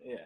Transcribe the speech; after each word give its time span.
Iya. 0.00 0.24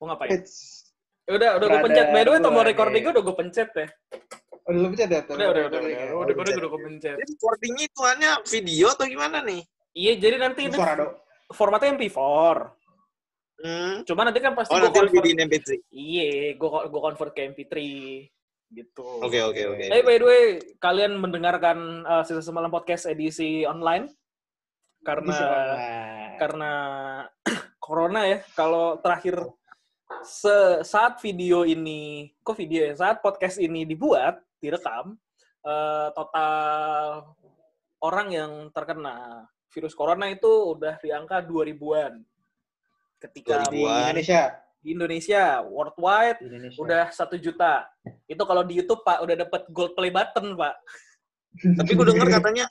Mau 0.00 0.08
ngapain? 0.08 0.30
It's... 0.32 0.88
Ya 1.28 1.36
udah, 1.36 1.50
udah 1.60 1.66
gue 1.68 1.80
pencet. 1.86 2.06
By 2.10 2.22
the 2.26 2.30
way, 2.32 2.40
tombol 2.42 2.64
gua 2.64 2.66
recording 2.66 3.02
gue 3.04 3.12
udah 3.12 3.24
gue 3.24 3.36
pencet 3.36 3.70
ya. 3.76 3.86
Oh, 4.66 4.70
udah 4.72 4.90
pencet 4.90 5.08
ya? 5.12 5.20
Udah, 5.28 5.34
udah, 5.36 5.62
udah, 5.68 5.78
udah. 5.78 5.90
ya? 5.92 6.04
Udah, 6.10 6.34
udah, 6.34 6.54
udah 6.58 6.70
gue 6.72 6.82
pencet. 6.88 7.16
Recordingnya 7.20 7.84
hitungannya 7.86 8.30
video 8.48 8.86
atau 8.90 9.06
gimana 9.06 9.38
nih? 9.44 9.62
Iya, 9.94 10.12
jadi 10.18 10.36
nanti 10.40 10.60
dong. 10.70 11.12
formatnya 11.52 11.94
MP4. 11.94 12.18
Hmm. 13.60 13.94
Cuma 14.08 14.24
nanti 14.24 14.40
kan 14.40 14.56
pasti 14.56 14.72
Oh, 14.72 14.80
gue 14.80 14.88
nanti 14.88 14.98
lu 15.04 15.12
convert. 15.12 15.16
jadiin 15.20 15.38
MP3. 15.46 15.68
Iya, 15.92 16.30
gue 16.56 16.68
gue 16.88 17.00
convert 17.04 17.32
ke 17.36 17.40
MP3 17.52 17.74
gitu. 18.70 19.06
Oke, 19.20 19.38
oke, 19.42 19.62
oke. 19.76 19.84
Eh, 19.84 20.02
by 20.02 20.16
the 20.16 20.26
way, 20.26 20.42
kalian 20.80 21.18
mendengarkan 21.18 22.06
uh, 22.06 22.22
sisa 22.24 22.40
semalam 22.40 22.70
podcast 22.72 23.04
edisi 23.04 23.66
online 23.68 24.08
karena 25.00 25.38
karena 26.36 26.72
corona 27.84 28.20
ya. 28.28 28.38
Kalau 28.56 29.00
terakhir 29.00 29.40
se- 30.24 30.84
saat 30.84 31.20
video 31.20 31.64
ini, 31.64 32.32
kok 32.44 32.56
video 32.56 32.86
ya? 32.88 32.94
Saat 32.96 33.20
podcast 33.24 33.56
ini 33.60 33.84
dibuat, 33.84 34.40
direkam, 34.60 35.16
eh, 35.64 36.08
total 36.12 37.24
orang 38.00 38.28
yang 38.32 38.52
terkena 38.72 39.44
virus 39.70 39.94
corona 39.94 40.26
itu 40.28 40.48
udah 40.48 40.98
di 40.98 41.10
angka 41.12 41.44
2000-an. 41.44 42.20
Ketika 43.20 43.68
2000-an. 43.68 43.72
di 43.72 43.82
Indonesia. 43.84 44.42
di 44.80 44.96
Indonesia, 44.96 45.44
worldwide 45.60 46.40
Indonesia. 46.40 46.80
udah 46.80 47.04
satu 47.12 47.36
juta. 47.36 47.84
Itu 48.24 48.48
kalau 48.48 48.64
di 48.64 48.80
YouTube 48.80 49.04
Pak 49.04 49.20
udah 49.20 49.36
dapat 49.44 49.68
gold 49.68 49.92
play 49.92 50.08
button 50.08 50.56
Pak. 50.56 50.74
Tapi 51.76 51.90
gue 51.92 52.06
denger 52.08 52.28
katanya, 52.40 52.64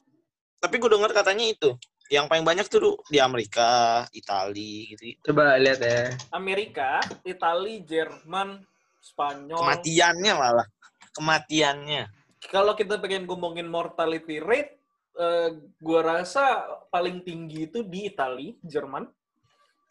tapi 0.58 0.76
gue 0.82 0.90
denger 0.90 1.12
katanya 1.14 1.46
itu. 1.46 1.70
Yang 2.10 2.26
paling 2.26 2.42
banyak 2.42 2.66
tuh 2.66 2.98
di 3.06 3.22
Amerika, 3.22 4.02
Itali, 4.10 4.98
gitu. 4.98 5.14
Coba 5.30 5.62
lihat 5.62 5.78
ya. 5.78 6.18
Amerika, 6.34 6.98
Itali, 7.22 7.86
Jerman, 7.86 8.66
Spanyol. 8.98 9.62
Kematiannya 9.62 10.34
malah. 10.34 10.68
Kematiannya. 11.14 12.10
Kalau 12.50 12.74
kita 12.74 12.98
pengen 12.98 13.30
ngomongin 13.30 13.70
mortality 13.70 14.42
rate, 14.42 14.82
eh, 15.22 15.50
gua 15.78 16.02
rasa 16.02 16.66
paling 16.90 17.22
tinggi 17.22 17.70
itu 17.70 17.86
di 17.86 18.10
Itali, 18.10 18.58
Jerman. 18.66 19.06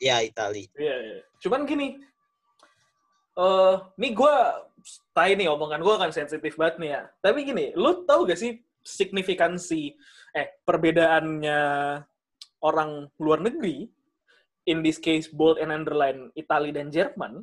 Ya, 0.02 0.18
Itali. 0.18 0.66
Iya, 0.74 0.96
iya. 0.98 1.18
Cuman 1.38 1.70
gini, 1.70 2.02
eh 3.38 3.74
nih 3.94 4.10
gua 4.10 4.66
tai 5.14 5.38
nih 5.38 5.46
omongan 5.46 5.82
gua 5.86 6.02
kan 6.02 6.10
sensitif 6.10 6.58
banget 6.58 6.82
nih 6.82 6.90
ya. 6.98 7.02
Tapi 7.22 7.46
gini, 7.46 7.70
lu 7.78 8.02
tahu 8.02 8.26
gak 8.26 8.42
sih 8.42 8.58
signifikansi 8.82 9.94
eh 10.32 10.60
perbedaannya 10.64 11.60
orang 12.60 13.06
luar 13.18 13.38
negeri 13.38 13.86
in 14.66 14.82
this 14.82 14.98
case 14.98 15.30
bold 15.30 15.56
and 15.58 15.70
underline 15.70 16.28
Italia 16.34 16.74
dan 16.74 16.90
Jerman 16.90 17.40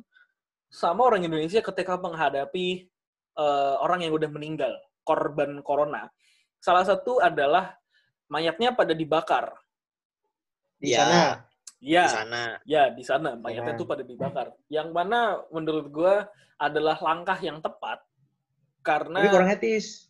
sama 0.68 1.08
orang 1.08 1.24
Indonesia 1.24 1.62
ketika 1.62 1.96
menghadapi 1.96 2.86
eh, 3.36 3.74
orang 3.80 4.00
yang 4.04 4.12
udah 4.14 4.30
meninggal 4.30 4.72
korban 5.04 5.60
corona. 5.62 6.08
Salah 6.58 6.82
satu 6.82 7.22
adalah 7.22 7.76
mayatnya 8.26 8.74
pada 8.74 8.90
dibakar. 8.90 9.54
Di 10.76 10.92
Ya. 10.92 10.98
sana. 11.04 11.22
Ya, 11.78 12.04
Di 12.08 12.10
sana. 12.10 12.42
Ya, 12.64 12.82
di 12.90 13.04
sana 13.04 13.30
mayatnya 13.36 13.76
Sana. 13.76 13.80
tuh 13.80 13.86
pada 13.86 14.02
dibakar. 14.02 14.50
Yang 14.66 14.88
mana 14.90 15.38
menurut 15.52 15.86
gua 15.92 16.26
adalah 16.56 16.96
langkah 16.98 17.36
yang 17.38 17.60
tepat 17.60 18.00
karena 18.80 19.20
Tapi 19.20 19.28
kurang 19.30 19.50
etis. 19.52 20.08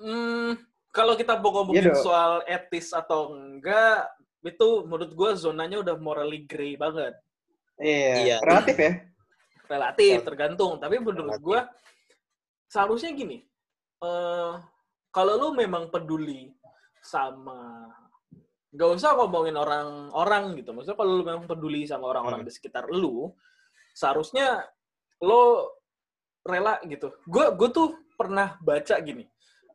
hmm, 0.00 0.56
kalau 0.90 1.12
kita 1.14 1.36
mau 1.36 1.52
ngomongin 1.52 1.92
Iya 1.92 2.00
soal 2.00 2.40
etis 2.48 2.96
atau 2.96 3.36
enggak, 3.36 4.08
itu 4.46 4.68
menurut 4.86 5.12
gua 5.12 5.30
zonanya 5.34 5.82
udah 5.82 5.94
morally 5.98 6.46
gray 6.46 6.78
banget. 6.78 7.14
Iya. 7.76 8.14
Iya. 8.22 8.36
Relatif 8.40 8.76
ya. 8.78 8.92
Relatif, 9.66 10.16
tergantung. 10.22 10.78
Tapi 10.78 10.96
menurut 11.02 11.36
Relatif. 11.36 11.44
gua 11.44 11.60
seharusnya 12.66 13.10
gini, 13.14 13.42
eh 14.02 14.52
kalau 15.10 15.32
lu 15.38 15.48
memang 15.54 15.88
peduli 15.90 16.52
sama 17.02 17.86
nggak 18.74 18.90
usah 18.98 19.16
ngomongin 19.16 19.56
orang-orang 19.56 20.52
gitu. 20.60 20.74
Maksudnya 20.74 20.98
kalau 20.98 21.12
lu 21.16 21.24
memang 21.24 21.46
peduli 21.48 21.88
sama 21.88 22.10
orang-orang 22.12 22.44
Hmm. 22.44 22.48
di 22.48 22.52
sekitar 22.52 22.90
lu, 22.92 23.32
seharusnya 23.96 24.66
lo 25.24 25.72
rela 26.44 26.76
gitu. 26.84 27.08
Gue 27.24 27.48
gue 27.56 27.68
tuh 27.72 27.88
pernah 28.18 28.56
baca 28.60 28.96
gini. 29.00 29.24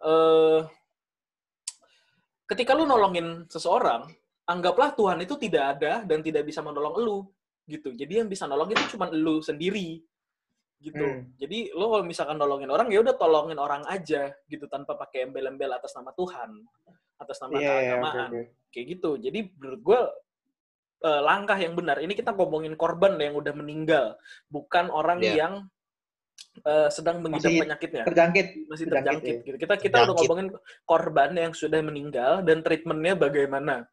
eh 0.01 0.61
ketika 2.49 2.73
lu 2.75 2.83
nolongin 2.83 3.47
seseorang, 3.47 4.09
anggaplah 4.51 4.91
Tuhan 4.91 5.23
itu 5.23 5.35
tidak 5.39 5.63
ada 5.78 6.03
dan 6.03 6.19
tidak 6.19 6.44
bisa 6.44 6.59
menolong 6.59 6.95
lu 7.00 7.19
gitu. 7.66 7.95
Jadi 7.95 8.19
yang 8.19 8.28
bisa 8.28 8.44
nolong 8.45 8.75
itu 8.75 8.84
cuma 8.97 9.07
lu 9.07 9.39
sendiri 9.39 10.03
gitu. 10.81 11.00
Hmm. 11.06 11.29
Jadi 11.38 11.72
lo 11.72 11.94
kalau 11.94 12.03
misalkan 12.03 12.35
nolongin 12.35 12.67
orang 12.67 12.90
ya 12.90 13.00
udah 13.06 13.16
tolongin 13.16 13.59
orang 13.61 13.85
aja 13.88 14.34
gitu 14.50 14.66
tanpa 14.67 14.97
pakai 14.97 15.29
embel-embel 15.29 15.69
atas 15.72 15.94
nama 15.95 16.09
Tuhan, 16.11 16.50
atas 17.22 17.38
nama 17.40 17.53
Iya, 17.53 17.61
iya, 17.61 17.72
oke, 17.72 17.79
keagamaan 17.79 18.29
oke. 18.34 18.41
kayak 18.73 18.85
gitu. 18.97 19.09
Jadi 19.22 19.40
menurut 19.61 19.81
gue 19.85 20.01
eh, 21.01 21.22
langkah 21.22 21.57
yang 21.57 21.73
benar. 21.73 21.97
Ini 21.97 22.13
kita 22.13 22.34
ngomongin 22.34 22.73
korban 22.78 23.17
yang 23.17 23.34
udah 23.38 23.53
meninggal, 23.57 24.17
bukan 24.50 24.90
orang 24.90 25.22
Iya. 25.22 25.34
yang 25.47 25.53
eh, 26.66 26.90
sedang 26.90 27.22
mengidap 27.22 27.47
Masih 27.53 27.61
penyakitnya, 27.63 28.03
Terjangkit. 28.03 28.47
masih 28.66 28.85
terjangkit, 28.90 29.22
terjangkit. 29.22 29.35
ya. 29.38 29.45
Gitu. 29.45 29.57
Kita 29.61 29.73
kita 29.78 29.97
udah 29.97 30.06
Terjangkit. 30.09 30.17
ngomongin 30.25 30.47
korban 30.84 31.31
yang 31.38 31.53
sudah 31.53 31.79
meninggal 31.85 32.41
dan 32.41 32.66
treatmentnya 32.66 33.13
bagaimana. 33.16 33.85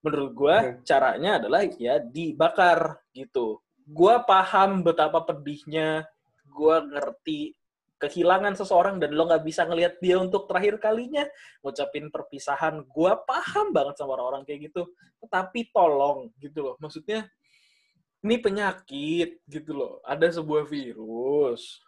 Menurut 0.00 0.30
gue 0.32 0.56
Oke. 0.56 0.72
caranya 0.88 1.36
adalah 1.36 1.60
ya 1.76 2.00
dibakar 2.00 3.04
gitu. 3.12 3.60
Gue 3.84 4.14
paham 4.24 4.80
betapa 4.80 5.20
pedihnya, 5.26 6.08
gue 6.48 6.76
ngerti 6.88 7.52
kehilangan 8.00 8.56
seseorang 8.56 8.96
dan 8.96 9.12
lo 9.12 9.28
nggak 9.28 9.44
bisa 9.44 9.68
ngelihat 9.68 10.00
dia 10.00 10.16
untuk 10.16 10.48
terakhir 10.48 10.80
kalinya. 10.80 11.28
Ngucapin 11.60 12.08
perpisahan 12.08 12.80
gue 12.80 13.12
paham 13.28 13.76
banget 13.76 14.00
sama 14.00 14.16
orang-orang 14.16 14.48
kayak 14.48 14.72
gitu. 14.72 14.88
Tapi 15.28 15.68
tolong 15.68 16.32
gitu 16.40 16.64
loh. 16.64 16.74
Maksudnya 16.80 17.28
ini 18.24 18.40
penyakit 18.40 19.44
gitu 19.44 19.72
loh. 19.76 20.00
Ada 20.08 20.40
sebuah 20.40 20.64
virus 20.64 21.84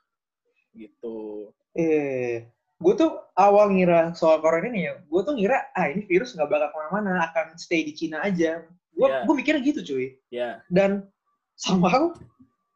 gitu. 0.77 1.49
Eh, 1.73 2.45
gue 2.83 2.95
tuh 2.99 3.11
awal 3.35 3.71
ngira 3.71 4.11
soal 4.13 4.43
corona 4.43 4.67
ini 4.67 4.91
ya, 4.91 4.99
gue 5.01 5.21
tuh 5.23 5.33
ngira 5.33 5.71
ah 5.73 5.87
ini 5.87 6.03
virus 6.05 6.35
nggak 6.35 6.51
bakal 6.51 6.69
ke 6.69 6.77
mana-mana, 6.77 7.31
akan 7.31 7.55
stay 7.57 7.87
di 7.87 7.95
Cina 7.95 8.21
aja. 8.21 8.67
Gue 8.93 9.09
Iya. 9.09 9.25
gue 9.25 9.35
mikirnya 9.35 9.63
gitu 9.63 9.81
cuy. 9.83 10.19
ya 10.29 10.61
Dan 10.69 11.07
somehow 11.55 12.13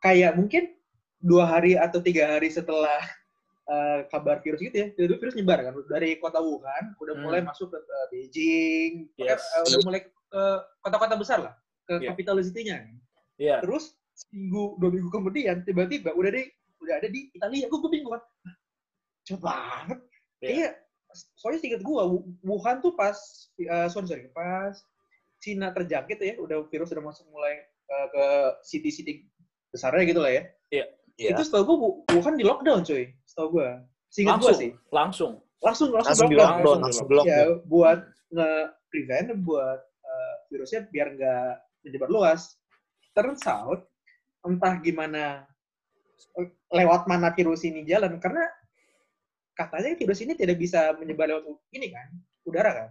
kayak 0.01 0.39
mungkin 0.39 0.73
dua 1.19 1.45
hari 1.45 1.75
atau 1.75 1.99
tiga 1.99 2.39
hari 2.39 2.49
setelah 2.49 3.03
eh, 3.67 4.07
kabar 4.15 4.39
virus 4.47 4.63
gitu 4.63 4.79
ya, 4.79 4.87
itu 4.95 5.19
virus 5.19 5.35
nyebar 5.35 5.59
kan 5.59 5.75
dari 5.91 6.15
kota 6.23 6.39
Wuhan, 6.39 6.95
udah 7.03 7.15
Hmm. 7.19 7.23
mulai 7.27 7.43
masuk 7.43 7.67
ke, 7.67 7.79
ke 7.83 7.97
Beijing, 8.15 8.93
Yes. 9.19 9.43
eh, 9.59 9.63
udah 9.67 9.79
mulai 9.83 10.01
ke 10.07 10.43
kota-kota 10.81 11.19
besar 11.19 11.39
lah, 11.43 11.55
ke 11.83 11.99
Iya. 11.99 12.15
capital 12.15 12.39
city-nya. 12.47 12.87
ya 13.37 13.59
Terus 13.59 13.99
seminggu 14.15 14.79
dua 14.79 14.95
minggu 14.95 15.11
kemudian 15.11 15.67
tiba-tiba 15.67 16.15
udah 16.15 16.31
di 16.31 16.47
udah 16.79 16.95
ada 16.95 17.09
di 17.11 17.27
Italia, 17.35 17.67
gue 17.67 17.91
bingung 17.91 18.15
kan, 18.15 18.23
cepet 19.27 19.43
banget. 19.43 19.99
Iya. 20.41 20.49
Iya, 20.55 20.69
soalnya 21.35 21.61
singkat 21.61 21.83
gue 21.83 22.03
Wuhan 22.47 22.79
tuh 22.81 22.95
pas, 22.95 23.17
eh, 23.59 23.89
sorry 23.91 24.07
sorry, 24.07 24.31
pas 24.31 24.73
Cina 25.43 25.75
terjangkit 25.75 26.19
ya, 26.23 26.35
udah 26.39 26.65
virus 26.71 26.95
udah 26.95 27.05
masuk 27.05 27.27
mulai 27.35 27.61
eh, 27.67 28.07
ke 28.15 28.25
city-city 28.63 29.27
besarnya 29.75 30.07
gitu 30.07 30.21
lah 30.23 30.33
ya. 30.33 30.43
Iya. 30.71 30.87
Itu 31.35 31.43
setahu 31.43 31.65
gue 31.67 31.77
Wuhan 32.17 32.39
di 32.39 32.45
lockdown 32.47 32.87
cuy, 32.87 33.11
setahu 33.27 33.61
gue. 33.61 33.71
Singkat 34.15 34.39
gue 34.39 34.45
langsung 34.47 34.61
sih. 34.61 34.71
langsung 34.95 35.33
Langsung 35.65 35.89
langsung, 35.89 36.13
Langsung 36.13 36.29
di 36.29 36.37
lockdown. 36.37 36.53
lockdown, 36.61 36.79
Langsung 36.85 36.85
langsung 36.85 37.07
blok. 37.09 37.25
Ya, 37.25 37.41
buat 37.65 38.01
nge-prevent, 38.31 39.29
buat 39.43 39.81
eh, 39.83 40.35
virusnya 40.53 40.81
biar 40.93 41.09
nggak 41.17 41.53
menyebar 41.89 42.09
luas. 42.13 42.61
Turns 43.17 43.43
out, 43.49 43.89
entah 44.45 44.77
gimana, 44.85 45.49
lewat 46.69 47.09
mana 47.09 47.33
virus 47.33 47.65
ini 47.65 47.89
jalan, 47.89 48.21
karena 48.21 48.45
katanya 49.57 49.97
virus 49.97 50.21
ini 50.21 50.37
tidak 50.37 50.61
bisa 50.61 50.93
menyebar 51.01 51.33
lewat 51.33 51.49
ini 51.73 51.89
kan, 51.89 52.09
udara 52.45 52.71
kan. 52.77 52.89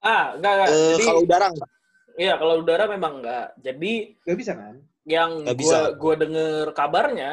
ah 0.00 0.24
enggak 0.32 0.52
enggak 0.56 0.70
jadi 0.72 1.04
kalau 1.04 1.20
udara 1.20 1.46
enggak? 1.52 1.70
iya 2.16 2.34
kalau 2.40 2.54
udara 2.64 2.84
memang 2.88 3.12
enggak 3.20 3.46
jadi 3.60 3.92
Gak 4.24 4.38
bisa 4.40 4.52
kan? 4.56 4.74
yang 5.04 5.30
Nggak 5.44 5.56
gua 5.60 5.60
bisa. 5.60 5.78
gua 6.00 6.14
denger 6.16 6.66
kabarnya 6.72 7.30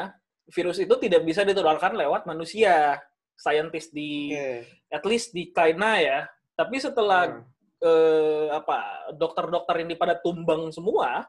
virus 0.51 0.77
itu 0.79 0.95
tidak 0.99 1.23
bisa 1.23 1.47
ditularkan 1.47 1.95
lewat 1.95 2.27
manusia 2.27 2.99
saintis 3.33 3.87
di 3.87 4.35
Oke. 4.35 4.67
at 4.91 5.03
least 5.07 5.31
di 5.31 5.47
China 5.51 5.95
ya 5.95 6.27
tapi 6.53 6.75
setelah 6.77 7.39
Hmm. 7.39 7.45
eh, 7.77 8.47
apa 8.51 8.77
dokter-dokter 9.13 9.85
ini 9.85 9.93
pada 9.93 10.17
tumbang 10.17 10.73
semua 10.73 11.23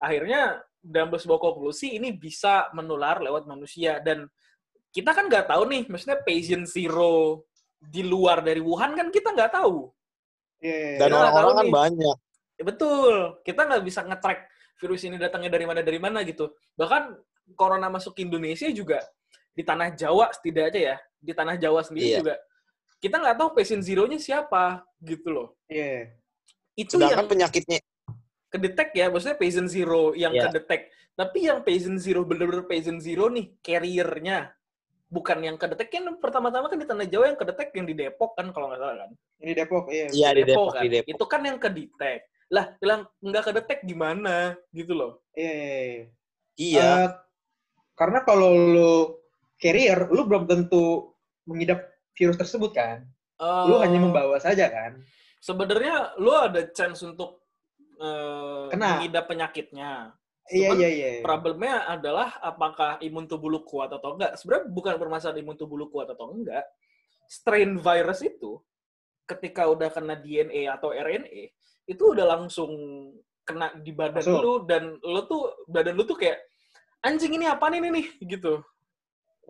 akhirnya 0.00 0.58
dalam 0.80 1.12
sebuah 1.12 1.36
konklusi 1.36 1.98
ini 1.98 2.14
bisa 2.14 2.70
menular 2.72 3.20
lewat 3.20 3.44
manusia 3.44 3.98
dan 4.00 4.24
kita 4.96 5.12
kan 5.12 5.28
nggak 5.28 5.44
tahu 5.44 5.62
nih 5.68 5.82
maksudnya 5.86 6.18
patient 6.24 6.64
zero 6.64 7.44
di 7.76 8.00
luar 8.00 8.40
dari 8.40 8.64
Wuhan 8.64 8.96
kan 8.96 9.12
kita 9.12 9.36
nggak 9.36 9.52
tahu 9.52 9.92
Iya, 10.56 10.96
Dan 10.96 10.96
Kita 10.96 11.04
nggak 11.04 11.20
orang-orang 11.20 11.52
kan 11.52 11.66
nih. 11.68 11.74
banyak. 11.76 12.16
Ya, 12.56 12.62
betul. 12.64 13.14
Kita 13.44 13.60
nggak 13.68 13.82
bisa 13.84 14.00
nge-track 14.08 14.40
virus 14.80 15.04
ini 15.04 15.20
datangnya 15.20 15.52
dari 15.52 15.68
mana 15.68 15.80
dari 15.84 16.00
mana 16.00 16.24
gitu. 16.24 16.48
Bahkan 16.80 17.12
corona 17.52 17.92
masuk 17.92 18.16
ke 18.16 18.24
Indonesia 18.24 18.64
juga 18.72 19.04
di 19.52 19.60
tanah 19.60 19.92
Jawa 19.92 20.32
setidaknya 20.32 20.80
ya, 20.80 20.96
di 21.20 21.32
tanah 21.36 21.60
Jawa 21.60 21.84
sendiri 21.84 22.08
Iya. 22.08 22.18
juga 22.24 22.34
kita 22.96 23.20
nggak 23.20 23.36
tahu 23.36 23.48
patient 23.52 23.84
zero-nya 23.84 24.16
siapa 24.16 24.80
gitu 25.04 25.28
loh. 25.28 25.48
Iya. 25.68 26.16
Itu 26.72 26.96
Sedangkan 26.96 27.20
yang 27.20 27.28
penyakitnya 27.28 27.78
kedetek 28.48 28.88
ya, 28.96 29.12
maksudnya 29.12 29.36
patient 29.36 29.68
zero 29.68 30.16
yang 30.16 30.32
Iya. 30.32 30.48
kedetek. 30.48 30.88
Tapi 31.12 31.38
yang 31.52 31.60
patient 31.60 32.00
zero 32.00 32.24
bener-bener 32.24 32.64
patient 32.64 33.04
zero 33.04 33.28
nih, 33.28 33.52
carrier-nya. 33.60 34.55
Bukan 35.06 35.38
yang 35.38 35.54
kedetek 35.54 35.94
kan 35.94 36.18
pertama-tama 36.18 36.66
kan 36.66 36.78
di 36.82 36.86
tanah 36.86 37.06
Jawa 37.06 37.30
yang 37.30 37.38
kedetek 37.38 37.70
yang 37.78 37.86
di 37.86 37.94
Depok 37.94 38.34
kan 38.34 38.50
kalau 38.50 38.70
nggak 38.70 38.80
salah 38.82 38.96
kan. 39.06 39.10
Ini 39.38 39.52
Depok, 39.54 39.84
iya. 39.94 40.06
iya 40.10 40.28
di 40.34 40.42
Depok, 40.42 40.74
kan. 40.74 40.82
di 40.82 40.88
Depok. 40.90 41.10
Itu 41.14 41.24
kan 41.30 41.40
yang 41.46 41.58
kedetek. 41.62 42.20
Lah, 42.50 42.74
bilang 42.82 43.06
nggak 43.22 43.44
kedetek 43.50 43.78
gimana 43.86 44.58
gitu 44.74 44.92
loh. 44.98 45.22
Iya, 45.34 45.52
iya, 45.52 45.76
iya. 45.78 46.02
Iya. 46.56 46.90
Eh, 47.04 47.08
karena 47.94 48.18
kalau 48.26 48.50
lu 48.50 48.94
carrier, 49.62 50.10
lu 50.10 50.26
belum 50.26 50.50
tentu 50.50 51.14
mengidap 51.46 51.86
virus 52.18 52.36
tersebut 52.36 52.74
kan. 52.74 53.06
Lu 53.38 53.78
Eh, 53.78 53.80
hanya 53.86 53.98
membawa 54.02 54.36
saja 54.42 54.66
kan. 54.68 55.00
Sebenarnya 55.38 56.16
lu 56.18 56.32
ada 56.34 56.66
chance 56.72 57.04
untuk 57.06 57.46
eh, 57.96 58.66
Kena. 58.74 59.00
mengidap 59.00 59.24
penyakitnya. 59.30 60.12
Iya, 60.46 60.70
Cuman 60.70 60.78
iya, 60.78 60.88
iya. 60.90 61.08
Problemnya 61.20 61.76
adalah 61.90 62.38
apakah 62.38 63.02
imun 63.02 63.26
tubuh 63.26 63.50
lu 63.50 63.66
kuat 63.66 63.90
atau 63.90 64.14
enggak. 64.14 64.38
Sebenarnya 64.38 64.70
bukan 64.70 64.94
permasalahan 64.94 65.42
imun 65.42 65.58
tubuh 65.58 65.74
lu 65.74 65.90
kuat 65.90 66.06
atau 66.06 66.30
enggak. 66.30 66.62
Strain 67.26 67.74
virus 67.74 68.22
itu 68.22 68.62
ketika 69.26 69.66
udah 69.66 69.90
kena 69.90 70.14
DNA 70.14 70.70
atau 70.70 70.94
RNA 70.94 71.50
itu 71.90 72.02
udah 72.14 72.38
langsung 72.38 72.70
kena 73.42 73.74
di 73.82 73.90
badan 73.90 74.22
Masuk. 74.22 74.38
lu 74.38 74.52
dan 74.70 74.94
lu 75.02 75.20
tuh 75.26 75.50
badan 75.66 75.98
lu 75.98 76.06
tuh 76.06 76.14
kayak 76.14 76.38
anjing 77.02 77.34
ini 77.34 77.50
apa 77.50 77.66
ini 77.74 77.90
nih 77.90 78.06
gitu. 78.22 78.62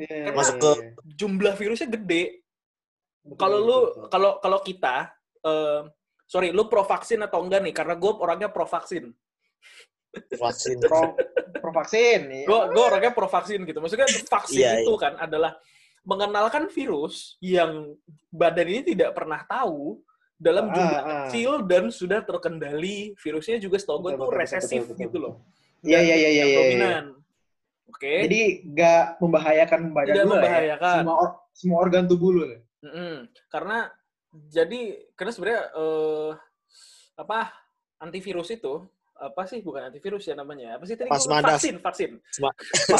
Iya, 0.00 0.32
Masuk 0.32 0.56
iya, 0.56 0.64
ke- 0.64 0.81
iya. 0.81 0.88
Jumlah 1.12 1.54
virusnya 1.56 1.88
gede. 1.92 2.40
Kalau 3.37 3.58
lu 3.60 3.78
kalau 4.08 4.40
kalau 4.40 4.64
kita 4.64 5.12
eh, 5.44 5.81
sorry 6.25 6.56
lu 6.56 6.72
pro 6.72 6.88
vaksin 6.88 7.20
atau 7.20 7.44
enggak 7.44 7.60
nih 7.69 7.76
karena 7.76 7.92
gue 8.00 8.12
orangnya 8.16 8.49
pro 8.49 8.64
vaksin. 8.64 9.12
Vaksin. 10.36 10.76
pro, 10.80 11.14
pro 11.56 11.72
vaksin, 11.72 12.20
iya. 12.28 12.46
gue 12.46 12.60
gue 12.72 12.82
orangnya 12.82 13.12
pro 13.12 13.26
vaksin 13.26 13.62
gitu 13.62 13.78
maksudnya 13.78 14.06
vaksin 14.06 14.60
Iya, 14.60 14.72
itu 14.82 14.92
kan 14.96 15.16
adalah 15.16 15.56
mengenalkan 16.02 16.70
virus 16.70 17.34
yang 17.42 17.96
badan 18.30 18.66
ini 18.68 18.82
tidak 18.86 19.10
pernah 19.12 19.42
tahu 19.42 19.98
dalam 20.36 20.68
Ah, 20.68 20.72
jumlah 20.72 21.00
ah. 21.00 21.06
kecil 21.26 21.50
dan 21.64 21.88
sudah 21.88 22.20
terkendali 22.20 23.16
virusnya 23.16 23.56
juga 23.56 23.80
setahu 23.80 24.04
gue 24.04 24.12
tuh 24.14 24.28
betul, 24.28 24.36
resesif 24.36 24.82
betul, 24.84 24.92
betul, 24.92 25.00
gitu 25.02 25.16
betul. 25.16 25.22
loh 25.24 25.34
Iya, 25.82 25.98
iya, 25.98 26.14
iya, 26.16 26.28
yang 26.30 26.30
iya, 26.30 26.44
iya. 26.46 26.56
dominan 26.58 27.04
oke 27.86 28.12
Jadi 28.28 28.40
nggak 28.66 29.02
membahayakan 29.18 29.80
badan 29.90 30.12
Tidak 30.12 30.22
ya. 30.22 30.30
membahayakan. 30.30 30.96
Semua, 31.00 31.16
or- 31.16 31.36
semua 31.50 31.78
organ 31.80 32.04
tubuh 32.04 32.30
lu. 32.30 32.42
lah. 32.44 32.60
Mm-mm. 32.84 33.14
karena 33.48 33.78
jadi 34.46 34.80
karena 35.16 35.32
sebenarnya 35.32 35.62
eh, 35.72 36.30
apa 37.16 37.50
antivirus 37.96 38.52
itu 38.52 38.84
apa 39.16 39.48
sih 39.48 39.64
bukan 39.64 39.88
antivirus 39.88 40.28
ya 40.28 40.36
namanya 40.36 40.76
apa 40.76 40.84
sih 40.84 40.92
tadi 40.92 41.08
Pasmadaf. 41.08 41.56
vaksin 41.56 41.76
vaksin 41.80 42.10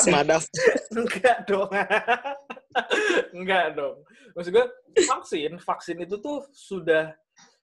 Semadaf. 0.01 0.43
Enggak 0.97 1.39
dong. 1.45 1.69
Enggak 3.37 3.67
dong. 3.77 3.97
Maksud 4.33 4.53
gue, 4.53 4.67
vaksin, 5.05 5.51
vaksin 5.61 5.97
itu 6.01 6.17
tuh 6.21 6.45
sudah, 6.53 7.13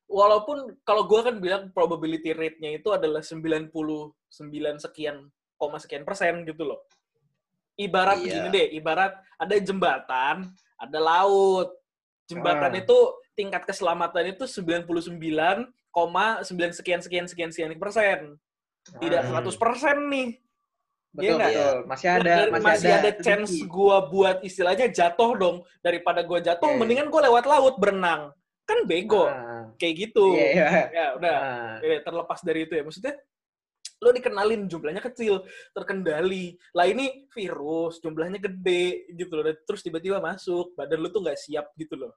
walaupun 0.06 0.74
kalau 0.82 1.06
gue 1.06 1.22
kan 1.22 1.36
bilang 1.38 1.64
probability 1.70 2.34
rate-nya 2.34 2.78
itu 2.78 2.90
adalah 2.94 3.22
99 3.22 3.74
sekian, 4.82 5.30
koma 5.58 5.78
sekian 5.78 6.06
persen 6.06 6.46
gitu 6.46 6.66
loh. 6.66 6.82
Ibarat 7.74 8.22
Iya. 8.22 8.38
gini 8.38 8.48
deh, 8.54 8.68
ibarat 8.78 9.18
ada 9.38 9.56
jembatan, 9.58 10.54
ada 10.78 11.00
laut. 11.02 11.74
Jembatan 12.30 12.74
Ah. 12.74 12.82
itu 12.82 12.98
tingkat 13.34 13.66
keselamatan 13.66 14.38
itu 14.38 14.46
99,9 15.94 16.74
sekian 16.74 17.00
sekian 17.00 17.26
sekian 17.30 17.50
sekian 17.54 17.72
persen. 17.78 18.20
Tidak 19.00 19.22
Ah, 19.24 19.40
100 19.40 19.56
persen 19.56 19.98
nih. 20.10 20.30
Betul, 21.14 21.24
Iya 21.24 21.32
nggak? 21.38 21.52
betul. 21.54 21.78
Masih 21.86 22.08
ada, 22.10 22.26
Dari- 22.26 22.52
masih, 22.52 22.66
masih 22.66 22.90
ada, 22.90 23.10
rezeki. 23.14 23.22
chance 23.22 23.54
gua 23.70 23.98
buat 24.10 24.38
istilahnya 24.42 24.88
jatuh 24.90 25.32
dong 25.38 25.58
daripada 25.80 26.26
gua 26.26 26.42
jatuh 26.42 26.74
Iya. 26.74 26.78
mendingan 26.82 27.08
gua 27.08 27.22
lewat 27.30 27.46
laut 27.46 27.78
berenang 27.78 28.34
kan 28.64 28.80
bego 28.88 29.28
Ah, 29.30 29.70
kayak 29.78 30.10
gitu 30.10 30.34
Iya, 30.34 30.48
iya. 30.50 30.68
ya 30.90 31.06
udah 31.14 31.36
Ah. 31.38 31.74
Ya, 31.84 32.00
terlepas 32.02 32.40
dari 32.42 32.66
itu 32.66 32.74
ya 32.74 32.82
maksudnya 32.82 33.14
lo 34.00 34.10
dikenalin 34.10 34.66
jumlahnya 34.66 35.04
kecil 35.04 35.44
terkendali 35.72 36.56
lah 36.72 36.88
ini 36.88 37.28
virus 37.30 38.00
jumlahnya 38.00 38.40
gede 38.40 39.06
gitu 39.14 39.36
loh 39.36 39.48
terus 39.64 39.80
tiba-tiba 39.80 40.18
masuk 40.18 40.74
badan 40.74 40.98
lu 40.98 41.08
tuh 41.08 41.22
nggak 41.22 41.38
siap 41.38 41.72
gitu 41.76 41.96
loh 41.96 42.12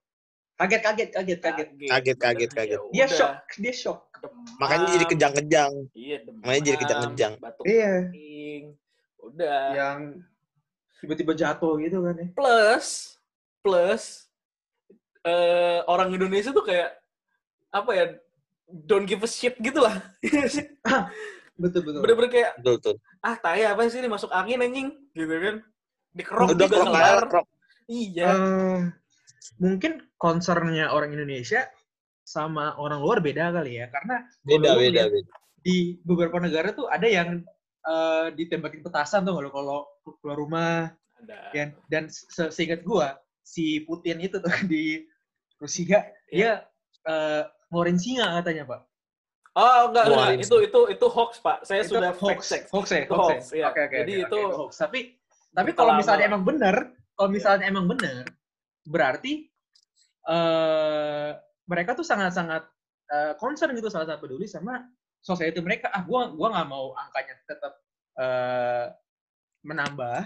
Kaget, 0.56 0.80
kaget, 0.80 1.08
kaget, 1.12 1.38
kaget. 1.38 1.68
Kaget, 1.86 2.16
kaget, 2.16 2.48
Ya 2.48 2.56
kaget. 2.56 2.80
Dia 2.88 3.04
udah, 3.04 3.08
shock, 3.12 3.34
dia 3.56 3.74
shock. 3.74 4.00
demam. 4.16 4.44
Makanya 4.56 4.86
jadi 4.88 5.04
kejang-kejang. 5.06 5.72
iya 5.92 6.16
demam 6.20 6.40
Makanya 6.40 6.62
jadi 6.64 6.78
kejang-kejang. 6.78 7.32
batuk 7.36 7.64
Iya. 7.64 7.92
kencing. 8.08 8.64
udah 9.18 9.60
Yang 9.70 9.98
tiba-tiba 10.96 11.32
jatuh 11.34 11.74
gitu 11.76 11.98
kan 12.00 12.14
ya. 12.14 12.26
plus 12.32 12.86
plus 13.58 14.04
eh, 15.20 15.82
orang 15.84 16.08
Indonesia 16.10 16.48
tuh 16.48 16.62
kayak 16.62 16.94
apa 17.68 17.90
ya 17.92 18.04
don't 18.64 19.04
give 19.04 19.20
a 19.20 19.28
shit 19.28 19.58
gitu 19.58 19.76
lah 19.78 19.92
Betul, 21.56 21.80
betul. 21.82 22.00
bener-bener 22.00 22.30
kayak 22.30 22.50
Betul, 22.56 22.74
betul. 22.78 22.94
ah 23.20 23.34
tai 23.34 23.64
apa 23.64 23.84
sih 23.86 23.98
ini 23.98 24.06
masuk 24.06 24.30
angin 24.30 24.56
anjing 24.58 24.88
gitu 25.10 25.28
kan 25.28 25.56
dikerok 26.12 26.46
Udah 26.48 26.64
juga 26.64 26.76
kelar 26.82 27.18
iya 27.86 28.28
Eh, 28.30 28.78
mungkin 29.56 30.02
concernnya 30.16 30.90
orang 30.90 31.12
Indonesia 31.12 31.66
sama 32.26 32.74
orang 32.76 32.98
luar 32.98 33.18
beda 33.20 33.54
kali 33.54 33.78
ya. 33.78 33.86
Karena 33.88 34.26
Beda, 34.42 34.74
beda, 34.74 35.02
beda. 35.06 35.32
di 35.60 35.98
beberapa 36.02 36.38
negara 36.38 36.70
tuh 36.70 36.86
ada 36.86 37.06
yang 37.06 37.42
eh, 37.86 38.26
ditembakin 38.34 38.82
petasan 38.82 39.22
tuh 39.22 39.34
kalau 39.34 39.50
kalau 39.50 39.78
keluar 40.18 40.36
rumah 40.36 40.74
ada 41.16 41.38
dan 41.54 41.68
dan 41.86 42.04
se- 42.06 42.50
seingat 42.50 42.82
gua 42.82 43.14
si 43.42 43.82
Putin 43.82 44.18
itu 44.18 44.38
tuh 44.38 44.50
di 44.70 45.06
Rusia 45.56 46.02
Iya. 46.26 46.30
dia 46.30 46.50
eh, 47.06 47.42
ngeluarin 47.70 47.98
singa 47.98 48.38
katanya 48.38 48.62
pak 48.66 48.80
oh 49.56 49.80
enggak 49.90 50.04
enggak 50.06 50.30
itu 50.42 50.56
itu 50.66 50.80
itu 50.92 51.06
hoax 51.08 51.32
pak 51.40 51.58
saya 51.62 51.82
Itu 51.82 51.98
sudah 51.98 52.10
hoax 52.12 52.20
fact 52.20 52.42
check 52.46 52.62
hoax 52.70 52.86
ya 52.90 53.00
Itu 53.02 53.14
hoax, 53.14 53.30
hoax, 53.30 53.42
ya 53.50 53.56
iya. 53.56 53.66
oke 53.70 53.80
oke 53.86 53.96
Jadi 54.02 54.12
oke, 54.12 54.22
itu- 54.26 54.38
oke, 54.44 54.54
hoax 54.60 54.72
tapi 54.76 55.00
tapi 55.50 55.70
kalau 55.72 55.90
lama 55.94 56.00
misalnya 56.02 56.24
emang 56.28 56.42
benar 56.44 56.76
kalau 57.16 57.28
Iya. 57.30 57.34
misalnya 57.34 57.64
emang 57.66 57.86
benar 57.88 58.22
berarti 58.86 59.46
eh 60.26 61.30
mereka 61.66 61.98
tuh 61.98 62.06
sangat-sangat 62.06 62.62
eh, 63.10 63.32
concern 63.38 63.74
gitu 63.74 63.90
sangat 63.90 64.14
sangat 64.14 64.22
peduli 64.22 64.46
sama 64.46 64.86
society 65.22 65.58
mereka. 65.62 65.90
Ah 65.90 66.02
gua 66.06 66.30
gua 66.30 66.54
nggak 66.54 66.68
mau 66.70 66.94
angkanya 66.94 67.34
tetap 67.46 67.72
eh, 68.18 68.86
menambah. 69.66 70.18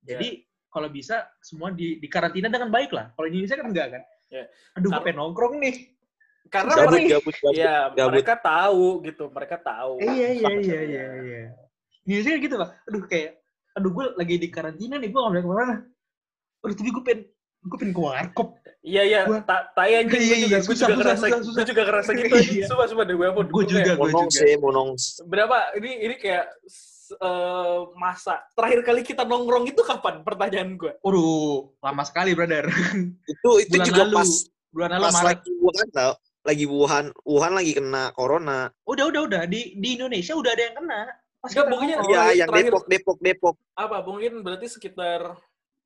Jadi 0.00 0.48
kalau 0.72 0.88
bisa 0.88 1.28
semua 1.44 1.74
di, 1.74 2.00
di 2.00 2.08
karantina 2.08 2.48
dengan 2.48 2.72
baik 2.72 2.94
lah. 2.94 3.12
Kalau 3.12 3.26
di 3.28 3.36
Indonesia 3.36 3.60
kan 3.60 3.68
enggak 3.68 3.88
kan? 3.98 4.02
Ya. 4.30 4.46
aduh 4.78 4.94
gue 4.94 5.02
pengen 5.02 5.18
nongkrong 5.18 5.58
nih. 5.58 5.90
Karena 6.54 6.72
Gabut, 6.78 6.94
mereka 6.94 7.10
Gabut, 7.18 7.18
gabut, 7.18 7.36
gabut. 7.42 7.58
ya 7.58 7.76
gabut. 7.90 8.10
mereka 8.14 8.34
tahu 8.38 8.86
gitu 9.02 9.24
mereka 9.34 9.56
tahu. 9.58 9.92
Iya 9.98 10.28
iya 10.38 10.52
iya 10.62 10.80
iya 10.86 11.04
iya. 11.18 11.42
Indonesia 12.10 12.42
gitu 12.42 12.54
pak 12.56 12.70
aduh 12.88 13.02
kayak 13.06 13.30
aduh 13.76 13.90
gue 13.92 14.06
lagi 14.16 14.34
di 14.40 14.48
karantina 14.50 14.96
nih 14.98 15.08
gue 15.12 15.20
nggak 15.20 15.32
boleh 15.32 15.44
ke 15.44 15.50
mana 15.50 15.76
aduh 16.66 16.76
tapi 16.76 16.90
gue 16.90 17.04
pengen 17.06 17.20
gue 17.62 17.76
pengen 17.76 17.92
ke 17.92 18.00
warkop 18.00 18.48
Iya 18.80 19.02
iya, 19.04 19.20
Gua- 19.22 19.44
ta 19.44 19.68
tai 19.70 19.92
anjing 19.94 20.16
Iya, 20.16 20.24
gue 20.24 20.32
iya, 20.32 20.36
juga, 20.42 20.58
gue 20.58 20.66
susah, 20.66 20.88
juga 20.88 20.96
ngerasa, 20.96 21.20
susah, 21.22 21.40
susah. 21.42 21.52
gue 21.54 21.66
juga 21.68 21.82
ngerasa 21.84 22.10
gitu. 22.14 22.34
Iya. 22.34 22.64
Sumpah, 22.64 22.86
sumpah 22.88 23.04
deh 23.04 23.12
gue 23.14 23.28
pun. 23.30 23.44
Gua 23.46 23.64
juga, 23.66 23.92
Monong 23.94 24.26
juga. 24.26 24.38
sih, 24.40 24.52
monong. 24.56 24.88
Berapa? 25.22 25.56
Ini 25.76 25.90
ini 26.00 26.14
kayak 26.16 26.44
eh, 27.12 27.78
masa 27.94 28.34
terakhir 28.50 28.80
kali 28.82 29.00
kita 29.02 29.22
nongkrong 29.22 29.68
itu 29.68 29.82
kapan? 29.82 30.22
Pertanyaan 30.22 30.70
gue. 30.74 30.96
Waduh, 30.98 31.76
lama 31.78 32.02
sekali, 32.02 32.32
brother. 32.32 32.72
Itu 33.26 33.50
itu 33.60 33.74
Bulan 33.74 33.84
juga 33.84 34.02
lalu. 34.02 34.16
pas 34.16 34.30
Bulan 34.70 34.88
lalu 34.90 35.02
pas 35.02 35.12
Maret. 35.12 35.28
lagi 35.28 35.50
Wuhan 35.54 35.88
tau. 35.90 36.12
Lagi 36.40 36.64
Wuhan, 36.64 37.04
Wuhan 37.22 37.52
lagi 37.52 37.72
kena 37.74 38.02
corona. 38.10 38.58
Udah, 38.82 39.04
udah, 39.06 39.20
udah. 39.22 39.42
Di 39.44 39.76
di 39.76 39.88
Indonesia 39.92 40.32
udah 40.32 40.50
ada 40.50 40.62
yang 40.62 40.74
kena. 40.74 41.00
Pas 41.36 41.48
Enggak, 41.50 41.52
kita 41.58 41.68
pokoknya-. 41.68 41.98
Iya, 42.02 42.16
Oh, 42.18 42.32
yang 42.32 42.48
terakhir- 42.48 42.72
Depok, 42.72 42.84
Depok, 42.86 43.18
Depok. 43.20 43.54
Apa? 43.74 43.96
Mungkin 44.00 44.32
berarti 44.40 44.66
sekitar 44.66 45.36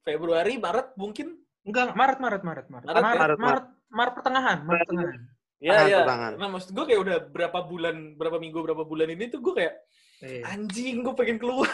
Februari, 0.01 0.55
Maret 0.57 0.95
mungkin? 0.95 1.43
Enggak, 1.65 1.97
Maret, 1.97 2.19
Maret, 2.21 2.43
Maret, 2.43 2.67
Maret. 2.69 2.87
Maret, 2.87 2.95
Maret, 2.95 3.09
ya? 3.09 3.19
Maret, 3.19 3.39
Maret, 3.41 3.65
Maret 3.89 4.13
pertengahan, 4.15 4.59
Maret 4.63 4.81
pertengahan. 4.85 5.21
Ya 5.65 5.71
Tangan, 5.73 5.89
ya. 5.89 6.01
tangan. 6.05 6.33
Nah 6.37 6.49
maksud 6.53 6.71
gue 6.77 6.85
kayak 6.85 7.01
udah 7.01 7.17
berapa 7.33 7.59
bulan, 7.65 7.97
berapa 8.15 8.37
minggu, 8.37 8.59
berapa 8.61 8.85
bulan 8.85 9.09
ini 9.09 9.33
tuh 9.33 9.41
gue 9.41 9.55
kayak 9.57 9.75
Iya. 10.21 10.41
anjing 10.47 11.01
gue 11.01 11.15
pengen 11.15 11.37
keluar, 11.37 11.69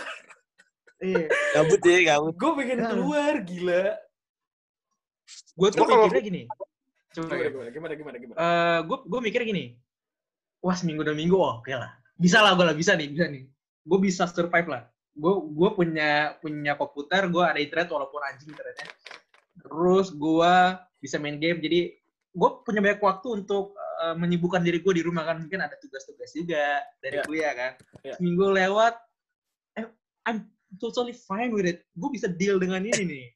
Iya. 1.03 1.27
Gabut 1.55 1.81
ya, 1.83 1.99
gabut. 2.09 2.35
gue 2.35 2.51
pengen 2.57 2.79
Ya. 2.79 2.87
keluar, 2.89 3.35
gila. 3.43 3.85
Gue 5.57 5.69
tuh 5.71 5.85
mikirnya 5.85 6.23
gini. 6.23 6.43
Coba 7.11 7.27
Gimana 7.27 7.43
ya. 7.43 7.51
gimana 7.51 7.71
gimana 7.71 7.95
gimana 7.97 8.17
gimana? 8.17 8.37
Eh, 8.39 8.79
gue 8.87 8.99
gue 9.05 9.21
mikir 9.21 9.43
gini. 9.45 9.65
wah 10.61 10.77
seminggu 10.77 11.01
dua 11.01 11.17
minggu, 11.17 11.33
oh, 11.35 11.59
oke 11.59 11.73
lah. 11.73 11.89
Bisa 12.15 12.45
lah 12.45 12.53
gue 12.53 12.63
lah, 12.63 12.77
bisa 12.77 12.93
nih, 12.93 13.09
bisa 13.09 13.25
nih. 13.27 13.49
Gue 13.81 13.99
bisa 13.99 14.29
survive 14.29 14.69
lah. 14.69 14.83
Gue 15.11 15.41
gue 15.51 15.71
punya 15.73 16.37
punya 16.37 16.77
komputer, 16.77 17.27
gue 17.27 17.41
ada 17.41 17.57
internet 17.57 17.89
walaupun 17.89 18.21
anjing 18.21 18.53
internetnya. 18.53 18.87
Terus 19.59 20.15
gue 20.15 20.55
bisa 21.01 21.17
main 21.19 21.41
game, 21.41 21.59
jadi 21.59 21.97
gue 22.31 22.51
punya 22.63 22.79
banyak 22.79 23.03
waktu 23.03 23.43
untuk 23.43 23.75
uh, 23.75 24.15
menyibukkan 24.15 24.63
diri 24.63 24.79
gue 24.81 24.95
di 24.97 25.03
rumah 25.03 25.27
kan. 25.27 25.43
Mungkin 25.43 25.59
ada 25.61 25.75
tugas-tugas 25.81 26.31
juga 26.33 26.81
dari 27.03 27.19
Yeah. 27.19 27.27
kuliah 27.27 27.53
kan. 27.53 27.73
Yeah. 28.07 28.17
Seminggu 28.17 28.55
lewat, 28.55 28.95
eh, 29.77 29.87
I'm 30.25 30.47
totally 30.79 31.13
fine 31.13 31.51
with 31.51 31.67
it. 31.67 31.83
Gue 31.99 32.15
bisa 32.15 32.31
deal 32.31 32.57
dengan 32.63 32.87
ini 32.87 33.03
nih. 33.03 33.27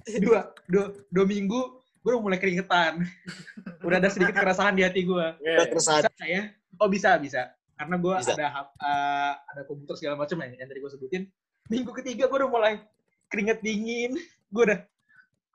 Dua, 0.24 0.48
dua, 0.64 0.96
dua 1.12 1.24
minggu, 1.28 1.60
gue 2.00 2.10
udah 2.10 2.24
mulai 2.24 2.40
keringetan. 2.40 3.04
udah 3.86 3.96
ada 4.00 4.08
sedikit 4.08 4.32
keresahan 4.32 4.72
di 4.72 4.82
hati 4.82 5.04
gue. 5.04 5.26
Iya, 5.44 5.60
Udah 5.60 5.66
keresahan. 5.68 6.02
Bisa 6.08 6.24
ya? 6.26 6.42
Oh 6.80 6.88
bisa, 6.88 7.10
bisa. 7.20 7.42
Karena 7.76 8.00
gue 8.00 8.14
ada 8.16 8.46
eh, 8.80 9.34
ada 9.36 9.62
komputer 9.68 10.00
segala 10.00 10.16
macam 10.16 10.40
ya, 10.40 10.56
yang 10.56 10.68
tadi 10.68 10.80
gue 10.80 10.90
sebutin. 10.90 11.22
Minggu 11.68 11.92
ketiga 12.00 12.26
gue 12.32 12.38
udah 12.40 12.48
mulai 12.50 12.80
keringet 13.28 13.60
dingin. 13.60 14.16
Gue 14.48 14.72
udah, 14.72 14.80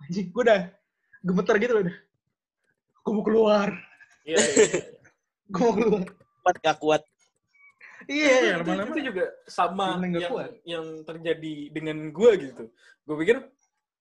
anjing, 0.03 0.27
gue 0.31 0.41
udah 0.43 0.61
gemeter 1.23 1.55
gitu 1.61 1.73
udah. 1.85 1.95
Gue 3.05 3.11
mau 3.13 3.23
keluar. 3.23 3.69
Iya, 4.25 4.37
iya, 4.41 4.65
iya. 4.65 4.81
Gue 5.49 5.61
mau 5.61 5.73
keluar. 5.77 6.03
Kuat 6.45 6.55
gak 6.61 6.77
kuat. 6.81 7.01
Iya, 8.05 8.29
itu, 8.29 8.45
ya, 8.45 8.55
lama-lama. 8.61 8.93
itu 8.93 8.99
juga 9.01 9.25
sama 9.49 9.97
yang 10.05 10.29
kuat. 10.29 10.49
yang 10.61 10.85
terjadi 11.01 11.55
dengan 11.73 11.97
gue 12.13 12.31
gitu. 12.37 12.63
Gue 13.01 13.15
pikir, 13.25 13.37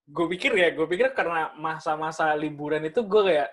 gue 0.05 0.25
pikir 0.37 0.51
ya, 0.53 0.67
gue 0.77 0.85
pikir 0.85 1.07
karena 1.17 1.49
masa-masa 1.57 2.37
liburan 2.37 2.85
itu 2.85 3.01
gue 3.01 3.21
kayak 3.33 3.49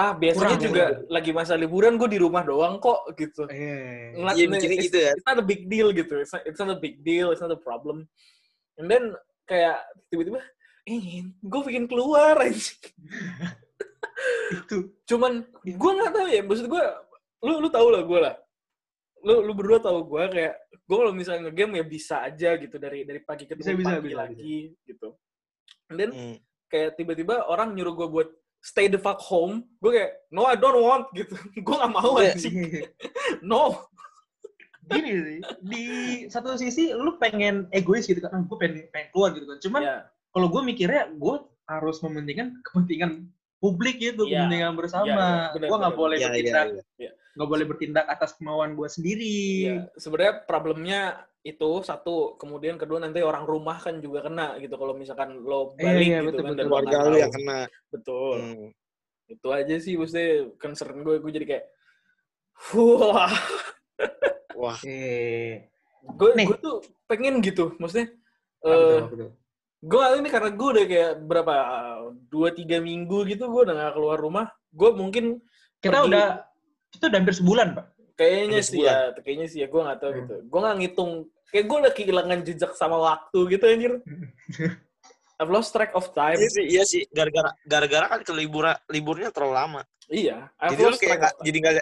ah 0.00 0.16
biasanya 0.16 0.56
Kurang, 0.56 0.64
juga 0.64 0.84
lagi 1.12 1.30
masa 1.32 1.52
liburan 1.60 2.00
gue 2.00 2.08
di 2.08 2.16
rumah 2.20 2.40
doang 2.44 2.80
kok 2.80 3.04
gitu. 3.16 3.44
Eh, 3.52 4.16
Ngeliat- 4.16 4.36
Iya, 4.36 4.46
mikirnya 4.48 4.76
it's, 4.80 4.86
gitu 4.88 4.98
kan. 5.00 5.14
It's 5.16 5.26
not 5.28 5.38
a 5.40 5.46
big 5.46 5.62
deal 5.68 5.88
gitu. 5.92 6.14
It's 6.20 6.32
not, 6.32 6.42
it's 6.48 6.60
not 6.60 6.70
a 6.72 6.80
big 6.80 6.96
deal. 7.04 7.28
It's 7.32 7.40
not 7.44 7.52
a 7.52 7.60
problem. 7.60 8.08
And 8.80 8.88
then 8.88 9.12
kayak 9.44 9.76
tiba-tiba, 10.08 10.40
eh, 10.86 11.24
gue 11.28 11.60
pengen 11.64 11.86
keluar 11.86 12.36
aja. 12.40 12.72
itu. 14.52 14.76
Cuman 15.06 15.44
gue 15.64 15.90
nggak 15.96 16.12
tahu 16.12 16.26
ya. 16.28 16.42
Maksud 16.44 16.66
gue, 16.68 16.84
lu 17.44 17.54
lu 17.64 17.68
tau 17.72 17.88
lah 17.88 18.02
gue 18.04 18.20
lah. 18.20 18.34
Lu 19.20 19.44
lu 19.44 19.52
berdua 19.52 19.80
tahu 19.80 20.00
gue 20.06 20.24
kayak 20.32 20.54
gue 20.72 20.96
kalau 20.96 21.12
misalnya 21.12 21.48
ngegame 21.48 21.78
ya 21.80 21.84
bisa 21.84 22.16
aja 22.24 22.56
gitu 22.56 22.76
dari 22.80 23.04
dari 23.04 23.20
pagi 23.20 23.44
ke 23.44 23.54
Bisa, 23.54 23.76
bisa, 23.76 24.00
pagi 24.00 24.12
bisa, 24.12 24.20
lagi 24.24 24.58
gitu. 24.84 25.08
And 25.92 25.96
then 25.98 26.10
Hmm. 26.12 26.36
kayak 26.70 26.96
tiba-tiba 26.96 27.44
orang 27.46 27.74
nyuruh 27.76 27.94
gue 27.96 28.08
buat 28.08 28.28
stay 28.60 28.88
the 28.88 28.96
fuck 29.00 29.20
home. 29.20 29.64
Gue 29.78 30.00
kayak 30.00 30.12
no 30.32 30.48
I 30.48 30.56
don't 30.56 30.80
want 30.80 31.08
gitu. 31.12 31.36
gue 31.66 31.74
nggak 31.76 31.92
mau 31.92 32.18
Iya. 32.18 32.32
anjing. 32.36 32.56
No. 33.44 33.86
Gini 34.90 35.12
sih, 35.22 35.38
di 35.62 35.84
satu 36.26 36.58
sisi 36.58 36.90
lu 36.90 37.14
pengen 37.14 37.70
egois 37.70 38.10
gitu 38.10 38.18
kan, 38.18 38.34
ah, 38.34 38.42
gue 38.42 38.58
pengen, 38.58 38.90
pengen 38.90 39.06
keluar 39.14 39.30
gitu 39.38 39.46
kan. 39.46 39.58
Cuman 39.62 39.80
Ya. 39.86 39.96
Kalau 40.30 40.46
gue 40.48 40.62
mikirnya 40.62 41.10
gue 41.10 41.36
harus 41.66 41.96
mementingkan 42.00 42.54
kepentingan 42.66 43.30
publik 43.60 44.00
gitu, 44.00 44.24
Iya. 44.24 44.46
kepentingan 44.48 44.72
bersama. 44.74 45.04
Iya, 45.04 45.18
iya, 45.20 45.52
benar, 45.52 45.68
gue 45.68 45.78
nggak 45.78 45.96
boleh 45.96 46.16
Iya, 46.16 46.22
iya, 46.22 46.30
bertindak, 46.32 46.66
iya. 46.96 47.10
nggak 47.36 47.48
boleh 47.48 47.64
bertindak 47.68 48.06
atas 48.08 48.30
kemauan 48.34 48.72
gue 48.72 48.88
sendiri. 48.88 49.36
Iya, 49.68 49.76
sebenarnya 50.00 50.34
problemnya 50.48 51.00
itu 51.40 51.70
satu, 51.80 52.36
kemudian 52.36 52.76
kedua 52.76 53.00
nanti 53.00 53.24
orang 53.24 53.44
rumah 53.44 53.80
kan 53.80 53.96
juga 53.96 54.24
kena 54.24 54.60
gitu 54.60 54.76
kalau 54.76 54.92
misalkan 54.92 55.40
lo 55.40 55.72
Iya, 55.76 55.84
balik 55.88 56.04
iya, 56.04 56.18
gitu 56.20 56.26
betul, 56.26 56.40
kan 56.40 56.50
betul. 56.52 56.56
dan 56.56 56.64
lo 56.64 56.70
Keluarga 56.72 57.16
yang 57.16 57.32
kena. 57.32 57.58
Betul. 57.88 58.36
Hmm. 58.40 58.68
Itu 59.30 59.48
aja 59.52 59.74
sih 59.80 59.94
maksudnya 59.96 60.28
concern 60.56 60.96
gue, 61.00 61.14
gue 61.20 61.30
jadi 61.32 61.46
kayak 61.48 61.64
wah, 62.76 63.32
Wah, 64.56 64.76
Eh, 64.84 65.64
gue 66.04 66.28
Nih. 66.36 66.44
gue 66.48 66.58
tuh 66.60 66.80
pengen 67.08 67.40
gitu, 67.40 67.72
maksudnya 67.76 68.12
betul. 68.60 69.32
Gue 69.80 70.04
ini 70.16 70.28
karena 70.28 70.50
gue 70.50 70.68
udah 70.70 70.84
kayak 70.84 71.12
berapa 71.24 71.54
dua 72.28 72.52
tiga 72.52 72.78
minggu 72.78 73.24
gitu 73.24 73.48
gue 73.48 73.62
udah 73.64 73.74
gak 73.74 73.94
keluar 73.96 74.18
rumah, 74.18 74.46
gue 74.70 74.90
mungkin 74.92 75.24
Kita 75.80 76.04
pergi- 76.04 76.08
udah 76.12 76.26
kita 76.90 77.04
udah 77.08 77.18
hampir 77.18 77.34
sebulan, 77.34 77.68
Pak. 77.72 77.86
kayaknya 78.12 78.60
sih 78.60 78.84
ya, 78.84 78.96
kayaknya 79.16 79.46
sih 79.48 79.58
ya 79.60 79.66
gue 79.66 79.80
nggak 79.80 79.98
tahu 79.98 80.10
Hmm. 80.10 80.18
gitu, 80.20 80.34
gue 80.44 80.60
nggak 80.60 80.76
ngitung, 80.76 81.10
kayak 81.48 81.64
gue 81.64 81.76
udah 81.80 81.92
kehilangan 81.92 82.38
jejak 82.44 82.72
sama 82.74 82.96
waktu 82.98 83.38
gitu 83.48 83.64
anjir. 83.64 83.92
I've 85.40 85.48
lost 85.48 85.72
track 85.72 85.96
of 85.96 86.12
time. 86.12 86.36
iya 86.36 86.50
sih, 86.52 86.64
iya 86.68 86.84
sih. 86.84 87.02
Gara-gara 87.08 87.48
gara-gara 87.64 88.06
kan 88.06 88.20
ke 88.20 88.28
liburan 88.30 88.76
liburnya 88.86 89.32
terlalu 89.32 89.54
lama. 89.56 89.80
Iya, 90.04 90.52
I've 90.60 90.76
Jadi 90.76 90.82
lost 90.84 91.00
kayak 91.00 91.16
track 91.16 91.32
time. 91.32 91.44
jadi 91.48 91.56
nggak 91.56 91.74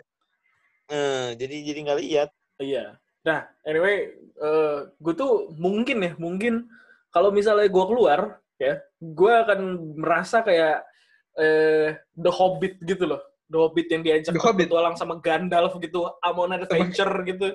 eh 0.89 1.29
jadi 1.35 1.57
jadi 1.67 1.79
nggak 1.83 1.99
lihat. 1.99 2.29
Iya. 2.59 2.85
Nah, 3.27 3.41
anyway, 3.67 4.15
eh 4.15 4.79
gue 4.95 5.15
tuh 5.15 5.51
mungkin 5.59 5.97
ya, 6.01 6.13
mungkin 6.17 6.71
kalau 7.09 7.31
misalnya 7.31 7.67
gue 7.67 7.85
keluar, 7.87 8.21
ya, 8.57 8.79
gue 8.99 9.33
akan 9.33 9.61
merasa 9.97 10.43
kayak 10.43 10.85
eh 11.39 11.95
The 12.13 12.33
Hobbit 12.33 12.83
gitu 12.83 13.07
loh. 13.07 13.23
The 13.49 13.57
Hobbit 13.57 13.89
yang 13.89 14.03
diajak 14.03 14.33
The 14.35 14.43
Hobbit. 14.43 14.69
berpetualang 14.69 14.95
sama 14.95 15.23
Gandalf 15.23 15.79
gitu, 15.79 16.05
I'm 16.21 16.37
on 16.37 16.53
an 16.53 16.63
adventure 16.63 17.13
gitu. 17.31 17.55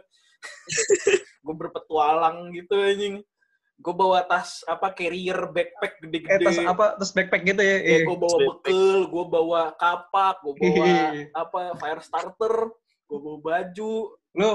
gue 1.44 1.56
berpetualang 1.56 2.52
gitu 2.52 2.76
anjing. 2.76 3.16
Gue 3.78 3.92
bawa 3.92 4.24
tas 4.24 4.64
apa 4.64 4.96
carrier 4.96 5.36
backpack 5.50 6.00
Eh, 6.00 6.02
gede-gede. 6.08 6.46
tas 6.46 6.60
apa, 6.62 6.86
tas 6.96 7.12
backpack 7.12 7.44
gitu 7.44 7.62
ya. 7.62 7.78
Ya, 7.78 7.96
eh. 8.00 8.04
gue 8.06 8.16
bawa 8.16 8.38
bekel, 8.40 8.98
gue 9.08 9.26
bawa 9.28 9.62
kapak, 9.76 10.36
gue 10.42 10.54
bawa 10.56 10.88
apa 11.44 11.60
fire 11.78 12.02
starter, 12.02 12.56
gue 13.04 13.20
bawa 13.20 13.38
baju. 13.42 13.94
Lu 14.34 14.52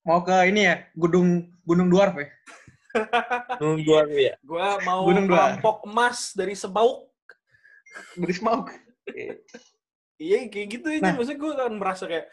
mau 0.00 0.20
ke 0.24 0.32
ini 0.48 0.64
ya, 0.64 0.76
Gunung 0.96 1.44
Gunung 1.62 1.92
Dwarf 1.92 2.16
ya? 2.16 2.28
Nungguan 3.60 4.08
ya. 4.12 4.34
Gue 4.42 4.66
mau 4.82 5.06
Gunung 5.06 5.26
Dua. 5.26 5.58
emas 5.86 6.34
dari 6.34 6.54
sebauk. 6.54 7.10
Beri 8.14 8.34
smoke. 8.34 8.70
Iya, 10.16 10.46
kayak 10.46 10.68
gitu 10.68 10.86
aja. 10.90 11.00
Nah. 11.02 11.14
Maksudnya 11.16 11.38
gue 11.38 11.50
akan 11.52 11.74
merasa 11.78 12.04
kayak, 12.06 12.26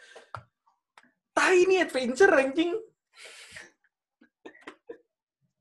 tai 1.32 1.64
ini 1.64 1.78
adventure, 1.78 2.30
anjing. 2.30 2.72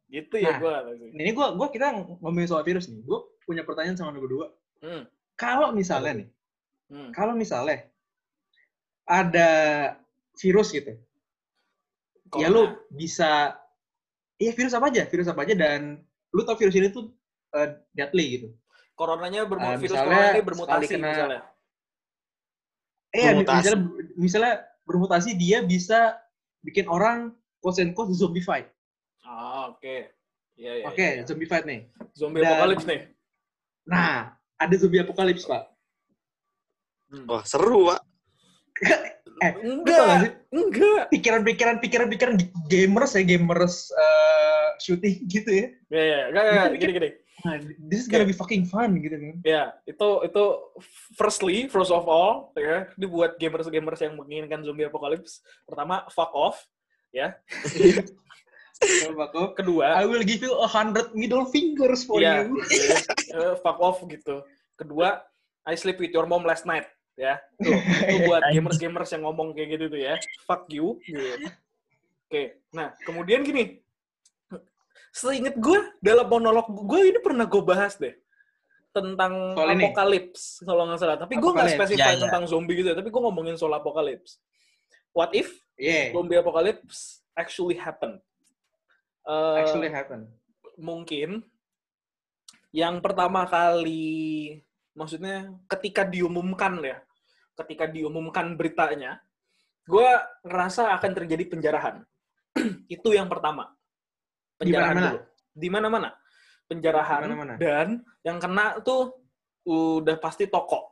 gitu 0.07 0.39
ya 0.39 0.55
Nah. 0.55 0.59
gue. 0.63 0.73
Ini 1.19 1.31
gua 1.35 1.51
gua 1.51 1.67
kita 1.67 1.91
ngomongin 2.23 2.47
soal 2.47 2.63
virus 2.63 2.87
nih. 2.87 3.03
Gua 3.03 3.27
punya 3.43 3.67
pertanyaan 3.67 3.99
sama 3.99 4.15
lu 4.15 4.23
berdua. 4.23 4.47
Hmm. 4.79 5.03
Kalau 5.35 5.75
misalnya 5.75 6.23
nih, 6.23 6.29
Hmm. 6.87 7.11
kalau 7.11 7.35
misalnya 7.35 7.91
ada 9.03 9.49
virus 10.39 10.71
gitu, 10.71 10.95
ya 10.95 12.47
Corona. 12.47 12.55
lu 12.55 12.63
bisa 12.87 13.59
iya 14.37 14.51
virus 14.51 14.73
apa 14.73 14.85
aja, 14.87 15.03
virus 15.05 15.27
apa 15.27 15.41
aja 15.41 15.53
dan 15.53 16.01
lu 16.29 16.41
tau 16.41 16.55
virus 16.55 16.73
ini 16.73 16.89
tuh 16.89 17.09
eh, 17.53 17.69
deadly 17.91 18.25
gitu. 18.35 18.47
Coronanya 18.93 19.43
Eh, 19.43 19.47
virus 19.47 19.81
misalnya 19.83 20.03
corona 20.03 20.31
ini 20.31 20.41
bermutasi 20.43 20.85
kena- 20.87 21.09
misalnya. 21.11 21.41
Eh, 23.07 23.19
ya, 23.19 23.31
Bermutasi. 23.31 23.55
misalnya 23.57 23.77
misalnya 24.17 24.53
bermutasi 24.83 25.29
dia 25.33 25.57
bisa 25.61 26.17
bikin 26.59 26.85
orang 26.87 27.31
quote 27.59 27.79
and 27.79 27.93
quote 27.93 28.11
zombified. 28.11 28.67
Ah, 29.21 29.69
oke. 29.69 30.11
Iya, 30.57 30.71
iya. 30.81 30.85
Oke, 30.85 31.05
iya. 31.17 31.23
zombified 31.23 31.65
nih. 31.65 31.85
Zombie 32.11 32.41
Dan- 32.41 32.51
apocalypse 32.53 32.85
nih. 32.85 33.01
Nah, 33.85 34.33
ada 34.57 34.75
zombie 34.75 34.99
apokalips, 34.99 35.45
Pak. 35.45 35.63
Hmm. 37.07 37.25
Wah, 37.25 37.43
seru, 37.45 37.87
Pak. 37.87 38.01
Eh, 39.37 39.53
enggak, 39.61 40.33
enggak. 40.49 41.03
Pikiran-pikiran 41.13 41.77
pikiran-pikiran 41.77 42.35
gamers 42.65 43.13
ya, 43.13 43.23
gamers 43.23 43.93
eh, 43.93 44.67
shooting 44.81 45.25
gitu 45.33 45.49
ya. 45.51 45.67
Ya, 45.93 46.03
ya, 46.03 46.19
enggak, 46.31 46.43
enggak, 46.43 46.67
Dikit-dikit. 46.73 46.81
gini, 46.81 46.93
gini. 46.97 47.11
Nah, 47.45 47.53
this 47.85 48.01
is 48.01 48.09
gonna 48.09 48.25
be 48.25 48.33
fucking 48.33 48.65
fun 48.65 48.97
gitu 48.97 49.13
kan. 49.13 49.37
Ya, 49.45 49.63
itu 49.85 50.09
itu 50.25 50.43
firstly, 51.13 51.69
first 51.69 51.93
of 51.93 52.09
all, 52.09 52.49
ya, 52.57 52.89
dibuat 52.97 53.37
gamers-gamers 53.37 54.01
yang 54.01 54.17
menginginkan 54.17 54.65
zombie 54.65 54.89
apocalypse. 54.89 55.45
Pertama, 55.69 56.01
fuck 56.09 56.33
off. 56.33 56.57
Bako, 59.17 59.57
Kedua, 59.57 59.97
I 59.97 60.05
will 60.05 60.21
give 60.21 60.45
you 60.45 60.53
a 60.61 60.69
hundred 60.69 61.09
middle 61.17 61.49
fingers 61.49 62.05
for 62.05 62.21
Iya. 62.21 62.45
you. 62.45 62.61
eh, 63.37 63.53
fuck 63.65 63.81
off 63.81 64.05
gitu. 64.05 64.45
Kedua, 64.77 65.25
I 65.65 65.73
sleep 65.73 65.97
with 65.97 66.13
your 66.13 66.29
mom 66.29 66.45
last 66.45 66.69
night. 66.69 66.85
Ya, 67.17 67.41
tuh, 67.57 67.73
itu 67.73 68.29
buat 68.29 68.45
gamers-gamers 68.53 69.09
yang 69.09 69.25
ngomong 69.25 69.57
kayak 69.57 69.73
gitu 69.73 69.85
tuh 69.89 69.99
ya. 69.99 70.15
Fuck 70.45 70.69
you. 70.69 71.01
Gitu. 71.01 71.49
Oke, 72.29 72.61
nah 72.69 72.93
kemudian 73.01 73.41
gini. 73.41 73.81
Seinget 75.09 75.57
gue, 75.57 75.79
dalam 75.97 76.29
monolog 76.29 76.69
gue 76.69 77.09
ini 77.09 77.17
pernah 77.17 77.49
gue 77.49 77.63
bahas 77.65 77.97
deh. 77.97 78.13
Tentang 78.93 79.57
Soal 79.57 79.73
ini? 79.73 79.89
apokalips, 79.89 80.61
kalau 80.61 80.85
nggak 80.85 80.99
salah. 81.01 81.17
Tapi 81.17 81.41
gue 81.41 81.51
nggak 81.51 81.73
Apokalips, 81.73 81.89
spesify 81.89 82.13
ya, 82.13 82.17
ya. 82.17 82.23
tentang 82.29 82.43
zombie 82.45 82.77
gitu, 82.77 82.93
tapi 82.93 83.09
gue 83.09 83.21
ngomongin 83.25 83.57
soal 83.57 83.73
apokalips. 83.73 84.37
What 85.09 85.33
if 85.33 85.49
Yeah, 85.77 86.13
zombie 86.13 86.37
apocalypse 86.37 87.25
actually 87.33 87.77
happen? 87.81 88.21
Eh, 89.25 89.55
actually 89.59 89.89
happen. 89.89 90.29
mungkin 90.77 91.41
yang 92.69 93.01
pertama 93.01 93.49
kali 93.49 94.61
maksudnya 94.93 95.49
ketika 95.65 96.05
diumumkan 96.05 96.77
ya 96.85 97.01
ketika 97.57 97.89
diumumkan 97.89 98.53
beritanya 98.53 99.17
gue 99.83 100.09
ngerasa 100.43 100.93
akan 100.99 101.11
terjadi 101.15 101.43
penjarahan. 101.47 101.95
itu 102.91 103.09
yang 103.11 103.25
pertama. 103.25 103.71
Di 104.57 104.67
Penjarahan 104.67 104.93
mana-mana? 104.93 105.09
dulu. 105.13 105.19
Di 105.53 105.67
mana-mana. 105.69 106.09
Penjarahan 106.67 107.19
Di 107.19 107.25
mana-mana. 107.25 107.53
dan 107.55 107.87
yang 108.21 108.37
kena 108.37 108.65
tuh 108.83 109.15
udah 109.63 110.19
pasti 110.19 110.45
toko. 110.45 110.91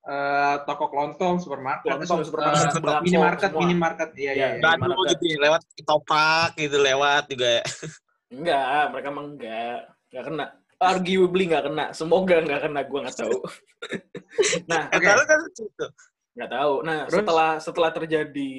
Eh, 0.00 0.56
toko 0.64 0.88
kelontong, 0.88 1.36
supermarket, 1.38 1.92
Kelontong, 1.92 2.24
supermarket, 2.24 2.72
sembako, 2.72 3.04
minimarket, 3.04 3.50
semua. 3.52 3.60
minimarket, 3.60 4.08
iya 4.16 4.20
Iya, 4.20 4.32
iya. 4.32 4.46
iya. 4.48 4.58
Nggak 4.58 4.72
Gimana 4.74 4.88
dulu 4.88 4.96
tuh? 4.96 5.08
gitu 5.12 5.24
ya, 5.24 5.38
lewat 5.44 5.60
topak 5.80 6.48
gitu 6.56 6.76
lewat 6.80 7.22
juga 7.28 7.48
ya. 7.60 7.64
Enggak, 8.30 8.82
mereka 8.90 9.06
emang 9.08 9.26
enggak. 9.32 9.78
Enggak 10.08 10.24
kena. 10.24 10.46
Arguably 10.80 11.44
enggak 11.44 11.68
kena. 11.68 11.86
Semoga 11.92 12.40
enggak 12.40 12.64
kena, 12.64 12.80
gue 12.88 12.98
nggak 13.04 13.18
tahu. 13.20 13.38
nah, 14.70 14.88
tahu 14.88 15.22
kan 15.28 15.40
itu. 15.52 15.86
nggak 16.40 16.50
tahu. 16.50 16.72
Nah, 16.88 16.98
Terus? 17.04 17.16
setelah 17.20 17.50
setelah 17.60 17.90
terjadi 17.92 18.52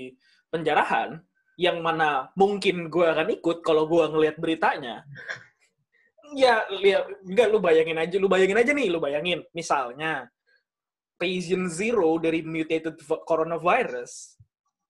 penjarahan, 0.53 1.17
yang 1.57 1.81
mana 1.81 2.29
mungkin 2.37 2.93
gue 2.93 3.05
akan 3.09 3.33
ikut 3.41 3.65
kalau 3.65 3.89
gue 3.89 4.05
ngelihat 4.05 4.37
beritanya. 4.37 5.01
Ya, 6.37 6.61
lihat 6.69 7.09
enggak 7.25 7.47
lu 7.49 7.57
bayangin 7.57 7.97
aja, 7.97 8.15
lu 8.21 8.29
bayangin 8.29 8.61
aja 8.61 8.71
nih, 8.71 8.87
lu 8.87 9.01
bayangin. 9.01 9.41
Misalnya 9.51 10.29
patient 11.17 11.73
zero 11.73 12.21
dari 12.21 12.45
mutated 12.45 13.01
v- 13.01 13.23
coronavirus 13.25 14.37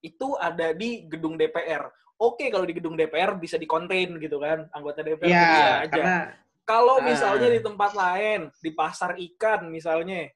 itu 0.04 0.36
ada 0.36 0.76
di 0.76 1.08
gedung 1.08 1.40
DPR. 1.40 1.88
Oke, 2.22 2.54
kalau 2.54 2.68
di 2.70 2.78
gedung 2.78 2.94
DPR 2.94 3.34
bisa 3.36 3.58
dikontain 3.58 4.14
gitu 4.20 4.38
kan, 4.38 4.70
anggota 4.70 5.02
DPR 5.02 5.26
Iya, 5.26 5.42
bisa 5.42 5.66
aja. 5.66 5.88
karena 5.90 6.18
Kalau 6.64 7.02
Ah. 7.02 7.06
misalnya 7.06 7.50
di 7.50 7.60
tempat 7.60 7.92
lain, 7.94 8.48
di 8.62 8.72
pasar 8.72 9.18
ikan 9.18 9.68
misalnya, 9.68 10.30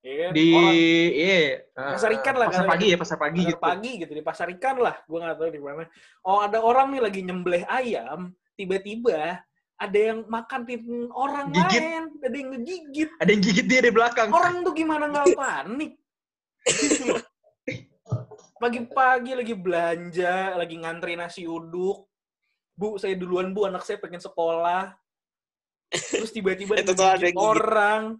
ya 0.00 0.14
kan? 0.16 0.30
di 0.32 0.46
iya 1.12 1.38
eh, 1.40 1.48
Pasar 1.74 2.10
ikan 2.20 2.34
lah, 2.36 2.46
pasar 2.52 2.66
pagi 2.68 2.86
ya 2.92 2.96
pasar 2.96 3.18
pagi 3.18 3.40
pasar 3.42 3.50
gitu. 3.52 3.60
pagi 3.60 3.92
gitu 3.98 4.12
di 4.14 4.22
pasar 4.22 4.46
ikan 4.56 4.76
lah, 4.78 4.96
gue 5.04 5.18
nggak 5.18 5.36
tahu 5.36 5.50
di 5.50 5.60
mana. 5.60 5.84
Oh 6.22 6.44
ada 6.44 6.60
orang 6.60 6.92
nih 6.92 7.02
lagi 7.02 7.20
nyembelih 7.24 7.64
ayam, 7.66 8.32
tiba-tiba 8.54 9.40
ada 9.80 9.96
yang 9.98 10.28
makanin 10.28 11.08
orang 11.16 11.48
Gigit. 11.56 11.80
lain, 11.80 12.04
ada 12.20 12.36
yang 12.36 12.48
ngegigit. 12.52 13.10
Ada 13.16 13.30
yang 13.32 13.40
gigit 13.40 13.66
dia 13.66 13.80
di 13.80 13.88
belakang. 13.90 14.28
Orang 14.28 14.60
tuh 14.60 14.76
gimana 14.76 15.08
nggak 15.08 15.32
panik? 15.32 15.96
Gitu. 16.68 17.16
Pagi-pagi 18.60 19.32
lagi 19.32 19.56
belanja, 19.56 20.52
lagi 20.52 20.76
ngantri 20.76 21.16
nasi 21.16 21.48
uduk. 21.48 22.09
Bu, 22.80 22.96
saya 22.96 23.12
duluan 23.12 23.52
bu, 23.52 23.68
anak 23.68 23.84
saya 23.84 24.00
pengen 24.00 24.16
sekolah. 24.18 24.96
Terus 25.92 26.32
tiba-tiba 26.32 26.80
Itu 26.80 26.96
tuh 26.96 27.04
ada 27.04 27.20
gigit. 27.20 27.36
orang. 27.36 28.16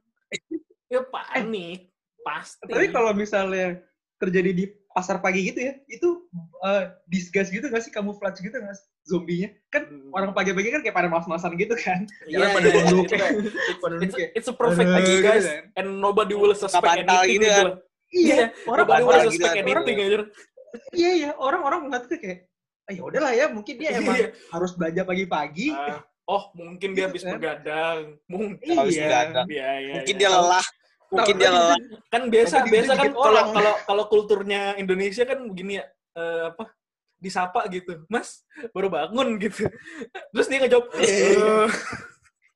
Ya 0.93 1.01
panik. 1.01 1.89
Pasti. 2.21 2.69
Tapi 2.69 2.93
kalau 2.93 3.17
misalnya 3.17 3.81
terjadi 4.21 4.53
di 4.53 4.65
pasar 4.91 5.23
pagi 5.23 5.49
gitu 5.49 5.65
ya, 5.65 5.73
itu 5.89 6.29
eh, 6.61 6.93
disguise 7.09 7.49
gitu 7.49 7.65
nggak 7.65 7.81
sih, 7.81 7.89
kamuflage 7.89 8.43
gitu 8.43 8.53
nggak 8.53 8.77
sih 8.77 8.87
zombinya? 9.09 9.49
Kan 9.73 9.89
Hmm. 9.89 10.11
orang 10.13 10.37
pagi-pagi 10.37 10.69
kan 10.69 10.85
kayak 10.85 10.93
pada 10.93 11.09
mas-masan 11.09 11.57
gitu 11.57 11.73
kan. 11.79 12.05
Iya, 12.29 12.53
pada 12.53 12.69
itu 12.69 13.01
kayak- 13.09 13.33
Pada 13.81 13.95
It's, 14.03 14.17
it's 14.37 14.49
a 14.51 14.55
perfect 14.55 14.91
idea, 14.91 15.07
gitu 15.09 15.23
guys. 15.25 15.47
kan. 15.49 15.63
And 15.79 15.89
nobody 15.97 16.35
will 16.37 16.53
suspect 16.53 16.85
bantal 16.85 17.07
anything 17.23 17.39
gitu 17.41 17.47
gitu. 17.49 17.55
kan. 17.57 17.69
Iya, 18.11 18.35
Iya, 18.35 18.47
orang 18.67 18.85
Nobody 18.85 19.03
will 19.07 19.15
gitu 19.15 19.31
suspect 19.31 19.55
kan. 19.55 19.65
anything, 19.65 19.99
iya 20.93 21.11
iya, 21.17 21.31
orang-orang 21.35 21.81
ngeliat 21.87 22.05
tuh 22.07 22.19
kayak, 22.19 22.50
ah 22.91 22.93
ya 22.93 23.03
udahlah 23.07 23.31
ya, 23.31 23.47
mungkin 23.47 23.75
dia 23.79 23.91
emang 23.95 24.19
Iya. 24.19 24.29
harus 24.51 24.75
belanja 24.75 25.03
pagi-pagi. 25.07 25.71
Ah, 25.71 26.03
oh, 26.27 26.51
mungkin 26.59 26.91
dia 26.91 27.07
habis 27.07 27.23
Gitu 27.23 27.31
kan. 27.31 27.39
begadang. 27.39 28.01
Mungkin. 28.27 28.75
Habis 28.75 28.95
Iya. 28.99 29.05
begadang. 29.07 29.47
Iya, 29.47 29.71
iya, 29.79 29.93
Mungkin 29.95 30.15
iya. 30.19 30.21
dia 30.21 30.31
lelah. 30.35 30.67
Mungkin 31.11 31.35
dia 31.39 31.51
lelah. 31.51 31.79
Kan 32.13 32.23
biasa 32.27 32.55
biasa 32.67 32.93
kan 32.95 33.11
kalau 33.15 33.31
orang. 33.31 33.49
kalau 33.55 33.75
kalau 33.87 34.05
kulturnya 34.07 34.75
Indonesia 34.75 35.23
kan 35.23 35.39
begini 35.47 35.79
ya, 35.79 35.85
eh, 36.19 36.51
apa? 36.51 36.75
disapa 37.21 37.69
gitu. 37.69 38.01
Mas, 38.09 38.43
baru 38.73 38.89
bangun 38.89 39.39
gitu. 39.39 39.69
Terus 40.33 40.47
dia 40.49 40.59
ngejawab, 40.59 40.87
eh, 40.99 41.69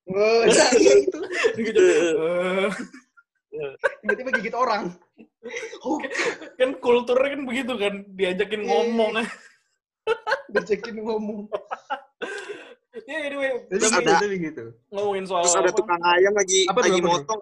Oh, 0.05 0.43
nah, 0.45 0.71
iya 0.75 0.95
itu. 1.01 1.19
eh. 1.55 2.69
Tiba-tiba 4.01 4.31
gigit 4.35 4.57
orang. 4.57 4.93
Oh, 5.81 6.01
kan 6.57 6.81
kulturnya 6.81 7.37
kan 7.37 7.43
begitu 7.45 7.73
kan, 7.77 7.95
diajakin 8.09 8.63
Iya, 8.65 8.69
ngomong. 8.73 9.13
Dicekin 10.51 10.97
ngomong. 10.99 11.49
ya 13.05 13.17
anyway, 13.23 13.59
Terus 13.67 13.91
tapi 13.91 14.07
ada- 14.07 14.23
gitu. 14.25 14.65
ngomongin 14.89 15.25
soal 15.25 15.43
Terus 15.43 15.59
ada 15.59 15.69
apa? 15.69 15.77
tukang 15.77 16.03
ayam 16.03 16.33
lagi 16.33 16.61
Apa 16.67 16.81
lagi 16.81 16.99
apa 16.99 17.09
motong. 17.11 17.41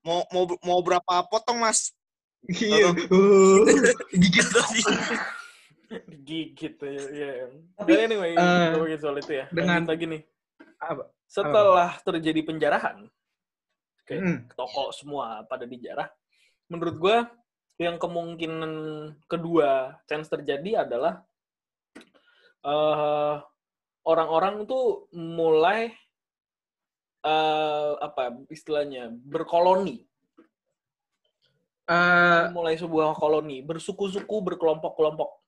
Mau 0.00 0.20
mau 0.32 0.44
mau 0.64 0.80
berapa 0.80 1.14
potong, 1.28 1.60
Mas? 1.60 1.92
Iya. 2.48 2.88
Oh, 3.12 3.68
gigit 4.16 4.46
digigit 6.08 6.74
ya. 6.78 6.92
ya. 7.10 7.30
Tapi, 7.76 7.90
Dan 7.90 8.06
anyway, 8.08 8.32
eh, 8.32 8.66
ngomongin 8.72 8.98
soal 8.98 9.16
itu 9.18 9.32
ya. 9.34 9.44
dengan- 9.50 9.84
lagi 9.84 10.04
nih. 10.06 10.22
Apa? 10.80 11.04
Setelah 11.26 11.98
terjadi 12.00 12.40
penjarahan, 12.42 13.06
oke, 14.00 14.14
Hmm. 14.16 14.38
toko 14.54 14.90
semua 14.90 15.44
pada 15.44 15.62
dijarah. 15.62 16.08
Menurut 16.66 16.96
gua 16.96 17.16
yang 17.76 17.96
kemungkinan 17.96 18.72
kedua 19.26 20.00
chance 20.04 20.26
terjadi 20.26 20.84
adalah 20.84 21.22
eh 22.60 23.36
orang-orang 24.02 24.64
tuh 24.64 25.08
mulai 25.10 25.92
eh 27.20 27.92
apa 27.98 28.22
istilahnya 28.48 29.12
berkoloni, 29.12 30.04
Eh, 31.84 32.42
mulai 32.54 32.78
sebuah 32.78 33.18
koloni, 33.18 33.60
bersuku-suku, 33.60 34.36
berkelompok-kelompok. 34.46 35.42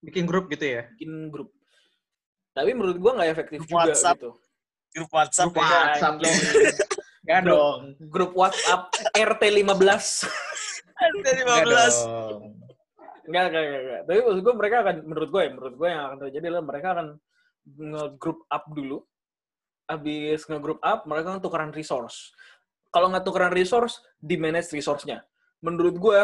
bikin 0.00 0.24
grup 0.24 0.48
gitu 0.48 0.64
ya. 0.64 0.88
bikin 0.96 1.28
grup. 1.28 1.52
Tapi 2.56 2.72
menurut 2.72 2.96
gua 2.96 3.12
nggak 3.14 3.30
efektif 3.30 3.58
Grup 3.60 3.68
juga 3.70 3.92
WhatsApp. 3.92 4.16
gitu. 4.16 4.30
Grup 4.90 5.10
WhatsApp. 5.12 5.48
Grup 5.52 5.60
ya. 5.60 5.68
WhatsApp 5.68 6.14
Anjing. 6.16 6.36
Enggak 7.20 7.40
dong. 7.52 7.80
Grup 8.08 8.32
WhatsApp 8.32 8.82
RT 9.12 9.42
15. 9.60 9.60
Dari 11.20 11.40
Enggak 11.44 11.64
15. 11.68 12.69
Enggak, 13.28 13.44
enggak, 13.50 13.62
enggak, 13.64 13.82
enggak. 13.82 14.02
Tapi 14.08 14.18
maksud 14.24 14.42
gue 14.42 14.54
mereka 14.56 14.76
akan, 14.84 14.96
menurut 15.04 15.28
gue 15.28 15.40
ya, 15.42 15.50
menurut 15.50 15.74
gue 15.76 15.88
yang 15.88 16.02
akan 16.08 16.18
terjadi 16.24 16.44
adalah 16.48 16.64
mereka 16.64 16.88
akan 16.96 17.06
nge-group 17.66 18.38
up 18.48 18.64
dulu. 18.72 18.98
Habis 19.90 20.40
nge-group 20.46 20.80
up, 20.80 21.00
mereka 21.04 21.26
akan 21.34 21.42
tukeran 21.42 21.72
resource. 21.74 22.32
Kalau 22.90 23.06
nggak 23.10 23.24
tukeran 23.26 23.54
resource, 23.54 24.02
di-manage 24.18 24.70
resource-nya. 24.74 25.22
Menurut 25.62 25.96
gue, 25.98 26.18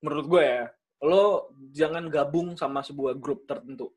menurut 0.00 0.26
gue 0.28 0.42
ya, 0.42 0.64
lo 1.00 1.48
jangan 1.72 2.08
gabung 2.12 2.56
sama 2.56 2.84
sebuah 2.84 3.16
grup 3.16 3.48
tertentu. 3.48 3.92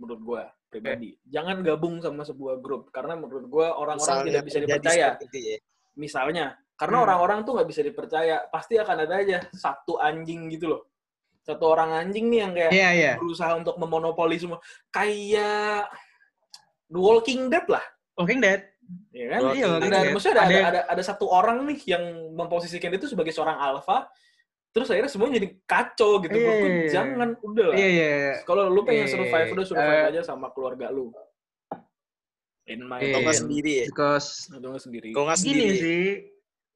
Menurut 0.00 0.20
gue 0.20 0.42
pribadi. 0.68 1.10
Jangan 1.24 1.64
gabung 1.64 2.00
sama 2.04 2.24
sebuah 2.24 2.60
grup. 2.60 2.92
Karena 2.92 3.16
menurut 3.16 3.48
gue 3.48 3.66
orang-orang 3.66 4.28
tidak 4.28 4.44
bisa 4.44 4.58
dipercaya. 4.60 5.06
ya. 5.20 5.58
Misalnya, 5.96 6.46
karena 6.76 6.96
Hmm. 7.00 7.04
orang-orang 7.08 7.38
tuh 7.48 7.52
nggak 7.56 7.68
bisa 7.72 7.80
dipercaya. 7.80 8.36
Pasti 8.52 8.76
akan 8.76 8.96
ada 9.08 9.14
aja 9.16 9.38
satu 9.56 9.96
anjing 9.96 10.52
gitu 10.52 10.76
loh. 10.76 10.82
Satu 11.46 11.64
orang 11.64 11.94
anjing 11.94 12.26
nih 12.26 12.38
yang 12.42 12.52
kayak 12.52 12.72
Iya, 12.74 12.88
iya. 12.90 13.12
berusaha 13.14 13.54
untuk 13.54 13.78
memonopoli 13.78 14.34
semua. 14.34 14.58
Kayak 14.90 15.86
The 16.86 16.98
Walking 16.98 17.46
Dead 17.46 17.66
lah. 17.70 17.84
Walking 18.18 18.42
Dead. 18.42 18.66
Ya 19.14 19.26
kan? 19.30 19.40
Iya, 19.54 19.66
ada, 19.78 19.86
Dead. 19.86 20.10
maksudnya 20.10 20.34
ada, 20.34 20.42
Ada 20.42 20.46
ada, 20.46 20.54
yang- 20.58 20.68
ada, 20.68 20.80
ada 20.90 21.02
satu 21.02 21.26
orang 21.26 21.62
nih 21.64 21.78
yang 21.86 22.02
memposisikan 22.34 22.90
itu 22.90 23.06
sebagai 23.06 23.30
seorang 23.30 23.58
alpha, 23.58 24.10
terus 24.70 24.90
akhirnya 24.90 25.10
semuanya 25.10 25.38
jadi 25.38 25.48
kacau 25.62 26.18
gitu. 26.18 26.34
Iya, 26.34 26.42
Menurut 26.42 26.58
gue, 26.58 26.66
iya, 26.66 26.78
iya. 26.82 26.90
jangan, 26.90 27.28
udah 27.40 27.66
lah. 27.66 27.76
Iya, 27.78 27.88
iya. 27.88 28.32
Kalau 28.42 28.62
lu 28.66 28.82
pengen 28.82 29.06
Iya, 29.06 29.14
survive, 29.14 29.48
udah 29.54 29.64
survive 29.64 30.02
eh, 30.02 30.10
aja 30.10 30.20
sama 30.22 30.46
keluarga 30.50 30.90
lu. 30.90 31.14
In 32.66 32.82
my 32.82 32.98
Iya, 32.98 33.14
Atau 33.14 33.22
iya. 33.22 33.38
sendiri 33.38 33.72
ya. 33.72 33.84
Because 33.86 34.50
Atau 34.50 34.68
nggak 34.70 34.82
sendiri. 34.82 35.08
Kalau 35.10 35.26
nggak 35.30 35.38
gini 35.40 35.54
sendiri. 35.62 35.78
sih, 35.78 36.06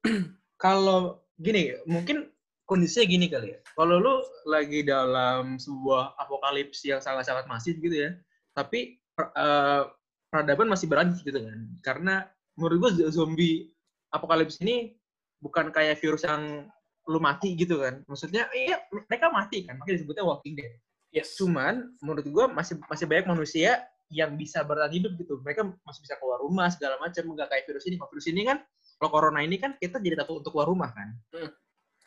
kalau 0.57 0.99
gini, 1.35 1.75
mungkin 1.83 2.31
kondisinya 2.65 3.05
gini 3.07 3.25
kali 3.27 3.47
ya. 3.55 3.59
Kalau 3.75 3.97
lu 3.99 4.15
lagi 4.47 4.81
dalam 4.85 5.59
sebuah 5.59 6.15
apokalips 6.17 6.81
yang 6.87 7.03
sangat-sangat 7.03 7.45
masif 7.45 7.75
gitu 7.79 8.07
ya, 8.07 8.15
tapi 8.55 9.01
per- 9.11 9.33
eh, 9.35 9.83
peradaban 10.31 10.71
masih 10.71 10.87
berlanjut 10.87 11.21
gitu 11.21 11.39
kan. 11.43 11.59
Karena 11.83 12.15
menurut 12.55 12.77
gua 12.79 12.91
z- 12.95 13.11
zombie 13.11 13.71
apokalips 14.11 14.59
ini 14.63 14.95
bukan 15.43 15.73
kayak 15.73 15.99
virus 15.99 16.23
yang 16.23 16.67
lu 17.09 17.19
mati 17.19 17.57
gitu 17.57 17.81
kan. 17.81 18.05
Maksudnya, 18.07 18.47
iya 18.53 18.79
mereka 18.91 19.27
mati 19.33 19.65
kan, 19.65 19.75
makanya 19.75 19.99
disebutnya 19.99 20.23
walking 20.23 20.55
dead. 20.55 20.77
Yes. 21.11 21.35
Cuman 21.35 21.91
menurut 21.99 22.23
gua 22.31 22.45
masih 22.47 22.79
masih 22.87 23.03
banyak 23.09 23.27
manusia 23.27 23.83
yang 24.11 24.35
bisa 24.35 24.63
bertahan 24.63 24.91
hidup 24.91 25.15
gitu. 25.19 25.39
Mereka 25.39 25.67
masih 25.83 26.03
bisa 26.03 26.15
keluar 26.19 26.39
rumah 26.39 26.67
segala 26.71 26.99
macam, 26.99 27.31
enggak 27.31 27.47
kayak 27.51 27.63
virus 27.67 27.83
ini. 27.87 27.95
Kalau 27.99 28.11
virus 28.11 28.27
ini 28.27 28.41
kan, 28.43 28.57
kalau 28.99 29.11
corona 29.11 29.39
ini 29.39 29.55
kan 29.55 29.75
kita 29.75 29.99
jadi 29.99 30.19
takut 30.19 30.43
untuk 30.43 30.51
keluar 30.55 30.67
rumah 30.67 30.91
kan. 30.91 31.15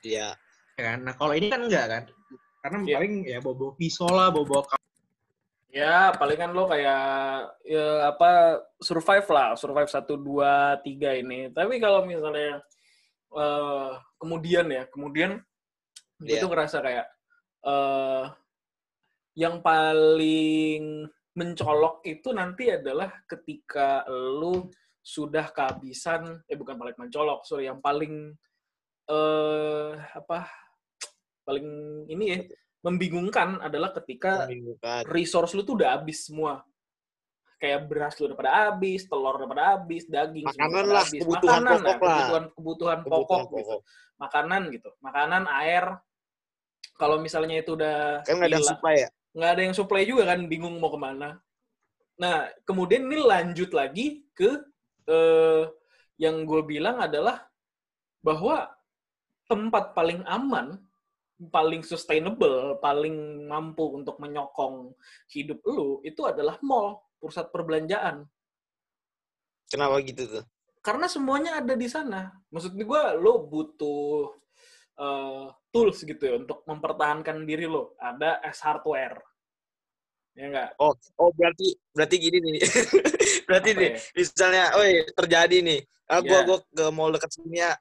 Iya. 0.04 0.28
Ya 0.76 0.82
kan? 0.84 0.98
Nah, 1.02 1.14
kalau 1.16 1.32
ini 1.32 1.48
kan 1.48 1.64
enggak 1.64 1.86
kan. 1.88 2.04
Karena 2.60 2.78
Iya. 2.84 2.96
paling 3.00 3.14
ya 3.24 3.38
bawa 3.40 3.72
pisau 3.76 4.08
lah, 4.12 4.28
bawa 4.28 4.62
Ya, 5.74 6.14
paling 6.14 6.38
kan 6.38 6.54
lo 6.54 6.70
kayak 6.70 7.02
ya 7.66 8.06
apa 8.06 8.62
survive 8.78 9.26
lah, 9.26 9.58
survive 9.58 9.90
satu 9.90 10.14
dua 10.14 10.78
tiga 10.86 11.10
ini. 11.18 11.50
Tapi 11.50 11.82
kalau 11.82 12.06
misalnya 12.06 12.62
eh 13.34 13.90
kemudian 14.14 14.70
ya, 14.70 14.86
kemudian 14.86 15.42
gue 16.22 16.30
Iya. 16.30 16.46
tuh 16.46 16.50
ngerasa 16.54 16.78
kayak 16.78 17.06
eh 17.66 18.24
yang 19.34 19.58
paling 19.66 21.10
mencolok 21.34 22.06
itu 22.06 22.30
nanti 22.30 22.70
adalah 22.70 23.10
ketika 23.26 24.06
lu 24.06 24.70
sudah 25.02 25.50
kehabisan 25.50 26.38
eh 26.46 26.54
bukan 26.54 26.78
paling 26.78 26.94
mencolok 26.94 27.42
sorry 27.42 27.66
yang 27.66 27.82
paling 27.82 28.30
eh 29.04 29.90
apa 30.14 30.48
paling 31.42 31.66
ini 32.08 32.24
ya 32.26 32.38
membingungkan 32.80 33.60
adalah 33.60 33.92
ketika 33.94 34.44
Membingungkan. 34.44 35.04
resource 35.06 35.52
lu 35.52 35.62
tuh 35.62 35.76
udah 35.76 35.96
habis 35.96 36.24
semua 36.24 36.64
kayak 37.56 37.84
beras 37.84 38.16
lu 38.16 38.28
udah 38.28 38.36
pada 38.36 38.52
habis 38.66 39.04
telur 39.04 39.36
udah 39.36 39.48
pada 39.48 39.64
habis 39.74 40.04
daging 40.04 40.44
Makanan 40.44 40.84
lah, 40.86 41.00
habis. 41.02 41.20
kebutuhan 41.20 41.60
makanan 41.60 41.78
pokok 41.80 42.00
lah. 42.00 42.16
kebutuhan 42.16 42.44
kebutuhan 42.50 42.98
pokok 43.00 43.12
Kebutuhan 43.14 43.42
gitu 43.42 43.56
pokok. 43.56 43.80
makanan 44.14 44.62
gitu 44.70 44.90
makanan 45.00 45.42
air 45.54 45.84
kalau 46.94 47.16
misalnya 47.18 47.56
itu 47.58 47.72
udah 47.72 48.20
Kan 48.22 48.36
nggak 48.38 48.48
ada 48.48 48.56
hilang- 48.56 48.70
supply 48.70 48.96
ya? 48.98 49.08
nggak 49.34 49.50
ada 49.50 49.62
yang 49.62 49.74
supply 49.74 50.02
juga 50.04 50.22
kan 50.26 50.40
bingung 50.44 50.76
mau 50.76 50.88
ke 50.88 50.98
mana 50.98 51.28
nah 52.14 52.36
kemudian 52.62 53.04
ini 53.04 53.18
lanjut 53.18 53.68
lagi 53.70 54.24
ke 54.32 54.60
eh, 55.04 55.62
yang 56.16 56.44
gue 56.44 56.62
bilang 56.62 57.00
adalah 57.00 57.42
bahwa 58.20 58.70
tempat 59.44 59.92
paling 59.92 60.24
aman 60.24 60.78
paling 61.50 61.82
sustainable 61.82 62.78
paling 62.78 63.44
mampu 63.44 63.84
untuk 63.92 64.16
menyokong 64.22 64.94
hidup 65.28 65.58
lu 65.66 65.98
itu 66.00 66.22
adalah 66.24 66.56
mall 66.62 67.02
pusat 67.18 67.50
perbelanjaan 67.50 68.24
Kenapa 69.64 69.98
gitu 70.04 70.22
tuh? 70.28 70.44
karena 70.84 71.08
semuanya 71.08 71.56
ada 71.64 71.72
di 71.74 71.88
sana. 71.88 72.28
Maksud 72.52 72.76
gue, 72.76 73.02
lo 73.16 73.48
butuh 73.48 74.36
eh, 75.00 75.46
tools 75.72 76.04
gitu 76.04 76.20
ya 76.20 76.36
untuk 76.36 76.60
mempertahankan 76.68 77.48
diri 77.48 77.64
lo. 77.64 77.96
Ada 77.96 78.44
S 78.52 78.60
hardware, 78.60 79.16
ya 80.36 80.52
enggak? 80.52 80.70
Oh, 80.76 80.92
oh 81.16 81.32
berarti 81.32 81.72
berarti 81.90 82.16
gini 82.20 82.38
nih. 82.38 82.60
berarti 83.48 83.70
Apa 83.72 83.80
nih, 83.80 83.90
ya? 83.90 83.98
misalnya, 84.12 84.64
oh 84.76 84.84
terjadi 85.16 85.56
nih. 85.64 85.80
Ah, 86.04 86.20
gua 86.20 86.44
Iya. 86.44 86.46
gua 86.46 86.58
ke 86.68 86.84
mall 86.92 87.10
dekat 87.16 87.32
sini 87.32 87.64
ya. 87.64 87.72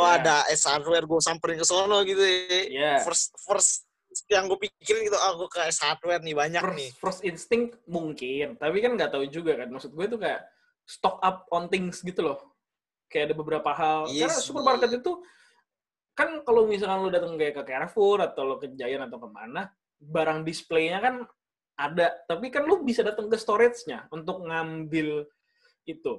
Oh 0.00 0.08
Iya. 0.08 0.16
ada 0.16 0.36
S 0.48 0.64
hardware, 0.64 1.04
gua 1.04 1.20
samperin 1.20 1.60
ke 1.60 1.66
sono 1.68 2.00
gitu 2.02 2.24
ya. 2.24 2.60
Iya. 2.72 2.92
First 3.04 3.36
first 3.44 3.72
yang 4.26 4.50
gue 4.50 4.58
pikirin 4.58 5.06
gitu, 5.06 5.14
ah 5.14 5.36
gua 5.36 5.46
ke 5.46 5.60
S 5.68 5.78
hardware 5.84 6.18
nih 6.24 6.34
banyak 6.34 6.62
First, 6.64 6.78
nih. 6.80 6.90
first 6.98 7.20
instinct 7.22 7.78
mungkin, 7.86 8.58
tapi 8.58 8.80
kan 8.82 8.96
nggak 8.96 9.12
tahu 9.12 9.28
juga 9.28 9.60
kan. 9.60 9.68
Maksud 9.70 9.92
gue 9.92 10.04
itu 10.08 10.18
kayak 10.18 10.40
stock 10.82 11.20
up 11.20 11.46
on 11.52 11.68
things 11.70 12.00
gitu 12.00 12.24
loh. 12.24 12.40
Kayak 13.06 13.30
ada 13.30 13.34
beberapa 13.38 13.70
hal. 13.70 14.08
Iya 14.08 14.26
Karena 14.26 14.40
supermarket 14.40 14.90
itu 14.98 15.12
kan 16.16 16.42
kalau 16.42 16.66
misalkan 16.66 17.06
lo 17.06 17.10
datang 17.12 17.38
kayak 17.38 17.54
ke 17.60 17.62
Carrefour 17.70 18.18
atau 18.24 18.42
lo 18.42 18.56
ke 18.58 18.72
Giant 18.74 19.06
atau 19.06 19.18
ke 19.22 19.28
mana, 19.30 19.70
barang 20.00 20.42
displaynya 20.42 20.98
kan 20.98 21.14
ada, 21.78 22.12
tapi 22.28 22.50
kan 22.52 22.66
lo 22.66 22.82
bisa 22.82 23.00
datang 23.00 23.30
ke 23.30 23.38
storage-nya 23.38 24.10
untuk 24.12 24.42
ngambil 24.44 25.24
itu. 25.86 26.14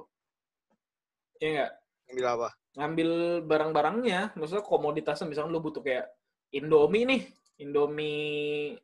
Iya 1.38 1.50
nggak? 1.54 1.72
Ambil 2.12 2.26
apa? 2.28 2.50
Ngambil 2.76 3.10
barang-barangnya, 3.48 4.36
maksudnya 4.36 4.64
komoditasnya, 4.64 5.28
misalkan 5.28 5.52
lo 5.52 5.64
butuh 5.64 5.84
kayak 5.84 6.08
Indomie 6.52 7.08
nih, 7.08 7.22
Indomie 7.64 8.76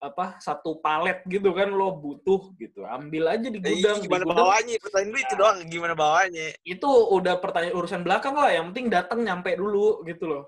apa 0.00 0.40
satu 0.40 0.80
palet 0.80 1.20
gitu 1.28 1.52
kan 1.52 1.68
lo 1.68 1.92
butuh 1.92 2.56
gitu. 2.56 2.88
Ambil 2.88 3.28
aja 3.28 3.52
di 3.52 3.60
Eh, 3.60 3.78
gudang 3.78 4.00
di 4.00 4.08
gimana 4.08 4.24
gudang 4.24 4.38
bawanya? 4.48 4.74
Pertanyaan 4.80 5.12
lu 5.12 5.18
itu 5.20 5.34
doang, 5.36 5.58
gimana 5.68 5.94
bawanya? 5.94 6.46
itu 6.64 6.88
udah 6.88 7.36
pertanyaan 7.36 7.76
urusan 7.76 8.02
belakang 8.02 8.32
lah. 8.32 8.50
Yang 8.50 8.64
penting 8.72 8.86
datang 8.88 9.20
nyampe 9.20 9.52
dulu 9.54 10.00
gitu 10.08 10.24
loh. 10.24 10.44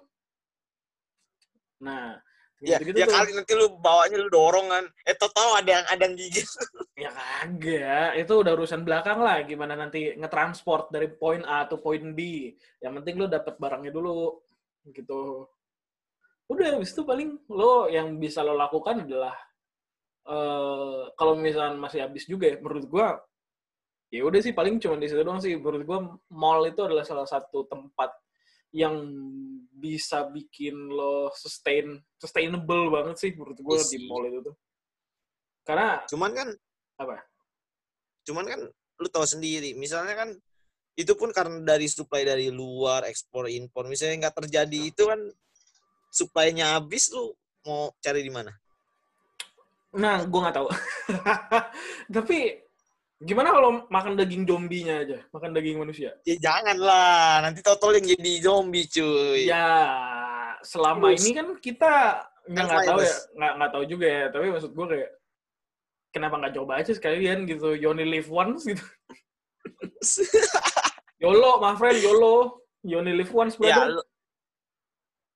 Nah 1.85 2.17
Ya, 2.63 2.79
gitu 2.79 2.95
ya 2.95 3.11
kali 3.11 3.35
nanti 3.35 3.59
lu 3.59 3.75
bawanya 3.83 4.23
lu 4.23 4.31
dorong 4.31 4.71
kan. 4.71 4.85
Eh 5.03 5.19
tau 5.19 5.27
tau 5.35 5.59
ada 5.59 5.67
yang 5.67 5.85
ada 5.91 6.03
yang 6.07 6.15
gigit. 6.15 6.47
ya 7.03 7.11
kagak 7.11 8.11
itu 8.23 8.33
udah 8.39 8.53
urusan 8.55 8.87
belakang 8.87 9.19
lah 9.19 9.43
gimana 9.43 9.75
nanti 9.75 10.15
ngetransport 10.15 10.95
dari 10.95 11.11
poin 11.11 11.43
A 11.43 11.67
atau 11.67 11.83
poin 11.83 12.15
B 12.15 12.53
yang 12.79 12.95
penting 13.03 13.19
lo 13.19 13.27
dapet 13.27 13.59
barangnya 13.59 13.91
dulu 13.91 14.39
gitu 14.93 15.51
udah 16.53 16.79
habis 16.79 16.95
itu 16.95 17.03
paling 17.03 17.41
lo 17.51 17.91
yang 17.91 18.21
bisa 18.23 18.45
lo 18.47 18.55
lakukan 18.55 19.03
adalah 19.03 19.35
eh 20.23 21.03
kalau 21.19 21.35
misalnya 21.35 21.75
masih 21.75 22.07
habis 22.07 22.29
juga 22.31 22.55
ya 22.55 22.57
menurut 22.63 22.87
gua 22.87 23.19
ya 24.13 24.23
udah 24.23 24.39
sih 24.39 24.55
paling 24.55 24.79
cuma 24.79 25.01
di 25.01 25.11
situ 25.11 25.25
doang 25.25 25.43
sih 25.43 25.59
menurut 25.59 25.83
gua 25.83 25.99
mall 26.31 26.63
itu 26.69 26.85
adalah 26.87 27.03
salah 27.03 27.27
satu 27.27 27.67
tempat 27.67 28.15
yang 28.71 28.95
bisa 29.83 30.31
bikin 30.31 30.87
lo 30.87 31.35
sustain 31.35 31.99
sustainable 32.15 32.87
banget 32.95 33.19
sih 33.19 33.31
menurut 33.35 33.59
gua 33.59 33.83
Iya 33.83 33.91
di 33.91 33.99
mall 34.07 34.31
itu 34.31 34.39
tuh 34.47 34.55
karena 35.67 36.07
Cuman 36.07 36.31
kan 36.31 36.49
Apa? 37.03 37.19
Cuman 38.23 38.47
kan 38.47 38.61
lu 39.03 39.09
tahu 39.11 39.27
sendiri, 39.27 39.75
misalnya 39.75 40.15
kan 40.15 40.31
itu 40.95 41.13
pun 41.19 41.35
karena 41.35 41.59
dari 41.65 41.91
supply 41.91 42.23
dari 42.23 42.53
luar, 42.53 43.03
ekspor 43.09 43.51
impor. 43.51 43.91
Misalnya 43.91 44.29
nggak 44.29 44.45
terjadi 44.45 44.95
itu 44.95 45.03
kan 45.09 45.19
supply-nya 46.13 46.79
habis 46.79 47.11
lu 47.11 47.35
mau 47.67 47.91
cari 47.99 48.23
di 48.23 48.31
mana? 48.31 48.53
Nah, 49.97 50.25
gue 50.25 50.41
nggak 50.41 50.57
tahu. 50.57 50.69
Tapi 52.15 52.39
gimana 53.23 53.49
kalau 53.55 53.71
makan 53.87 54.19
daging 54.19 54.43
zombinya 54.45 54.95
aja, 55.07 55.19
makan 55.31 55.51
daging 55.55 55.79
manusia? 55.79 56.11
Ya 56.27 56.37
jangan 56.43 56.77
lah, 56.79 57.47
nanti 57.47 57.63
total 57.63 57.95
yang 57.99 58.07
jadi 58.19 58.33
zombie 58.43 58.87
cuy. 58.91 59.47
Ya, 59.47 59.71
selama 60.67 61.15
Terus. 61.15 61.23
ini 61.23 61.31
kan 61.39 61.47
kita 61.63 61.93
nggak 62.51 62.65
nggak 62.67 62.83
tahu 62.91 63.01
ya, 63.01 63.17
nggak 63.39 63.53
nggak 63.59 63.71
tahu 63.71 63.85
juga 63.87 64.07
ya. 64.07 64.25
Tapi 64.35 64.47
maksud 64.51 64.71
gue 64.75 64.87
kayak 64.91 65.11
kenapa 66.13 66.35
nggak 66.43 66.55
coba 66.59 66.73
aja 66.83 66.93
sekalian 66.93 67.47
gitu, 67.47 67.79
you 67.79 67.89
only 67.89 68.07
live 68.07 68.29
once 68.29 68.67
gitu. 68.67 68.83
YOLO, 71.23 71.63
my 71.63 71.79
friend, 71.79 72.03
YOLO. 72.03 72.59
You 72.83 72.99
only 72.99 73.15
live 73.15 73.31
once, 73.31 73.55
ya, 73.63 73.79
brother. 73.79 74.03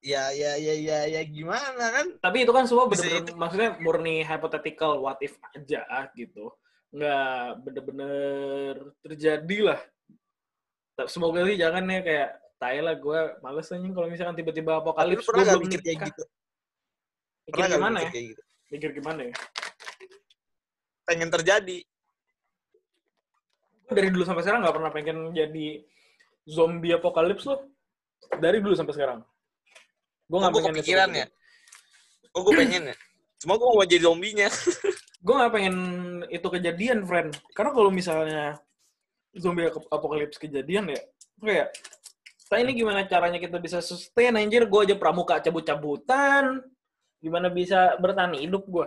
ya, 0.03 0.35
ya, 0.35 0.59
ya, 0.59 0.75
ya, 0.75 0.99
ya, 1.07 1.23
gimana 1.23 1.95
kan? 1.95 2.07
Tapi 2.19 2.43
itu 2.43 2.51
kan 2.51 2.67
semua 2.67 2.91
bener-bener, 2.91 3.31
maksudnya 3.39 3.79
murni 3.79 4.27
hypothetical, 4.27 4.99
what 4.99 5.15
if 5.23 5.39
aja 5.55 5.87
gitu. 6.19 6.51
Nggak 6.97 7.41
bener-bener 7.61 8.73
terjadi 9.05 9.59
lah. 9.69 9.81
Semoga 11.05 11.45
sih 11.45 11.61
jangan 11.61 11.85
ya 11.93 12.01
kayak, 12.01 12.31
tai 12.57 12.81
lah 12.81 12.97
gue 12.97 13.21
males 13.45 13.69
aja 13.69 13.85
kalau 13.93 14.09
misalkan 14.09 14.37
tiba-tiba 14.41 14.81
apokalips, 14.81 15.29
pernah 15.29 15.45
gue 15.45 15.51
gak 15.53 15.57
belum 15.61 15.69
mikir 15.69 15.81
kayak 15.85 15.99
gitu? 16.09 16.23
Mikir 17.45 17.53
Pernah 17.53 17.69
gak 17.69 17.77
gimana 17.77 17.99
mikir 18.01 18.07
ya? 18.09 18.13
kayak 18.17 18.27
gitu? 18.33 18.43
Mikir 18.73 18.91
gimana 18.97 19.21
ya? 19.29 19.35
Pengen 21.05 21.29
terjadi. 21.29 21.79
Gue 23.87 23.95
dari 23.95 24.09
dulu 24.11 24.25
sampai 24.25 24.43
sekarang 24.43 24.61
nggak 24.67 24.77
pernah 24.81 24.91
pengen 24.91 25.19
jadi 25.37 25.67
zombie 26.49 26.97
apokalips 26.97 27.45
loh. 27.45 27.61
Dari 28.41 28.59
dulu 28.65 28.73
sampai 28.73 28.95
sekarang. 28.97 29.19
Gue 30.27 30.35
Oh, 30.35 30.41
nggak 30.43 30.53
gue 30.57 30.63
pengen 30.65 30.77
kepikiran 30.81 31.11
ya. 31.13 31.27
Oh, 32.35 32.41
gue 32.43 32.53
pengen 32.57 32.83
ya. 32.91 32.97
Cuma 33.45 33.61
gue 33.61 33.69
mau 33.69 33.85
jadi 33.85 34.03
zombinya. 34.03 34.49
gue 35.27 35.35
nggak 35.35 35.53
pengen 35.53 35.77
itu 36.31 36.47
kejadian, 36.47 37.03
friend. 37.03 37.35
Karena 37.51 37.75
kalau 37.75 37.91
misalnya 37.91 38.63
zombie 39.35 39.67
ap- 39.67 39.91
apokalips 39.91 40.39
kejadian 40.39 40.95
ya, 40.95 41.01
kayak, 41.43 41.69
saya 42.39 42.63
ini 42.63 42.79
gimana 42.79 43.03
caranya 43.05 43.43
kita 43.43 43.59
bisa 43.59 43.83
sustain, 43.83 44.39
anjir. 44.39 44.63
Gue 44.71 44.87
aja 44.87 44.95
pramuka 44.95 45.43
cabut-cabutan. 45.43 46.63
Gimana 47.19 47.51
bisa 47.51 47.99
bertahan 47.99 48.39
hidup 48.39 48.63
gue? 48.71 48.87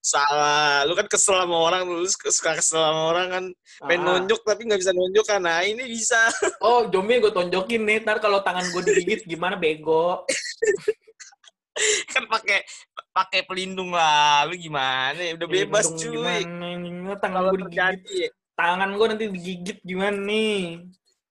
Salah. 0.00 0.84
Lu 0.84 0.92
kan 0.92 1.08
kesel 1.08 1.40
sama 1.40 1.56
orang, 1.56 1.88
lu 1.88 2.04
suka 2.08 2.56
kesel 2.56 2.80
sama 2.80 3.02
orang 3.08 3.26
kan. 3.28 3.44
Pengen 3.84 4.00
Ah. 4.04 4.08
nunjuk 4.16 4.40
tapi 4.44 4.68
nggak 4.68 4.80
bisa 4.80 4.92
nunjuk 4.92 5.24
kan. 5.24 5.40
Nah, 5.40 5.64
ini 5.64 5.80
bisa. 5.88 6.16
Oh, 6.60 6.84
zombie 6.92 7.20
gue 7.20 7.32
tonjokin 7.32 7.88
nih. 7.88 8.04
Ntar 8.04 8.20
kalau 8.20 8.44
tangan 8.44 8.68
gue 8.68 8.82
digigit, 8.84 9.24
gimana 9.24 9.56
bego? 9.56 10.28
kan 12.12 12.28
pakai 12.28 12.60
pakai 13.10 13.46
pelindung 13.46 13.92
lah. 13.92 14.46
Lu 14.48 14.54
gimana? 14.56 15.18
ya? 15.18 15.34
Udah 15.36 15.48
bebas 15.48 15.86
Lindung 15.86 15.98
cuy. 15.98 16.40
Gimana? 16.42 17.12
Tangan 17.18 17.34
Kalau 17.34 17.50
gue 17.52 17.60
digigit. 17.66 18.32
Tangan 18.54 18.90
gue 18.94 19.06
nanti 19.06 19.24
digigit 19.30 19.78
gimana 19.82 20.18
nih? 20.18 20.84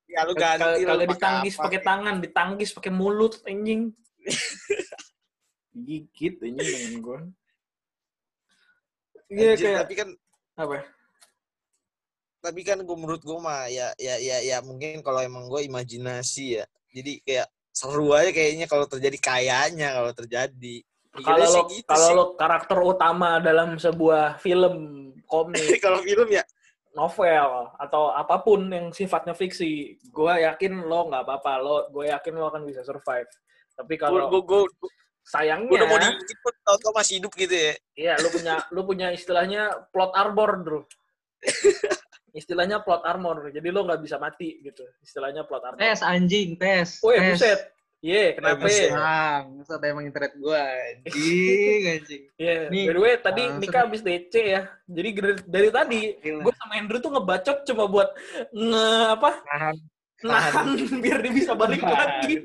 ya 0.10 0.26
lu 0.26 0.34
ganti 0.34 0.82
ditanggis 1.06 1.54
apa. 1.54 1.70
pakai 1.70 1.82
tangan, 1.86 2.16
ditanggis 2.18 2.74
pakai 2.74 2.90
mulut 2.90 3.38
anjing. 3.46 3.94
Gigit 5.86 6.42
anjing 6.42 6.66
tangan 6.66 6.94
gue. 6.98 7.20
Iya 9.30 9.54
kayak 9.54 9.86
Tapi 9.86 9.94
kan 9.94 10.10
apa? 10.58 10.82
tapi 12.40 12.64
kan 12.64 12.80
gue 12.80 12.98
menurut 12.98 13.20
gue 13.20 13.40
mah 13.40 13.68
ya 13.68 13.92
ya 14.00 14.16
ya 14.16 14.40
ya 14.40 14.58
mungkin 14.64 15.04
kalau 15.04 15.20
emang 15.20 15.52
gue 15.52 15.68
imajinasi 15.68 16.64
ya 16.64 16.66
jadi 16.96 17.12
kayak 17.28 17.48
seru 17.76 18.16
aja 18.16 18.32
kayaknya 18.32 18.66
kalau 18.66 18.88
terjadi 18.88 19.18
kayaknya 19.20 19.92
kalau 19.92 20.12
terjadi 20.16 20.76
Kalau 21.10 21.42
Mikirnya 21.42 21.48
sih 21.50 21.62
lo 21.62 21.70
gitu 21.74 21.90
kalau 21.90 22.08
lo 22.14 22.26
karakter 22.38 22.78
utama 22.86 23.42
dalam 23.42 23.82
sebuah 23.82 24.38
film, 24.38 24.76
komik, 25.26 25.82
kalau 25.86 26.06
film 26.06 26.30
ya 26.30 26.46
novel 26.94 27.74
atau 27.78 28.14
apa 28.14 28.42
pun 28.42 28.66
yang 28.70 28.94
sifatnya 28.94 29.34
fiksi, 29.34 29.98
gue 30.10 30.34
yakin 30.46 30.86
lo 30.86 31.10
nggak 31.10 31.26
apa-apa. 31.26 31.54
Lo 31.62 31.76
gue 31.90 32.14
yakin 32.14 32.34
lo 32.38 32.50
akan 32.54 32.62
bisa 32.66 32.86
survive. 32.86 33.30
Tapi 33.74 33.94
kalau 33.98 34.30
gue 34.30 34.42
gue 34.46 34.62
sayangnya 35.26 35.70
Udah 35.70 35.88
mau 35.88 36.00
diikutin 36.02 36.38
pun 36.42 36.54
tau-tau 36.66 36.92
masih 36.94 37.14
hidup 37.22 37.32
gitu 37.38 37.56
ya. 37.56 37.74
Iya, 37.98 38.14
lu 38.22 38.30
punya 38.34 38.56
lu 38.74 38.82
punya 38.86 39.08
istilahnya 39.14 39.62
plot 39.94 40.12
armor, 40.14 40.52
Bro. 40.62 40.82
istilahnya 42.40 42.82
plot 42.82 43.06
armor. 43.06 43.50
Jadi 43.50 43.68
lu 43.70 43.86
nggak 43.86 44.02
bisa 44.02 44.18
mati 44.18 44.62
gitu. 44.62 44.86
Istilahnya 45.02 45.46
plot 45.46 45.64
armor. 45.66 45.80
Tes 45.82 46.02
anjing, 46.02 46.58
tes. 46.58 47.02
Oh 47.02 47.14
ya, 47.14 47.22
tes. 47.22 47.34
buset. 47.38 47.60
Iya, 48.00 48.40
kenapa? 48.40 48.64
buset. 48.64 48.90
Bang, 48.96 49.44
maksud 49.60 49.82
emang 49.84 50.06
internet 50.08 50.34
gua 50.40 50.64
anjing, 50.64 51.82
anjing. 52.00 52.24
Iya, 52.40 52.72
Nih, 52.72 52.86
by 52.88 52.94
the 52.96 53.02
way 53.04 53.14
tadi 53.20 53.44
langsung. 53.44 53.60
Mika 53.60 53.80
habis 53.84 54.02
DC 54.08 54.34
ya. 54.40 54.62
Jadi 54.88 55.10
dari, 55.20 55.34
dari 55.44 55.68
tadi 55.68 56.00
gue 56.24 56.54
sama 56.56 56.74
Andrew 56.80 57.04
tuh 57.04 57.12
ngebacot 57.12 57.58
cuma 57.68 57.84
buat 57.92 58.10
nge 58.56 58.88
apa? 59.20 59.32
Nahan. 59.52 59.76
Nahan 60.24 60.68
biar 61.04 61.18
dia 61.20 61.34
bisa 61.36 61.52
balik 61.60 61.84
Nahan. 61.84 62.24
lagi. 62.24 62.36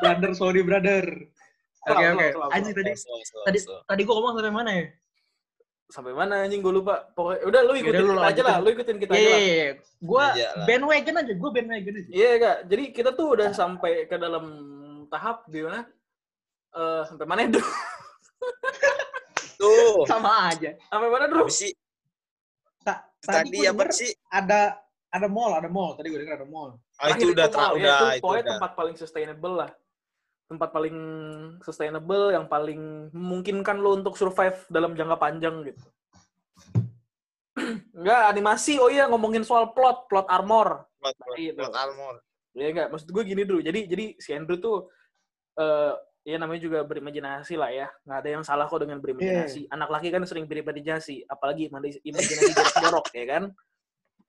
Brother, 0.00 0.30
sorry 0.32 0.64
brother. 0.64 1.04
Oke, 1.84 2.04
oke. 2.16 2.26
Anjing 2.48 2.72
tadi 2.72 2.92
tadi 3.44 3.58
tadi 3.84 4.00
gua 4.08 4.14
ngomong 4.16 4.32
sampai 4.40 4.54
mana 4.56 4.70
ya? 4.72 4.84
Sampai 5.90 6.14
mana 6.14 6.46
anjing 6.46 6.62
gue 6.62 6.70
lupa. 6.70 7.10
Pokoknya 7.12 7.42
udah 7.44 7.60
lu 7.66 7.72
ikutin 7.74 7.98
Yaudah, 7.98 8.06
lu 8.06 8.14
kita 8.16 8.30
aja 8.30 8.42
lah, 8.46 8.56
lu 8.58 8.68
ikutin 8.70 8.96
kita 8.96 9.12
Iya, 9.12 9.18
aja 9.18 9.26
lah. 9.28 9.40
iya, 9.42 9.52
iya. 9.52 9.72
Gua 10.00 10.24
Aja 10.30 10.46
lah. 10.54 10.64
bandwagon 10.64 11.16
aja, 11.18 11.32
gua 11.34 11.50
bandwagon 11.50 11.94
aja. 11.96 12.08
Iya 12.08 12.30
kak, 12.38 12.56
jadi 12.64 12.84
kita 12.90 13.10
tuh 13.12 13.26
udah 13.34 13.48
sampai 13.50 13.92
ke 14.06 14.16
dalam 14.16 14.44
tahap 15.06 15.44
di 15.46 15.60
mana? 15.60 15.82
Eh 16.70 17.02
sampai 17.04 17.26
mana 17.26 17.50
dulu? 17.50 17.66
Tuh. 19.58 20.06
Sama 20.10 20.48
aja. 20.48 20.70
Sampai 20.86 21.08
mana 21.10 21.26
dulu? 21.26 21.44
Sih? 21.46 21.74
Ta- 22.80 23.04
Tadi 23.20 23.52
gua 23.52 23.68
apa 23.68 23.82
denger 23.84 23.88
sih? 23.92 24.10
Ada 24.30 24.60
ada 25.10 25.26
mall, 25.26 25.52
ada 25.52 25.68
mall. 25.68 25.92
Tadi 25.94 26.08
gua 26.08 26.20
dengar 26.22 26.40
ada 26.40 26.48
mall. 26.48 26.78
Ah, 26.96 27.12
itu 27.12 27.32
udah 27.32 27.48
tra- 27.48 27.72
ya, 27.72 27.76
udah 27.76 27.96
itu 27.98 28.06
itu 28.14 28.22
pokoknya 28.22 28.42
udah. 28.42 28.52
tempat 28.56 28.70
paling 28.72 28.96
sustainable 28.96 29.54
lah. 29.58 29.70
Tempat 30.50 30.74
paling 30.74 30.96
sustainable 31.62 32.34
yang 32.34 32.50
paling 32.50 33.06
memungkinkan 33.14 33.78
lo 33.78 33.94
untuk 33.94 34.18
survive 34.18 34.66
dalam 34.66 34.98
jangka 34.98 35.14
panjang 35.14 35.62
gitu. 35.62 35.86
Enggak, 37.94 38.34
animasi. 38.34 38.82
Oh 38.82 38.90
iya, 38.90 39.06
ngomongin 39.06 39.46
soal 39.46 39.70
plot, 39.70 40.10
plot 40.10 40.26
armor. 40.26 40.90
Buat, 40.98 41.14
buat, 41.16 41.36
Iya, 41.38 41.54
buat 41.54 41.70
tuh. 41.70 41.78
armor. 41.78 42.14
Ya 42.50 42.66
enggak, 42.66 42.90
maksud 42.90 43.14
gue 43.14 43.22
gini 43.22 43.46
dulu. 43.46 43.62
Jadi 43.62 43.86
jadi 43.86 44.04
si 44.18 44.34
Andrew 44.34 44.58
tuh 44.58 44.90
eh 45.54 45.94
ya 46.26 46.34
namanya 46.34 46.66
juga 46.66 46.82
berimajinasi 46.82 47.54
lah 47.54 47.70
ya. 47.70 47.86
Nggak 48.02 48.18
ada 48.18 48.30
yang 48.34 48.42
salah 48.42 48.66
kok 48.66 48.82
dengan 48.82 48.98
berimajinasi. 48.98 49.70
Anak 49.70 49.86
laki 49.86 50.10
kan 50.10 50.26
sering 50.26 50.50
berimajinasi, 50.50 51.30
apalagi 51.30 51.70
imajinasi 51.70 52.02
imajinasi 52.02 52.50
jorok-jorok 52.50 53.06
ya 53.14 53.24
kan. 53.30 53.42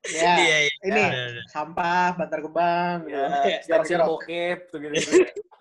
Ya, 0.06 0.34
Iya, 0.38 0.58
iya. 0.66 0.74
ini 0.86 1.02
Iya, 1.02 1.24
iya. 1.34 1.44
sampah, 1.50 2.14
bantar 2.14 2.46
gebang. 2.46 3.10
Ya, 3.10 3.26
stensil 3.66 3.98
jorok-jorok. 3.98 4.08
bokep 4.22 4.60
tuh 4.70 4.78
gitu. 4.86 4.98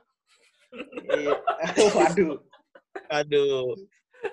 Iya. 1.04 1.34
Waduh. 1.96 2.36
Aduh. 3.10 3.74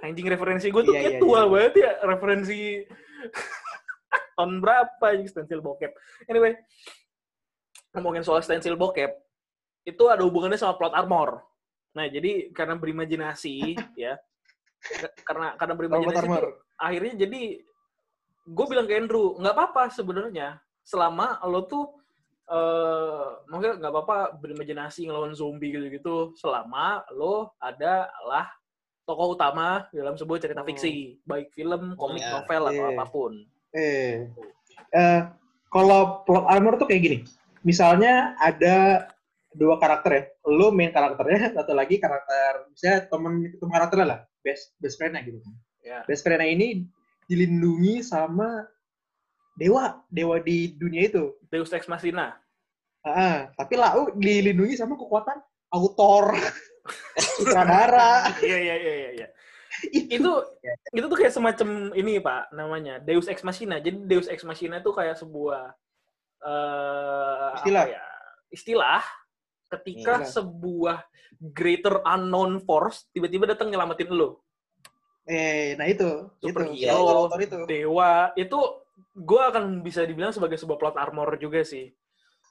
Anjing 0.03 0.27
referensi 0.27 0.67
gue 0.67 0.83
tuh 0.83 0.93
Iya, 0.93 1.01
kayak 1.01 1.13
iya, 1.17 1.21
tua 1.23 1.39
iya. 1.39 1.49
banget 1.49 1.73
ya. 1.79 1.91
Referensi 2.03 2.59
tahun 4.37 4.61
berapa 4.61 5.05
anjing 5.09 5.29
stensil 5.33 5.61
bokep. 5.65 5.91
Anyway, 6.29 6.53
ngomongin 7.97 8.21
soal 8.21 8.45
stensil 8.45 8.77
bokep, 8.77 9.09
itu 9.87 10.03
ada 10.11 10.21
hubungannya 10.21 10.59
sama 10.59 10.77
plot 10.77 10.93
armor. 10.93 11.41
Nah, 11.97 12.05
jadi 12.05 12.53
karena 12.53 12.77
berimajinasi 12.77 13.73
ya, 14.05 14.13
karena 15.25 15.57
karena 15.57 15.73
berimajinasi 15.73 16.17
Armor, 16.21 16.43
tuh, 16.45 16.53
akhirnya 16.77 17.13
jadi 17.25 17.41
gue 18.47 18.65
bilang 18.69 18.85
ke 18.85 18.93
Andrew, 18.93 19.33
nggak 19.41 19.55
apa-apa 19.57 19.89
sebenarnya 19.89 20.61
selama 20.85 21.41
lo 21.49 21.65
tuh 21.65 21.97
eh 22.47 23.27
mungkin 23.51 23.75
nggak 23.77 23.91
apa-apa 23.91 24.39
berimajinasi 24.39 25.03
ngelawan 25.03 25.35
zombie 25.35 25.75
gitu-gitu 25.75 26.31
selama 26.39 27.03
lo 27.11 27.51
adalah 27.59 28.47
tokoh 29.03 29.35
utama 29.35 29.87
dalam 29.91 30.15
sebuah 30.15 30.39
cerita 30.39 30.63
Hmm. 30.63 30.67
fiksi, 30.67 31.19
baik 31.23 31.51
film, 31.51 31.95
komik, 31.95 32.23
ya. 32.23 32.39
novel 32.39 32.63
atau 32.67 32.83
Iya. 32.83 32.91
apa 32.91 33.05
pun. 33.07 33.31
Eh, 33.71 34.27
eh, 34.91 35.21
kalau 35.67 36.23
plot 36.23 36.43
armor 36.47 36.75
tuh 36.75 36.87
kayak 36.87 37.03
gini. 37.03 37.17
Misalnya 37.63 38.35
ada 38.37 39.07
dua 39.55 39.79
karakter 39.79 40.11
ya. 40.11 40.23
Lu 40.47 40.71
main 40.71 40.91
karakternya, 40.91 41.55
satu 41.55 41.71
lagi 41.71 41.99
karakter, 41.99 42.67
misalnya 42.67 42.99
temen 43.07 43.33
temen 43.55 43.71
karakternya 43.71 44.07
lah, 44.07 44.19
best 44.43 44.75
best 44.79 44.95
friend-nya 44.99 45.23
gitu. 45.23 45.39
Ya. 45.83 46.03
Best 46.03 46.23
friend-nya 46.23 46.47
ini 46.47 46.83
dilindungi 47.27 48.03
sama 48.03 48.67
dewa, 49.57 50.05
dewa 50.07 50.37
di 50.37 50.77
dunia 50.77 51.09
itu. 51.09 51.33
Deus 51.49 51.73
Ex 51.73 51.89
Machina. 51.89 52.37
Ah, 53.01 53.49
tapi 53.57 53.73
Lau 53.73 54.13
dilindungi 54.13 54.77
sama 54.77 54.93
kekuatan 54.93 55.41
autor, 55.73 56.37
sutradara. 57.41 58.29
Iya 58.39 58.57
iya 58.61 58.75
iya 58.77 58.93
iya. 58.93 59.11
iya. 59.23 59.27
itu 59.93 60.31
itu 60.89 61.05
tuh 61.05 61.17
kayak 61.17 61.29
semacam 61.37 61.93
ini 61.93 62.17
pak 62.17 62.49
namanya 62.49 62.97
Deus 63.01 63.25
Ex 63.29 63.41
Machina. 63.41 63.77
Jadi 63.81 64.05
Deus 64.05 64.29
Ex 64.29 64.41
Machina 64.45 64.81
itu 64.81 64.89
kayak 64.93 65.17
sebuah 65.17 65.73
eh 66.45 67.49
Istilah. 67.61 67.85
apa 67.85 67.93
ya? 67.93 68.03
Istilah 68.49 69.03
ketika 69.67 70.23
Istilah. 70.23 70.33
sebuah 70.33 70.97
greater 71.53 72.01
unknown 72.07 72.57
force 72.63 73.05
tiba-tiba 73.13 73.53
datang 73.53 73.69
nyelamatin 73.69 74.09
lo. 74.09 74.41
Eh, 75.27 75.75
nah 75.75 75.83
itu, 75.83 76.07
Superhero. 76.39 77.27
itu. 77.35 77.59
Dewa 77.67 78.31
itu 78.39 78.59
gue 78.97 79.41
akan 79.41 79.85
bisa 79.85 80.01
dibilang 80.05 80.33
sebagai 80.33 80.57
sebuah 80.57 80.77
plot 80.77 80.97
armor 80.97 81.37
juga 81.37 81.61
sih. 81.61 81.89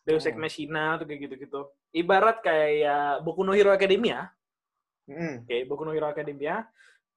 Deus 0.07 0.23
Ex 0.23 0.39
Machina 0.39 0.95
tuh 1.03 1.07
kayak 1.11 1.27
gitu-gitu. 1.27 1.67
Ibarat 1.91 2.39
kayak 2.39 3.27
Boku 3.27 3.43
no 3.43 3.51
Hero 3.51 3.75
Academia. 3.75 4.31
Mm. 5.11 5.43
Oke, 5.43 5.51
okay, 5.51 5.61
Boku 5.67 5.83
no 5.83 5.91
Hero 5.91 6.07
Academia. 6.07 6.63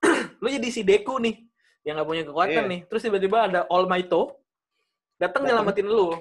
lu 0.41 0.47
jadi 0.49 0.69
si 0.73 0.81
Deku 0.81 1.21
nih 1.21 1.37
yang 1.85 2.01
gak 2.01 2.09
punya 2.09 2.23
kekuatan 2.25 2.65
yeah. 2.65 2.71
nih. 2.71 2.81
Terus 2.89 3.01
tiba-tiba 3.05 3.37
ada 3.45 3.69
All 3.69 3.85
Might 3.85 4.09
datang 5.21 5.45
nyelamatin 5.45 5.85
lu. 5.85 6.17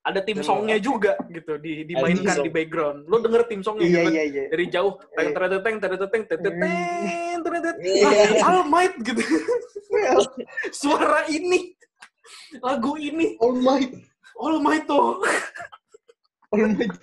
Ada 0.00 0.24
tim 0.24 0.40
songnya 0.40 0.80
juga 0.80 1.12
gitu 1.28 1.60
di 1.60 1.84
dimainkan 1.84 2.40
di 2.40 2.48
background. 2.48 3.04
Lu 3.04 3.20
denger 3.20 3.44
tim 3.46 3.60
songnya 3.60 3.84
yeah, 3.84 4.08
gitu 4.08 4.32
yeah, 4.32 4.48
dari 4.48 4.64
jauh. 4.72 4.96
Teng 5.12 5.30
teng 5.36 5.60
teng 5.60 5.76
teng 5.78 5.92
teng 6.08 6.24
teng 6.24 6.40
teng 6.40 6.54
All 8.42 8.64
Might 8.66 8.96
gitu. 9.04 9.20
Suara 10.80 11.28
ini 11.28 11.76
lagu 12.60 12.94
ini, 12.96 13.36
All 13.38 13.56
Might. 13.56 13.92
All 14.36 14.56
Might-o. 14.58 15.20
All 16.50 16.64
Might. 16.72 16.94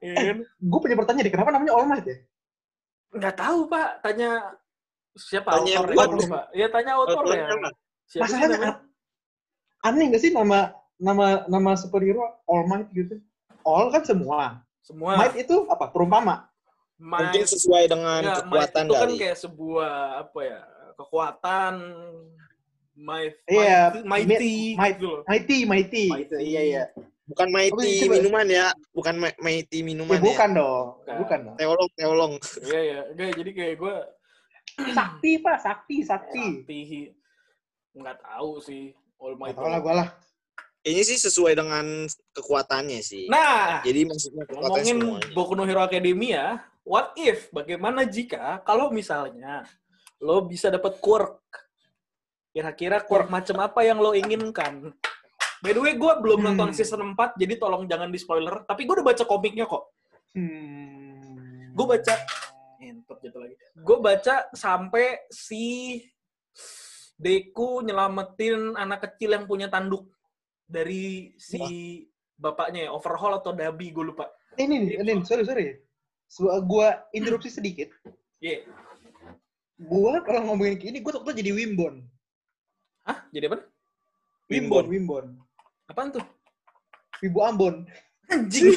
Iya 0.00 0.14
kan? 0.32 0.38
Gue 0.58 0.78
punya 0.80 0.96
pertanyaan 0.98 1.24
deh, 1.28 1.32
kenapa 1.32 1.50
namanya 1.50 1.72
All 1.76 1.86
Might 1.86 2.04
ya? 2.04 2.16
Nggak 3.10 3.36
tahu 3.36 3.66
pak, 3.66 3.88
tanya 4.00 4.30
siapa 5.12 5.50
Tanya 5.52 5.70
yang 5.72 5.84
buat. 5.90 6.08
dulu, 6.08 6.22
pak? 6.28 6.44
Ya 6.54 6.66
tanya. 6.70 6.92
Autornya 6.96 7.46
lah. 7.50 7.72
Siapa 8.06 8.22
Masalahnya 8.26 8.48
namanya? 8.56 8.74
aneh 9.80 10.04
gak 10.12 10.20
sih 10.20 10.30
nama 10.30 10.58
nama 11.00 11.26
nama 11.46 11.70
superhero 11.74 12.22
All 12.46 12.66
Might 12.66 12.90
gitu? 12.92 13.18
All 13.62 13.90
kan 13.90 14.02
semua. 14.02 14.62
Semua. 14.80 15.14
Might 15.16 15.36
itu 15.36 15.66
apa? 15.66 15.90
Perumpama. 15.90 16.46
Might. 17.00 17.32
Mungkin 17.32 17.44
sesuai 17.46 17.84
dengan 17.88 18.20
Ya, 18.20 18.34
kekuatan 18.42 18.84
might 18.84 18.86
itu 18.86 18.94
kan 18.94 19.08
kali. 19.08 19.16
kayak 19.18 19.38
sebuah 19.38 19.92
apa 20.20 20.40
ya 20.44 20.60
kekuatan 20.94 21.72
might, 23.00 23.34
Iya, 23.48 24.04
mighty, 24.04 24.76
might- 24.76 24.96
gitu 24.96 25.06
loh. 25.08 25.22
Mighty, 25.24 25.58
mighty. 25.64 26.04
Mighty. 26.06 26.24
Gitu. 26.28 26.36
Iya, 26.38 26.60
iya. 26.62 26.84
Bukan 27.24 27.48
mighty 27.48 27.86
sih, 27.86 27.98
coba? 28.04 28.12
minuman 28.18 28.46
ya. 28.46 28.66
Bukan 28.90 29.14
ma- 29.16 29.38
mighty 29.38 29.78
Ya, 29.80 29.86
minuman 29.86 30.18
ya. 30.18 30.22
bukan 30.22 30.50
dong. 30.52 30.86
Bukan. 31.00 31.16
Bukan 31.22 31.38
dong. 31.46 31.56
Teolong, 31.56 31.90
teolong. 31.94 32.32
Iya 32.60 32.80
ya, 32.82 33.00
Nggak, 33.14 33.30
jadi 33.38 33.50
kayak 33.50 33.74
gue 33.78 33.94
Sakti, 34.90 35.32
Pak. 35.38 35.56
Sakti, 35.58 35.96
sakti. 36.02 36.44
sakti 36.62 36.80
nggak 37.90 38.22
tahu 38.22 38.62
sih 38.62 38.94
all 39.18 39.34
might. 39.34 39.52
tau 39.52 39.66
lah 39.66 39.82
gue 39.82 39.94
lah. 39.94 40.08
Ini 40.80 41.02
sih 41.04 41.20
sesuai 41.20 41.52
dengan 41.52 42.08
kekuatannya 42.32 43.04
sih. 43.04 43.28
Nah, 43.28 43.84
Jadi 43.84 44.08
maksudnya 44.08 44.48
ngomongin 44.48 44.96
semuanya. 44.96 45.34
Boku 45.36 45.52
no 45.52 45.68
Hero 45.68 45.84
Academia, 45.84 46.56
what 46.80 47.12
if? 47.14 47.52
Bagaimana 47.52 48.08
jika 48.08 48.64
kalau 48.64 48.88
misalnya 48.88 49.68
lo 50.18 50.40
bisa 50.42 50.72
dapat 50.72 50.96
quirk? 50.98 51.36
Kira-kira 52.50 52.98
quirk 53.06 53.30
macam 53.30 53.56
apa 53.62 53.80
yang 53.86 54.02
lo 54.02 54.10
inginkan? 54.10 54.90
By 55.60 55.76
the 55.76 55.80
way, 55.80 55.94
gue 55.94 56.12
belum 56.18 56.40
Hmm. 56.40 56.46
nonton 56.56 56.72
season 56.72 57.14
4, 57.14 57.36
jadi 57.36 57.60
tolong 57.60 57.84
jangan 57.84 58.08
di 58.08 58.16
spoiler. 58.16 58.64
Tapi 58.64 58.88
gue 58.88 58.94
udah 58.96 59.06
baca 59.06 59.24
komiknya 59.24 59.68
kok. 59.68 59.92
Hmm. 60.34 61.70
Gue 61.76 61.86
baca, 61.86 62.14
entot 62.80 63.18
jatuh 63.20 63.40
lagi. 63.44 63.54
Gue 63.76 63.96
baca 64.00 64.34
sampai 64.50 65.28
si 65.30 66.00
Deku 67.20 67.84
nyelamatin 67.84 68.72
anak 68.74 69.04
kecil 69.04 69.36
yang 69.36 69.44
punya 69.44 69.68
tanduk 69.68 70.08
dari 70.64 71.36
si 71.36 71.60
bapaknya 72.32 72.88
ya, 72.88 72.90
overhaul 72.96 73.36
atau 73.36 73.52
Dabi, 73.52 73.92
gue 73.92 74.04
lupa. 74.08 74.24
Eh, 74.56 74.64
Ini, 74.64 74.76
nih, 74.80 74.94
ini, 75.04 75.12
sorry, 75.28 75.44
sorry. 75.44 75.76
Gua, 76.40 76.56
gua 76.64 76.86
interupsi 77.12 77.52
sedikit. 77.52 77.92
Iya. 78.40 78.64
Gua 79.76 80.24
kalau 80.24 80.48
ngomongin 80.48 80.80
ini, 80.80 81.04
gua 81.04 81.20
takutnya 81.20 81.44
jadi 81.44 81.52
Wimbon. 81.52 82.00
Hah? 83.10 83.26
Jadi 83.34 83.44
apa? 83.50 83.58
Wimbon, 84.46 84.86
Wimbon. 84.86 85.26
Apaan 85.90 86.14
tuh? 86.14 86.22
Wibu 87.18 87.42
Ambon. 87.42 87.74
Anjing. 88.30 88.70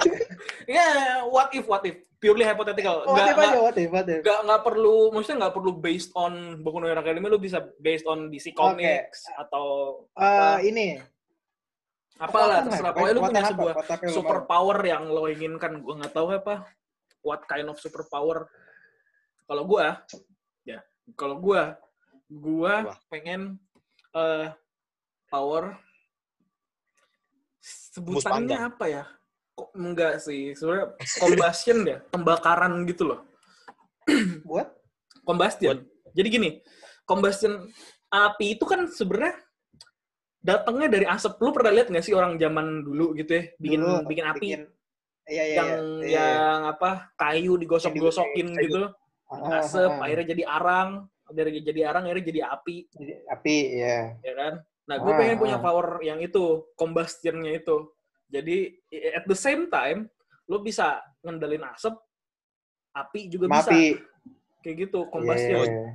ya, 0.68 1.20
what 1.28 1.52
if, 1.52 1.68
what 1.68 1.84
if. 1.84 2.00
purely 2.18 2.42
hypothetical. 2.42 3.06
What 3.06 3.14
Nggak, 3.14 3.30
if 3.30 3.38
aja, 3.38 3.58
what 3.62 3.76
if, 3.78 3.88
what 3.94 4.08
if. 4.10 4.20
nggak, 4.26 4.40
nggak 4.42 4.62
perlu, 4.66 4.96
maksudnya 5.14 5.38
nggak 5.46 5.54
perlu 5.54 5.70
based 5.78 6.10
on 6.18 6.58
Boku 6.66 6.82
no 6.82 6.90
Hero 6.90 6.98
Academy, 6.98 7.30
lu 7.30 7.38
bisa 7.38 7.62
based 7.78 8.10
on 8.10 8.26
DC 8.26 8.50
Comics 8.58 9.22
atau 9.38 9.66
Eh, 10.18 10.58
ini. 10.66 10.98
apalah, 12.18 12.66
terserah. 12.66 12.90
lah, 12.90 12.92
Pokoknya 12.98 13.14
lu 13.14 13.22
punya 13.22 13.42
apa, 13.46 13.50
sebuah 13.54 13.74
super 14.10 14.38
power 14.50 14.82
yang 14.82 15.06
lo 15.06 15.30
inginkan. 15.30 15.78
Gue 15.78 15.94
nggak 15.94 16.10
tahu 16.10 16.34
apa, 16.34 16.66
what 17.22 17.46
kind 17.46 17.70
of 17.70 17.78
super 17.78 18.02
power. 18.10 18.50
Kalau 19.46 19.62
gua, 19.62 20.02
ya, 20.66 20.82
kalau 21.14 21.38
gua, 21.38 21.78
gua 22.28 22.92
Apa? 22.92 22.94
pengen 23.08 23.56
eh 24.12 24.48
power 25.28 25.76
sebutannya 27.60 28.58
apa 28.68 28.84
ya? 28.88 29.04
Kok 29.52 29.74
enggak 29.74 30.22
sih, 30.22 30.54
sebenarnya 30.54 30.94
combustion 31.18 31.78
ya, 31.82 31.98
pembakaran 32.14 32.86
gitu 32.86 33.10
loh. 33.10 33.20
Buat? 34.48 34.70
Combustion. 35.26 35.82
Jadi 36.14 36.28
gini, 36.30 36.50
combustion 37.02 37.66
api 38.08 38.56
itu 38.56 38.64
kan 38.64 38.86
sebenarnya 38.86 39.34
datangnya 40.38 40.88
dari 40.88 41.06
asap. 41.10 41.42
Lu 41.42 41.50
pernah 41.50 41.74
lihat 41.74 41.90
nggak 41.90 42.04
sih 42.06 42.14
orang 42.14 42.38
zaman 42.38 42.86
dulu 42.86 43.12
gitu 43.18 43.34
ya, 43.34 43.42
bikin 43.58 43.80
Dulu, 43.82 44.06
bikin 44.06 44.26
api 44.26 44.40
bikin- 44.40 44.68
Iya, 45.28 45.44
iya, 45.44 45.56
yang 45.60 45.68
iya. 45.68 45.76
Iya, 46.08 46.24
yang 46.40 46.62
apa 46.72 47.12
kayu 47.20 47.60
digosok-gosokin 47.60 48.48
gitu, 48.64 48.88
Ah, 49.28 49.60
asap, 49.60 49.92
ah, 49.92 50.00
ah. 50.00 50.04
akhirnya 50.08 50.26
jadi 50.32 50.42
arang, 50.48 51.04
dari 51.28 51.60
jadi 51.60 51.92
arang 51.92 52.08
akhirnya 52.08 52.26
jadi 52.26 52.40
api, 52.48 52.76
Jadi, 52.90 53.12
Api, 53.28 53.56
ya. 53.76 53.98
ya 54.20 54.32
kan? 54.34 54.54
Nah, 54.88 54.96
gue 54.96 55.12
Ah, 55.12 55.18
pengen 55.20 55.36
punya 55.36 55.56
ah. 55.56 55.62
power 55.62 56.00
yang 56.00 56.18
itu, 56.18 56.64
combustionnya 56.72 57.52
itu. 57.54 57.92
Jadi 58.28 58.72
at 59.12 59.24
the 59.24 59.36
same 59.36 59.68
time, 59.68 60.08
lu 60.44 60.60
bisa 60.60 61.00
ngendalin 61.20 61.64
asap, 61.68 61.96
api 62.90 63.28
juga 63.28 63.46
bisa, 63.46 63.68
Mapi. 63.68 64.00
kayak 64.60 64.76
gitu, 64.88 65.04
combustion. 65.08 65.64
Iya. 65.64 65.88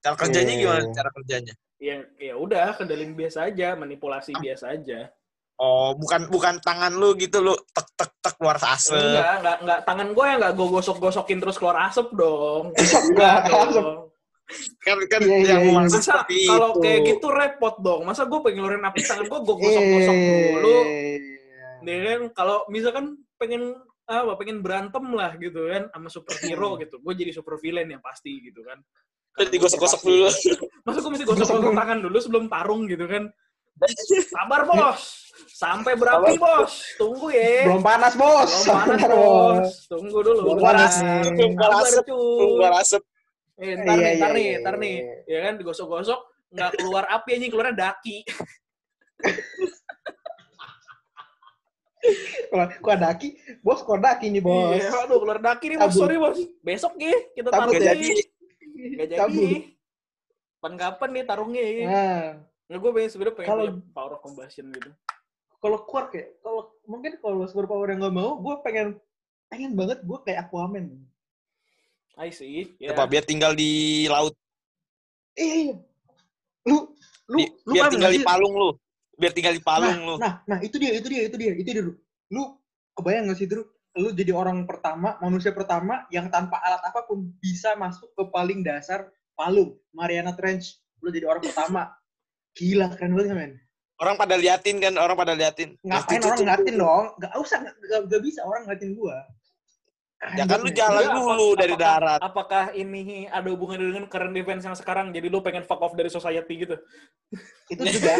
Cara 0.00 0.14
kerjanya 0.20 0.52
Iya, 0.52 0.60
gimana? 0.60 0.84
iya. 0.84 0.92
Cara 0.92 1.10
kerjanya? 1.10 1.54
Ya, 1.80 1.96
ya 2.16 2.34
udah, 2.36 2.76
kendalin 2.76 3.12
biasa 3.12 3.48
aja, 3.48 3.72
manipulasi 3.74 4.32
biasa 4.36 4.72
aja. 4.72 5.08
Oh, 5.54 5.94
bukan 5.94 6.26
bukan 6.28 6.58
tangan 6.58 6.98
lu 6.98 7.14
gitu 7.14 7.38
lu 7.38 7.54
tek 7.70 7.86
tek 7.94 8.10
tek 8.18 8.34
keluar 8.36 8.58
asap. 8.58 8.98
Enggak, 8.98 9.34
enggak, 9.38 9.56
enggak. 9.62 9.80
Tangan 9.86 10.08
gue 10.10 10.24
yang 10.26 10.38
enggak 10.42 10.54
gue 10.58 10.66
gosok-gosokin 10.66 11.38
terus 11.38 11.56
keluar 11.56 11.78
asap 11.86 12.10
dong. 12.10 12.74
Enggak, 13.14 13.36
asap. 13.48 14.03
Kan 14.84 14.98
kan 15.08 15.20
Iya, 15.24 15.36
iya, 15.40 15.48
yang 15.56 15.62
iya. 15.64 15.72
maksud 15.72 16.00
Masa 16.00 16.08
seperti 16.20 16.38
kalau 16.44 16.70
itu. 16.76 16.80
kayak 16.84 17.00
gitu 17.08 17.26
repot 17.32 17.74
dong. 17.80 18.00
Masa 18.04 18.22
gue 18.28 18.40
pengen 18.44 18.56
ngeluarin 18.60 18.84
api 18.84 19.00
tangan 19.00 19.24
gue, 19.24 19.38
gue 19.40 19.56
gosok-gosok 19.56 20.16
dulu. 20.16 20.76
Iya. 20.84 21.68
Nih 21.84 21.96
kan, 22.04 22.20
kalau 22.36 22.58
misalkan 22.68 23.04
pengen 23.40 23.62
apa 24.04 24.36
pengen 24.36 24.60
berantem 24.60 25.00
lah 25.16 25.32
gitu 25.40 25.64
kan 25.64 25.88
sama 25.88 26.08
superhero 26.12 26.76
gitu. 26.76 27.00
Gue 27.00 27.16
jadi 27.16 27.32
super 27.32 27.56
villain 27.56 27.88
yang 27.88 28.04
pasti 28.04 28.36
gitu 28.44 28.60
kan. 28.68 28.76
Terus 29.34 29.48
digosok-gosok 29.48 30.00
dulu. 30.04 30.28
Masa 30.84 30.98
gue 31.00 31.10
mesti 31.16 31.24
gosok-gosok 31.26 31.72
tangan 31.72 31.98
dulu 32.04 32.16
sebelum 32.20 32.44
tarung 32.52 32.84
gitu 32.84 33.08
kan. 33.08 33.32
Sabar 34.30 34.68
bos. 34.68 35.02
Sampai 35.50 35.98
berapi 35.98 36.38
bos. 36.38 36.94
Tunggu 36.94 37.26
ya. 37.34 37.66
Belum 37.66 37.82
panas, 37.82 38.14
Bos. 38.14 38.46
Belum 38.62 38.70
panas 38.70 39.00
Sabar, 39.02 39.10
bos. 39.10 39.68
Tunggu 39.90 40.18
dulu. 40.22 40.40
Belum 40.46 40.60
panas. 40.62 40.92
asap, 40.94 41.34
nih. 41.34 41.50
keluar 42.06 42.70
Sabar 42.84 43.13
keluar. 43.54 43.70
Eh, 43.70 43.74
ntar 43.78 43.96
Iya, 43.96 44.02
nih, 44.04 44.14
ntar 44.18 44.30
nih, 44.32 44.44
iya, 44.44 44.56
ntar 44.60 44.74
nih. 44.76 44.94
iya. 44.94 45.14
Ya 45.30 45.38
kan, 45.46 45.54
digosok-gosok, 45.58 46.20
nggak 46.50 46.70
keluar 46.76 47.04
api 47.08 47.30
aja, 47.34 47.46
keluarnya 47.50 47.76
daki. 47.76 48.16
Kok 52.52 52.84
kok 52.84 52.92
ada 52.92 53.08
aki? 53.16 53.28
Bos, 53.64 53.80
kok 53.80 53.96
ada 53.96 54.20
aki 54.20 54.28
nih, 54.28 54.42
Bos? 54.44 54.76
Iya, 54.76 54.92
aduh, 55.08 55.18
keluar 55.24 55.40
daki 55.40 55.72
nih, 55.72 55.78
bos. 55.80 55.94
Sorry, 55.96 56.16
bos. 56.20 56.36
Besok, 56.60 56.92
ya, 57.00 57.16
kita 57.32 57.48
taruh 57.48 57.72
Gak 57.72 57.80
nih. 57.80 57.88
jadi. 57.88 58.08
Nggak 58.74 59.06
jadi. 59.08 59.18
Cabut. 59.18 59.60
Kapan 60.64 60.74
kapan 60.80 61.08
nih 61.12 61.24
tarungnya 61.24 61.62
ya. 61.62 61.84
Nah, 61.84 62.24
Nggak, 62.64 62.78
gue 62.80 62.90
pengen 62.96 63.10
sebenernya 63.12 63.34
pengen 63.36 63.48
punya 63.52 63.72
power 63.92 64.12
of 64.16 64.20
combustion 64.24 64.72
gitu. 64.72 64.88
kalau 65.60 65.80
kuat 65.88 66.12
kayak, 66.12 66.36
kalau 66.40 66.72
mungkin 66.84 67.16
kalau 67.20 67.44
super 67.48 67.64
power 67.64 67.88
yang 67.88 68.04
gak 68.04 68.12
mau, 68.12 68.36
gue 68.36 68.54
pengen 68.60 69.00
pengen 69.48 69.72
banget 69.72 70.04
gue 70.04 70.18
kayak 70.24 70.48
Aquaman. 70.48 70.92
I 72.18 72.30
see. 72.30 72.70
Ya. 72.78 72.94
Apa 72.94 73.10
biar 73.10 73.26
tinggal 73.26 73.52
di 73.54 74.04
laut, 74.06 74.34
Eh, 75.34 75.70
iya. 75.70 75.74
lu 76.62 76.94
lu 77.26 77.38
Di- 77.42 77.50
lu 77.66 77.72
biar 77.74 77.90
tinggal 77.90 78.12
di 78.14 78.22
palung 78.22 78.54
lu. 78.54 78.70
Biar 79.18 79.32
tinggal 79.34 79.54
di 79.54 79.62
palung 79.62 79.98
lu. 80.06 80.14
Nah, 80.18 80.42
nah 80.46 80.58
itu 80.62 80.78
dia, 80.78 80.94
itu 80.94 81.06
dia, 81.10 81.26
itu 81.26 81.36
dia, 81.38 81.52
itu 81.58 81.66
dia. 81.66 81.82
Dulu. 81.82 81.92
Lu 82.30 82.42
kebayang 82.94 83.30
gak 83.30 83.38
sih, 83.42 83.50
Drew? 83.50 83.66
Lu 83.94 84.10
jadi 84.10 84.34
orang 84.34 84.66
pertama, 84.66 85.18
manusia 85.22 85.54
pertama 85.54 86.06
yang 86.10 86.26
tanpa 86.30 86.58
alat 86.62 86.82
apa 86.82 87.06
pun 87.06 87.30
bisa 87.38 87.74
masuk 87.78 88.10
ke 88.14 88.22
paling 88.30 88.62
dasar 88.62 89.06
palung, 89.34 89.74
Mariana 89.94 90.34
Trench. 90.34 90.78
Lu 91.02 91.10
jadi 91.10 91.26
orang 91.26 91.42
pertama. 91.42 91.94
Gila, 92.54 92.94
keren 92.94 93.18
banget, 93.18 93.34
men. 93.34 93.52
Orang 93.98 94.14
pada 94.18 94.34
liatin 94.34 94.82
kan, 94.82 94.94
orang 94.98 95.14
pada 95.18 95.34
liatin. 95.34 95.78
Ngapain 95.82 96.18
Nah, 96.18 96.26
orang 96.30 96.38
ngeliatin 96.42 96.74
dong? 96.78 97.04
Gak 97.18 97.32
usah, 97.38 97.58
gak, 97.62 97.74
gak, 97.86 98.00
gak 98.10 98.22
bisa 98.22 98.40
orang 98.46 98.66
ngeliatin 98.66 98.94
gua. 98.94 99.18
Ya 100.32 100.44
kan 100.44 100.58
lu 100.58 100.72
jalan 100.72 101.00
Iya, 101.00 101.12
apa- 101.12 101.20
dulu 101.20 101.46
dari 101.52 101.74
apakah- 101.76 101.92
darat. 102.00 102.20
Apakah 102.20 102.64
ini 102.72 103.02
ada 103.28 103.48
hubungannya 103.52 103.92
dengan 103.92 104.06
current 104.08 104.32
events 104.32 104.64
yang 104.64 104.72
sekarang? 104.72 105.12
Jadi 105.12 105.28
lu 105.28 105.44
pengen 105.44 105.62
fuck 105.62 105.84
off 105.84 105.92
dari 105.92 106.08
society 106.08 106.64
gitu? 106.64 106.76
itu 107.66 107.80
juga 107.80 108.12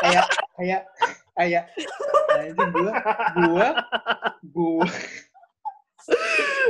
kayak 0.00 0.26
kayak 0.54 0.80
kayak 1.34 1.64
anjing 2.36 2.70
gua 2.70 2.92
gua 3.34 3.66
gua 4.46 4.86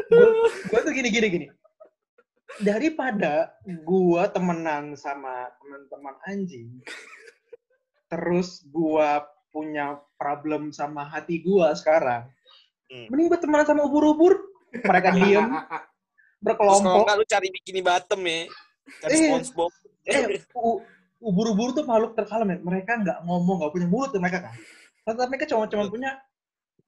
gua, 0.08 0.26
gua 0.70 0.80
tuh 0.80 0.92
gini 0.94 1.08
gini 1.10 1.26
gini 1.28 1.46
daripada 2.60 3.50
gua 3.82 4.30
temenan 4.30 4.94
sama 4.94 5.50
teman-teman 5.58 6.14
anjing 6.24 6.68
terus 8.06 8.62
gua 8.70 9.26
punya 9.50 9.98
problem 10.16 10.70
sama 10.70 11.02
hati 11.04 11.42
gua 11.42 11.74
sekarang 11.74 12.30
Hmm. 12.92 13.08
mending 13.08 13.26
gua 13.32 13.40
temenan 13.40 13.64
sama 13.64 13.88
ubur-ubur 13.88 14.36
mereka 14.84 15.16
diem 15.16 15.48
Terus 15.48 16.56
kalau 16.58 16.76
berkelompok 16.76 17.00
enggak 17.06 17.16
lu 17.16 17.26
cari 17.30 17.48
bikini 17.54 17.80
bottom 17.80 18.20
ya. 18.26 18.38
Cari 18.98 19.12
Eh. 19.14 19.20
SpongeBob. 19.30 19.70
eh 20.10 20.22
ubur-ubur 21.22 21.70
tuh 21.70 21.86
makhluk 21.86 22.18
terkalem 22.18 22.50
ya. 22.50 22.58
Mereka 22.66 22.92
nggak 22.98 23.18
ngomong, 23.22 23.62
nggak 23.62 23.70
punya 23.70 23.86
mulut 23.86 24.10
tuh 24.10 24.18
mereka 24.18 24.50
kan. 24.50 24.54
Tapi 25.06 25.30
mereka 25.30 25.46
cuma 25.46 25.70
cuma 25.70 25.86
punya 25.86 26.18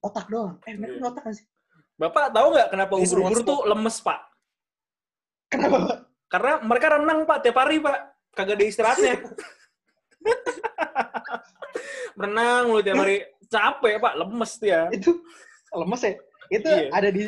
otak 0.03 0.27
doang. 0.27 0.59
Eh, 0.67 0.75
mereka 0.75 0.99
punya 0.99 1.09
otak 1.15 1.23
nggak 1.23 1.37
sih? 1.39 1.47
Bapak 1.95 2.35
tahu 2.35 2.47
nggak 2.51 2.69
kenapa 2.75 2.93
ubur-ubur 2.99 3.39
tuh 3.47 3.59
lemes, 3.71 3.97
Pak? 4.03 4.21
Kenapa? 5.55 5.77
Pak? 5.79 5.99
Karena 6.27 6.53
mereka 6.67 6.87
renang, 6.99 7.19
Pak, 7.23 7.39
tiap 7.47 7.57
hari, 7.63 7.79
Pak. 7.79 7.97
Kagak 8.35 8.59
ada 8.59 8.65
istirahatnya. 8.67 9.15
renang 12.27 12.75
lu 12.75 12.83
tiap 12.83 12.99
hari. 12.99 13.23
Capek, 13.47 14.03
Pak. 14.03 14.19
Lemes 14.19 14.53
dia. 14.59 14.91
Itu 14.91 15.23
lemes 15.77 16.03
ya. 16.03 16.15
Itu 16.51 16.69
Iya. 16.69 16.89
ada 16.93 17.09
di 17.09 17.23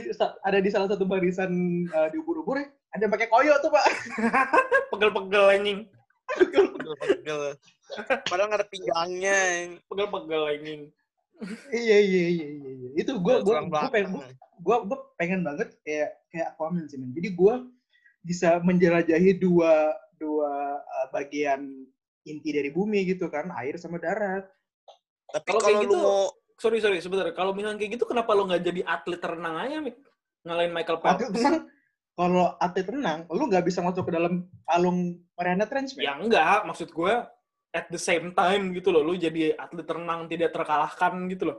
ada 0.45 0.59
di 0.61 0.69
salah 0.69 0.89
satu 0.89 1.05
barisan 1.05 1.51
eh, 1.85 2.09
di 2.11 2.17
ubur-ubur 2.21 2.61
ya. 2.61 2.69
Ada 2.93 3.03
yang 3.05 3.13
pakai 3.13 3.29
koyo 3.29 3.55
tuh, 3.61 3.69
Pak. 3.69 3.85
Pegel-pegel 4.93 5.45
anjing. 5.51 5.81
Pegel-pegel. 6.33 7.41
Padahal 8.27 8.47
nggak 8.49 8.61
ada 8.61 8.69
pinggangnya. 8.69 9.39
Pegel-pegel 9.87 10.43
anjing. 10.49 10.83
iya, 11.69 11.99
iya, 12.01 12.25
iya, 12.33 12.47
iya, 12.49 12.71
iya. 12.73 12.91
Itu 12.97 13.21
gua 13.21 13.45
gua, 13.45 13.61
Tulang 13.61 13.69
gua 13.69 13.93
pengen 13.93 14.09
belakang. 14.17 14.35
gua, 14.65 14.77
gua 14.89 14.99
pengen 15.17 15.41
banget 15.45 15.69
kayak 15.85 16.11
kayak 16.29 16.47
Aquaman 16.57 16.89
sih. 16.89 16.97
Jadi 16.97 17.29
gua 17.33 17.61
bisa 18.25 18.57
menjelajahi 18.59 19.37
dua 19.37 19.93
dua 20.17 20.53
uh, 20.81 21.07
bagian 21.13 21.69
inti 22.25 22.51
dari 22.51 22.73
bumi 22.73 23.05
gitu 23.07 23.29
kan, 23.29 23.53
air 23.55 23.77
sama 23.77 24.01
darat. 24.01 24.49
Tapi 25.29 25.45
Kalau 25.47 25.61
kalau 25.61 25.69
kayak 25.69 25.79
lu 25.79 25.85
gitu- 25.85 26.01
mau 26.01 26.23
Sorry, 26.57 26.81
sorry, 26.81 26.99
sebentar. 27.05 27.29
Kalau 27.37 27.53
misalnya 27.53 27.77
kayak 27.77 28.01
gitu, 28.01 28.05
kenapa 28.09 28.33
lo 28.33 28.49
nggak 28.49 28.65
jadi 28.65 28.81
atlet 28.89 29.21
renang 29.21 29.57
aja, 29.61 29.77
Mik? 29.85 29.97
Ngalahin 30.49 30.73
Michael 30.73 30.99
Phelps? 31.05 31.21
Atlet 31.21 31.33
renang, 31.37 31.57
kalau 32.17 32.47
atlet 32.57 32.89
renang, 32.89 33.19
lu 33.29 33.45
nggak 33.45 33.65
bisa 33.69 33.85
masuk 33.85 34.09
ke 34.09 34.13
dalam 34.17 34.49
palung 34.65 35.21
Mariana 35.37 35.69
Trench. 35.69 36.01
Ya 36.01 36.17
enggak, 36.17 36.65
maksud 36.65 36.89
gue 36.89 37.13
at 37.77 37.87
the 37.93 38.01
same 38.01 38.33
time 38.33 38.73
gitu 38.73 38.89
loh, 38.89 39.05
lu 39.05 39.21
jadi 39.21 39.53
atlet 39.53 39.85
renang 39.85 40.25
tidak 40.25 40.57
terkalahkan 40.57 41.13
gitu 41.29 41.53
loh. 41.53 41.59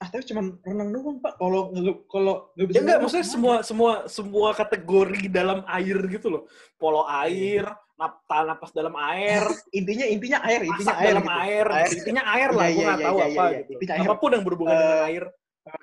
Ah, 0.00 0.08
tapi 0.08 0.24
cuma 0.26 0.48
renang 0.64 0.90
doang, 0.90 1.20
Pak. 1.20 1.36
Kalau 1.36 1.76
kalau 2.08 2.34
nggak 2.56 2.66
bisa 2.72 2.76
Ya 2.76 2.80
enggak, 2.88 2.98
maksudnya 3.04 3.28
semua 3.28 3.54
semua 3.60 3.92
semua 4.08 4.48
kategori 4.56 5.28
dalam 5.28 5.60
air 5.68 5.98
gitu 6.08 6.32
loh. 6.32 6.42
Polo 6.80 7.04
air, 7.04 7.68
nap 7.68 7.83
napas 7.94 8.70
dalam 8.74 8.94
air, 8.98 9.42
intinya 9.78 10.04
intinya 10.04 10.38
air, 10.42 10.60
intinya 10.66 10.90
masak 10.90 10.98
air 10.98 11.08
dalam 11.08 11.24
gitu. 11.24 11.38
air, 11.38 11.66
Air. 11.70 11.88
intinya 11.94 12.22
air 12.26 12.50
lah, 12.50 12.66
Iya, 12.66 12.74
gue 12.74 12.82
nggak 12.82 12.98
iya, 12.98 13.06
tahu 13.06 13.16
iya, 13.16 13.26
apa 13.26 13.44
gitu. 13.54 13.70
intinya 13.72 13.94
air. 13.94 14.02
Apa 14.04 14.14
pun 14.18 14.30
yang 14.34 14.44
berhubungan 14.44 14.74
Eh, 14.74 14.80
dengan 14.80 15.02
air. 15.06 15.24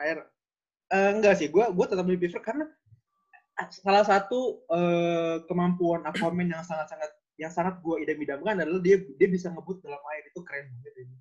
air. 0.04 0.18
Eh, 0.92 1.10
enggak 1.16 1.34
sih, 1.40 1.48
gua 1.48 1.66
gua 1.72 1.86
tetap 1.88 2.04
lebih 2.04 2.28
prefer 2.28 2.44
karena 2.44 2.66
salah 3.72 4.04
satu 4.04 4.40
eh, 4.68 5.36
kemampuan 5.46 6.04
Aquaman 6.04 6.48
yang 6.48 6.62
sangat-sangat 6.62 7.12
yang 7.40 7.50
sangat 7.50 7.80
gua 7.80 7.96
idam-idamkan 7.98 8.60
adalah 8.60 8.82
dia 8.84 9.00
dia 9.16 9.28
bisa 9.28 9.48
ngebut 9.48 9.80
dalam 9.80 10.02
air 10.12 10.24
itu 10.28 10.40
keren 10.44 10.68
banget 10.68 10.94
ini. 11.00 11.16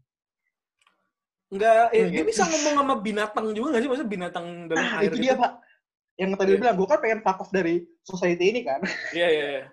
Enggak, 1.51 1.91
eh, 1.91 2.07
dia 2.09 2.22
bisa 2.22 2.47
ngomong 2.47 2.74
sama 2.78 2.95
binatang 2.99 3.47
juga 3.51 3.74
nggak 3.74 3.82
sih? 3.82 3.88
Maksudnya 3.91 4.11
binatang 4.11 4.47
dalam 4.70 4.84
Ah, 4.86 5.03
air 5.03 5.11
itu 5.11 5.16
gitu? 5.18 5.24
dia 5.26 5.34
pak. 5.34 5.53
Yang 6.14 6.30
tadi 6.36 6.51
lu 6.53 6.59
bilang, 6.61 6.76
gue 6.76 6.86
kan 6.86 6.99
pengen 7.01 7.20
fuck 7.24 7.38
off 7.41 7.51
dari 7.51 7.74
society 8.05 8.45
ini 8.53 8.61
kan. 8.62 8.80
Iya, 9.11 9.28
iya, 9.30 9.47
iya. 9.51 9.64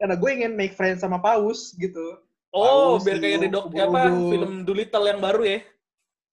Karena 0.00 0.16
gue 0.16 0.30
ingin 0.32 0.52
make 0.56 0.72
friends 0.72 1.04
sama 1.04 1.20
paus 1.20 1.76
gitu. 1.76 2.16
Oh, 2.50 2.96
Paus, 2.96 3.06
biar 3.06 3.20
kayak 3.22 3.46
di 3.46 3.48
dok 3.52 3.70
apa 3.70 4.10
film 4.10 4.52
Doolittle 4.66 5.06
yang 5.06 5.20
baru 5.22 5.42
ya? 5.46 5.58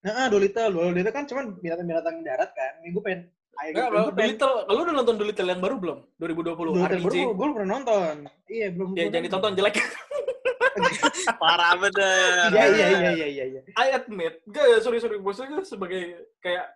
Nah, 0.07 0.32
Dolittle, 0.32 0.72
Dolittle 0.72 1.13
kan 1.13 1.28
cuman 1.28 1.45
binatang-binatang 1.59 2.15
darat 2.24 2.49
kan. 2.55 2.74
Ini 2.82 2.89
gue 2.95 3.03
pengen 3.03 3.22
pengen 3.53 4.15
Doolittle. 4.15 4.55
Lu 4.72 4.80
udah 4.82 4.95
nonton 4.95 5.15
Doolittle 5.20 5.49
yang 5.51 5.61
baru 5.61 5.76
belum? 5.78 5.99
2020 6.18 6.57
Dolittle 6.57 7.03
baru 7.05 7.13
gue 7.13 7.36
belum 7.38 7.53
pernah 7.53 7.70
nonton. 7.78 8.15
Iya, 8.47 8.68
belum. 8.74 8.89
Ya, 8.95 9.03
jangan 9.11 9.26
ditonton 9.30 9.53
jelek. 9.59 9.76
Parah 11.43 11.74
bener. 11.76 12.49
Iya, 12.55 12.65
iya, 12.72 12.88
iya, 12.88 13.11
iya, 13.13 13.28
iya, 13.28 13.45
iya. 13.51 13.61
I 13.76 13.88
admit, 13.93 14.41
gak, 14.47 14.82
sorry 14.82 14.97
sorry, 15.03 15.20
maksudnya 15.20 15.61
sebagai 15.68 16.32
kayak 16.39 16.72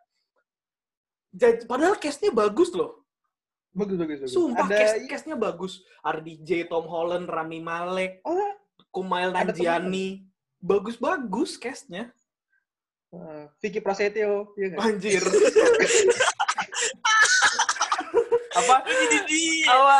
Jaj- 1.32 1.64
padahal 1.64 1.96
cast-nya 1.96 2.30
bagus 2.30 2.76
loh. 2.76 3.01
Bagus, 3.72 3.96
bagus, 3.96 4.20
bagus. 4.20 4.36
Sumpah 4.36 4.68
Ada 4.68 4.76
cast 4.76 4.96
cast-nya 5.08 5.36
bagus. 5.40 5.74
RDJ, 6.04 6.68
Tom 6.68 6.86
Holland, 6.92 7.24
Rami 7.32 7.64
Malek, 7.64 8.20
Oh, 8.28 8.52
Kumail 8.92 9.32
Nanjiani. 9.32 10.28
Bagus-bagus 10.60 11.56
cast-nya. 11.56 12.12
uh, 13.16 13.48
Vicky 13.64 13.80
Prasetyo, 13.80 14.52
iya 14.60 14.76
nggak? 14.76 14.84
Anjir. 14.88 15.24
apa? 18.60 18.76
Apa? 19.68 19.98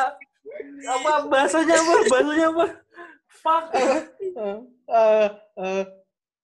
Apa 0.82 1.12
bahasanya 1.32 1.76
apa? 1.80 1.94
Bahasanya 2.08 2.46
apa? 2.52 2.66
Fuck. 3.42 3.64
Uh, 3.74 4.60
uh, 4.88 5.28
uh, 5.58 5.84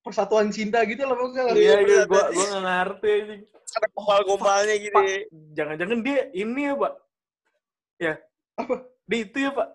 persatuan 0.01 0.47
cinta 0.51 0.79
gitu 0.87 1.03
lah 1.03 1.15
maksudnya. 1.15 1.55
Iya, 1.55 1.75
iya, 1.83 2.01
gua 2.07 2.31
gua 2.31 2.45
nggak 2.47 2.63
ngerti. 2.63 3.11
anjing. 3.11 3.41
Ada 3.67 3.87
gombal-gombalnya 3.93 4.75
gini. 4.79 4.95
Pak, 4.95 5.05
jangan-jangan 5.53 5.99
dia 6.01 6.19
ini 6.31 6.61
ya, 6.71 6.73
Pak. 6.79 6.93
Ya. 7.97 8.13
Apa? 8.57 8.85
Dia 9.05 9.19
itu 9.25 9.37
ya, 9.41 9.51
Pak. 9.53 9.69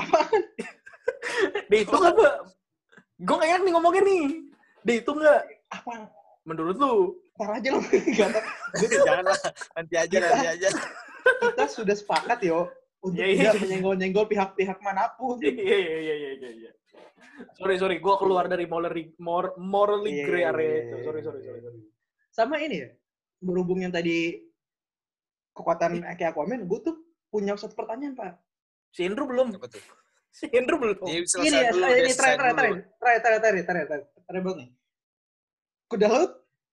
dia 1.70 1.80
itu 1.82 1.94
nggak, 1.94 2.14
Pak? 2.14 2.34
Gue 3.20 3.34
nggak 3.36 3.50
yakin 3.52 3.64
nih 3.66 3.72
ngomongnya 3.74 4.02
nih. 4.02 4.24
Itu 4.98 5.10
nggak? 5.12 5.40
Apa? 5.70 5.92
Menurut 6.42 6.76
lu? 6.78 6.94
Ntar 7.38 7.56
aja 7.56 7.68
lo. 7.72 7.80
Gak 8.18 8.28
tau. 8.36 8.42
Jangan 9.08 9.24
lah. 9.24 9.38
Nanti 9.76 9.94
aja, 9.96 10.16
nanti 10.18 10.48
aja. 10.58 10.68
Kita 11.40 11.64
sudah 11.68 11.96
sepakat 11.96 12.40
yo 12.44 12.68
untuk 13.00 13.16
Iya, 13.20 13.26
iya, 13.28 13.36
tidak 13.40 13.54
iya. 13.56 13.60
menyenggol-nyenggol 13.64 14.26
pihak-pihak 14.28 14.78
mana 14.84 15.08
pun. 15.16 15.40
Iya, 15.40 15.52
iya, 15.56 15.76
iya, 15.78 15.96
iya, 16.16 16.30
iya, 16.36 16.50
iya. 16.66 16.70
Sorry, 17.56 17.80
sorry. 17.80 17.96
Gue 17.96 18.12
keluar 18.20 18.44
dari 18.44 18.68
morally, 18.68 19.16
mor- 19.16 19.56
morally 19.56 20.20
Iya, 20.20 20.24
gray 20.28 20.42
iya, 20.44 20.50
area 20.52 20.68
iya, 20.68 20.76
itu. 20.76 20.96
iya, 20.96 21.04
Sorry, 21.04 21.18
iya, 21.20 21.24
sorry, 21.24 21.38
iya, 21.40 21.46
sorry. 21.48 21.60
iya. 21.60 21.64
sorry. 21.64 21.80
Sama 22.30 22.54
ini 22.60 22.76
ya, 22.76 22.88
berhubung 23.40 23.80
yang 23.80 23.92
tadi 23.92 24.36
kekuatan 25.56 25.90
kayak 26.16 26.32
Aquaman, 26.36 26.68
gue 26.68 26.78
tuh 26.84 26.96
punya 27.30 27.54
satu 27.56 27.72
pertanyaan, 27.78 28.18
Pak. 28.18 28.34
Si 28.90 29.06
Indro 29.06 29.24
belum. 29.24 29.54
Apa 29.54 29.70
tuh? 29.70 29.80
Si 30.30 30.46
Indro 30.50 30.76
belum. 30.78 30.98
Ini 31.06 31.22
Ini 31.26 31.48
ya, 31.50 31.70
dulu. 31.70 31.86
ini 31.86 32.10
deh, 32.10 32.14
terakhir, 32.14 32.38
terakhir, 32.38 32.54
terakhir, 32.54 32.78
terakhir, 33.00 33.40
terakhir, 33.40 33.64
terakhir, 33.64 34.06
terakhir 34.26 34.42
banget 34.42 34.58
nih. 34.58 34.70
Kuda 35.90 36.06
laut 36.06 36.32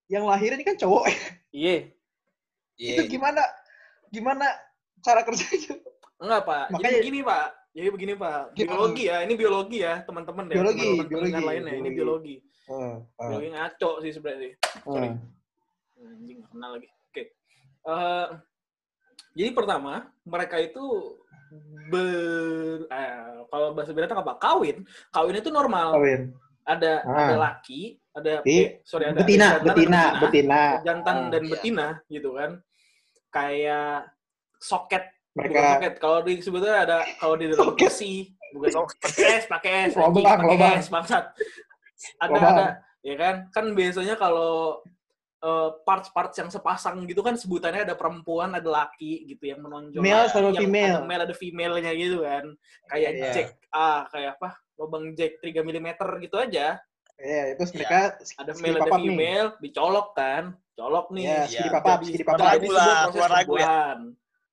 yang 0.10 0.24
lahir 0.26 0.50
ini 0.54 0.64
kan 0.66 0.76
cowok. 0.78 1.04
Iya. 1.54 1.90
Iya. 2.78 2.94
Itu 2.94 3.02
gimana, 3.10 3.42
gimana 4.14 4.46
cara 5.02 5.26
kerjanya? 5.26 5.74
Enggak, 6.22 6.42
Pak. 6.46 6.66
Jadi 6.70 6.74
Makanya- 6.78 7.00
begini, 7.02 7.20
Pak. 7.26 7.48
Jadi 7.78 7.88
begini, 7.94 8.14
Pak. 8.18 8.42
Biologi 8.58 9.04
ya. 9.10 9.18
Ini 9.26 9.34
biologi 9.38 9.78
ya, 9.82 9.94
teman-teman 10.06 10.46
ya. 10.50 10.54
Biologi, 10.58 10.82
teman-teman 10.82 11.10
biologi, 11.10 11.32
pendengar 11.34 11.44
lainnya. 11.50 11.74
Ini 11.78 11.90
biologi. 11.94 12.36
Uh, 12.68 13.00
Biologi 13.16 13.50
ngaco 13.56 13.92
sih 14.04 14.12
sebenarnya 14.12 14.42
sih. 14.44 14.54
Sorry. 14.84 15.10
Anjing, 15.98 16.38
nggak 16.44 16.50
kenal 16.52 16.70
lagi. 16.78 16.88
Oke. 17.10 17.24
Eh, 17.88 18.28
jadi 19.38 19.50
pertama, 19.54 19.94
mereka 20.26 20.58
itu 20.58 20.82
ber 21.88 22.10
eh, 22.90 23.16
kalau 23.48 23.72
bahasa 23.72 23.94
binatang 23.94 24.20
apa? 24.20 24.36
Kawin. 24.36 24.84
Kawin 25.14 25.38
itu 25.38 25.48
normal. 25.48 25.96
Kawin. 25.96 26.34
Ada 26.68 27.00
Ah. 27.08 27.16
ada 27.24 27.36
laki, 27.40 27.96
ada 28.12 28.44
eh, 28.44 28.84
sorry 28.84 29.08
ada 29.08 29.24
Betina, 29.24 29.56
ada 29.56 29.64
jantan, 29.64 29.68
betina, 29.72 30.02
ada 30.04 30.20
betina. 30.20 30.62
jantan 30.84 31.16
Ah, 31.16 31.30
dan 31.32 31.42
Iya. 31.46 31.52
betina 31.56 31.88
gitu 32.10 32.30
kan. 32.36 32.52
Kayak 33.32 34.12
soket 34.60 35.04
bukan 35.32 35.48
Mereka 35.48 35.62
soket. 35.72 35.94
Kalau 36.02 36.20
di 36.26 36.34
sebetulnya 36.42 36.78
ada 36.84 36.98
kalau 37.16 37.36
di 37.40 37.46
dalam 37.48 37.72
Soket. 37.72 37.88
PC 37.88 38.00
bukan 38.52 38.72
pakai 39.00 39.24
es, 39.38 39.46
pakai 39.48 39.72
es, 39.88 39.94
Lobang, 39.96 40.40
pakai 40.44 40.76
es 40.76 40.90
bangsat. 40.90 41.24
Ada 42.20 42.32
Lobang. 42.36 42.56
ada 42.58 42.68
ya 43.00 43.16
kan? 43.16 43.36
Kan 43.56 43.66
biasanya 43.72 44.20
kalau 44.20 44.82
eh, 45.38 45.70
parts-parts 45.86 46.36
yang 46.36 46.50
sepasang 46.50 47.06
gitu 47.06 47.22
kan 47.22 47.38
sebutannya 47.38 47.86
ada 47.86 47.94
perempuan, 47.94 48.54
ada 48.54 48.66
laki 48.66 49.28
gitu 49.28 49.48
yang 49.48 49.62
menonjol. 49.62 50.02
Male 50.02 50.26
Ada- 50.26 50.32
sama 50.32 50.50
yang 50.50 50.66
female. 50.66 50.96
Ada 50.98 51.06
male 51.06 51.24
ada 51.24 51.36
female-nya 51.36 51.92
gitu 51.94 52.18
kan. 52.22 52.46
Kayak 52.88 53.12
Iya. 53.14 53.30
Jack 53.32 53.48
ah 53.70 54.02
kayak 54.10 54.32
apa? 54.36 54.50
Lubang 54.78 55.06
Jack 55.14 55.38
3 55.40 55.62
mm 55.62 55.90
gitu 56.22 56.36
aja. 56.38 56.82
Iya, 57.18 57.44
itu 57.52 57.64
Iya. 57.64 57.74
mereka 57.74 57.98
Ada 58.14 58.24
skip 58.54 58.62
male 58.62 58.74
ada 58.74 58.82
papap 58.84 58.98
nih. 58.98 59.08
female, 59.08 59.48
dicolok 59.58 60.08
kan. 60.14 60.44
Colok 60.74 61.08
nih. 61.10 61.26
Iya. 61.26 61.42
skip 61.48 61.72
papap, 61.72 62.00
jadi 62.02 62.24
papap. 62.24 62.46
Lagu 62.48 62.70
lah, 62.70 62.98
keluar 63.10 63.32
lagu 63.34 63.54
ya. 63.58 63.78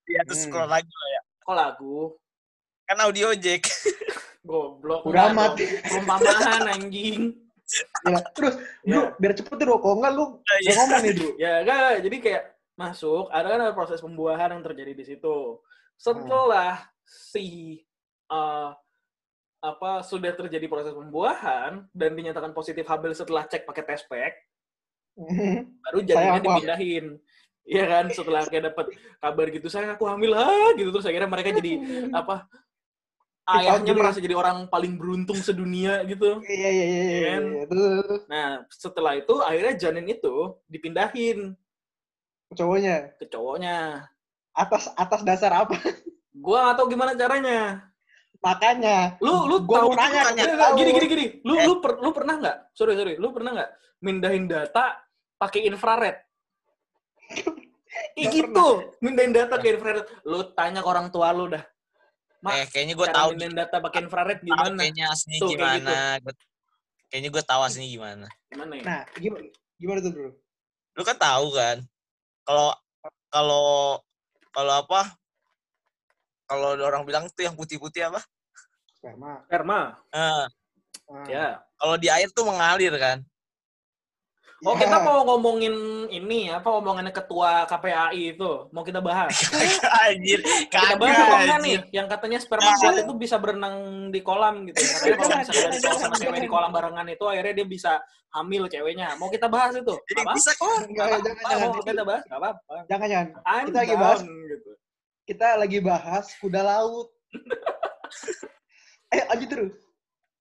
Iya, 0.04 0.20
terus 0.24 0.40
Hmm. 0.40 0.48
scroll 0.48 0.68
lagi 0.68 0.88
lah 0.90 1.08
ya. 1.10 1.20
Kok 1.40 1.54
lagu? 1.54 1.96
Kan 2.84 2.98
audio 3.00 3.28
jack. 3.34 3.62
Goblok. 4.44 5.08
Udah 5.08 5.32
amat. 5.32 5.56
Perumpamaan 5.56 6.68
anjing. 6.70 7.43
Ya, 8.04 8.20
terus, 8.36 8.54
Bro, 8.84 9.00
Ya. 9.00 9.16
biar 9.16 9.32
cepet 9.32 9.56
tuh. 9.56 9.78
Kalau 9.80 9.96
enggak 9.96 10.12
lu 10.12 10.24
gua 10.44 10.72
ngomong 10.76 11.00
nih, 11.00 11.12
Bro. 11.16 11.28
Ya 11.40 11.52
enggak, 11.64 11.90
jadi 12.04 12.16
kayak 12.20 12.42
masuk, 12.74 13.30
ada 13.30 13.46
kan 13.48 13.60
ada 13.62 13.74
proses 13.74 14.02
pembuahan 14.02 14.50
yang 14.52 14.62
terjadi 14.62 14.92
di 14.92 15.04
situ. 15.06 15.58
Setelah 15.96 16.84
si 17.06 17.80
eh, 18.28 18.70
apa 19.64 20.04
sudah 20.04 20.36
terjadi 20.36 20.68
proses 20.68 20.92
pembuahan 20.92 21.88
dan 21.96 22.10
dinyatakan 22.12 22.52
positif 22.52 22.84
hamil 22.84 23.16
setelah 23.16 23.48
cek 23.48 23.64
pakai 23.64 23.84
test 23.86 24.04
pack, 24.10 24.34
baru 25.88 25.98
Saya 26.02 26.08
janinnya 26.08 26.40
aku- 26.40 26.46
dipindahin. 26.60 27.06
Iya 27.64 27.84
kan, 27.88 28.04
setelah 28.12 28.44
kayak 28.44 28.76
dapat 28.76 28.92
kabar 29.24 29.46
gitu, 29.48 29.72
saya 29.72 29.96
aku 29.96 30.04
hamil, 30.04 30.36
ah 30.36 30.76
gitu 30.76 30.92
terus 30.92 31.08
akhirnya 31.08 31.32
mereka 31.32 31.48
jadi 31.56 31.80
apa? 32.20 32.44
Ayahnya 33.44 33.92
gitu 33.92 34.00
merasa 34.00 34.18
jadi 34.24 34.32
orang 34.32 34.72
paling 34.72 34.96
beruntung 34.96 35.36
sedunia 35.36 36.00
gitu. 36.08 36.40
Iya, 36.48 36.68
iya, 36.72 36.84
iya, 36.88 37.02
iya. 37.04 37.20
Kan? 37.28 37.42
iya. 37.44 37.64
Nah, 38.24 38.48
setelah 38.72 39.12
itu 39.20 39.34
akhirnya 39.44 39.74
janin 39.76 40.08
itu 40.08 40.56
dipindahin 40.64 41.52
cowoknya 42.54 43.12
ke 43.20 43.28
cowoknya. 43.28 44.08
atas 44.54 44.86
atas 44.94 45.20
dasar 45.26 45.50
apa? 45.50 45.74
Gua 46.44 46.72
tahu 46.78 46.88
gimana 46.94 47.12
caranya. 47.18 47.84
Makanya. 48.38 49.18
Lu 49.18 49.44
lu 49.50 49.60
Gua 49.66 49.82
tahu 49.82 49.88
mau 49.92 49.98
nanya, 49.98 50.30
gini 50.78 50.90
gini 50.94 51.06
gini. 51.10 51.26
Lu 51.42 51.52
Eh. 51.58 51.66
lu 51.66 51.82
per- 51.82 51.98
lu 52.00 52.14
pernah 52.14 52.38
nggak? 52.38 52.56
Sorry 52.72 52.94
sorry. 52.94 53.18
Lu 53.18 53.34
pernah 53.34 53.50
nggak 53.60 53.70
mindahin 54.00 54.46
data 54.46 54.94
pakai 55.36 55.66
infrared? 55.68 56.16
Ih 58.20 58.26
gitu, 58.30 58.94
mindahin 59.02 59.34
data 59.34 59.58
ke 59.58 59.74
infrared. 59.74 60.06
Lu 60.22 60.54
tanya 60.54 60.80
ke 60.80 60.88
orang 60.88 61.10
tua 61.10 61.34
lu 61.34 61.50
dah. 61.50 61.62
Mak, 62.44 62.52
Eh, 62.54 62.66
kayaknya 62.68 62.94
gue 62.94 63.08
tahu 63.08 63.28
data 63.40 63.76
pakai 63.80 64.00
infrared 64.04 64.38
tahu 64.38 64.46
gimana? 64.46 64.76
kayaknya 64.76 65.04
aslinya 65.08 65.40
Tuh, 65.40 65.48
kayak 65.48 65.56
gitu. 65.56 65.64
gimana. 65.80 65.96
Gua- 66.20 66.42
Kayaknya 67.08 67.30
gue 67.30 67.42
tahu 67.46 67.60
aslinya 67.62 67.88
gimana. 67.88 68.26
Gimana 68.50 68.72
ya? 68.74 68.82
Nah, 68.84 69.00
gimana 69.14 69.44
gimana 69.74 69.98
tuh, 69.98 70.10
Bro? 70.12 70.28
Lu 70.92 71.02
kan 71.02 71.16
tahu 71.16 71.46
kan. 71.52 71.76
Kalau 72.44 72.68
kalau 73.30 73.66
kalau 74.50 74.72
apa? 74.76 75.00
Kalau 76.44 76.68
orang 76.76 77.02
bilang 77.02 77.24
tuh 77.32 77.42
yang 77.42 77.56
putih-putih 77.56 78.04
apa? 78.04 78.20
Sperma. 78.92 79.40
Sperma. 79.48 79.80
Eh, 80.12 80.44
Ah. 81.04 81.26
Ya. 81.28 81.48
kalau 81.74 81.96
di 81.96 82.08
air 82.08 82.28
tuh 82.28 82.44
mengalir 82.44 82.92
kan. 82.96 83.24
Oh, 84.64 84.72
Ya. 84.72 84.88
kita 84.88 84.96
mau 84.98 85.20
ngomongin 85.24 85.74
ini 86.08 86.48
apa 86.48 86.72
omongannya 86.72 87.12
ketua 87.12 87.68
KPAI 87.68 88.32
itu. 88.32 88.50
Mau 88.72 88.80
kita 88.80 88.98
bahas. 88.98 89.36
Anjir, 90.08 90.40
Kita 90.66 90.96
bahas 90.96 91.16
apa 91.18 91.36
enggak 91.38 91.60
nih? 91.60 91.76
Yang 91.92 92.06
katanya 92.08 92.38
sperma 92.40 92.72
kuat 92.74 92.96
itu 92.98 93.12
bisa 93.12 93.36
berenang 93.36 93.76
di 94.08 94.24
kolam 94.24 94.64
gitu. 94.64 94.80
Katanya 94.80 95.16
kalau 95.18 95.36
misalnya 95.36 95.64
ada 95.68 95.78
cowok 95.78 95.98
sama 95.98 96.16
cewek 96.16 96.40
di 96.40 96.48
kolam 96.48 96.70
barengan 96.72 97.06
itu 97.06 97.24
akhirnya 97.24 97.54
dia 97.54 97.66
bisa 97.66 97.92
hamil 98.32 98.64
ceweknya. 98.66 99.08
Mau 99.14 99.28
kita 99.28 99.46
bahas 99.46 99.76
itu? 99.76 99.94
Jadi 100.08 100.22
Apa? 100.24 100.32
bisa 100.32 100.50
kok. 100.56 100.72
Enggak, 100.88 101.04
Apa? 101.04 101.16
jangan, 101.20 101.44
Mau 101.44 101.52
jangan. 101.52 101.84
kita 101.84 102.02
bahas? 102.02 102.22
Gak 102.24 102.38
apa-apa. 102.40 102.74
Jangan, 102.88 103.06
jangan. 103.12 103.28
I'm 103.44 103.64
Kita 103.68 103.78
lagi 103.78 103.94
bahas. 103.94 104.20
down, 104.20 104.32
gitu. 104.48 104.70
Kita 105.24 105.48
lagi 105.56 105.78
bahas 105.78 106.26
kuda 106.40 106.60
laut. 106.60 107.08
Ayo, 109.12 109.22
lanjut 109.30 109.48
terus. 109.52 109.74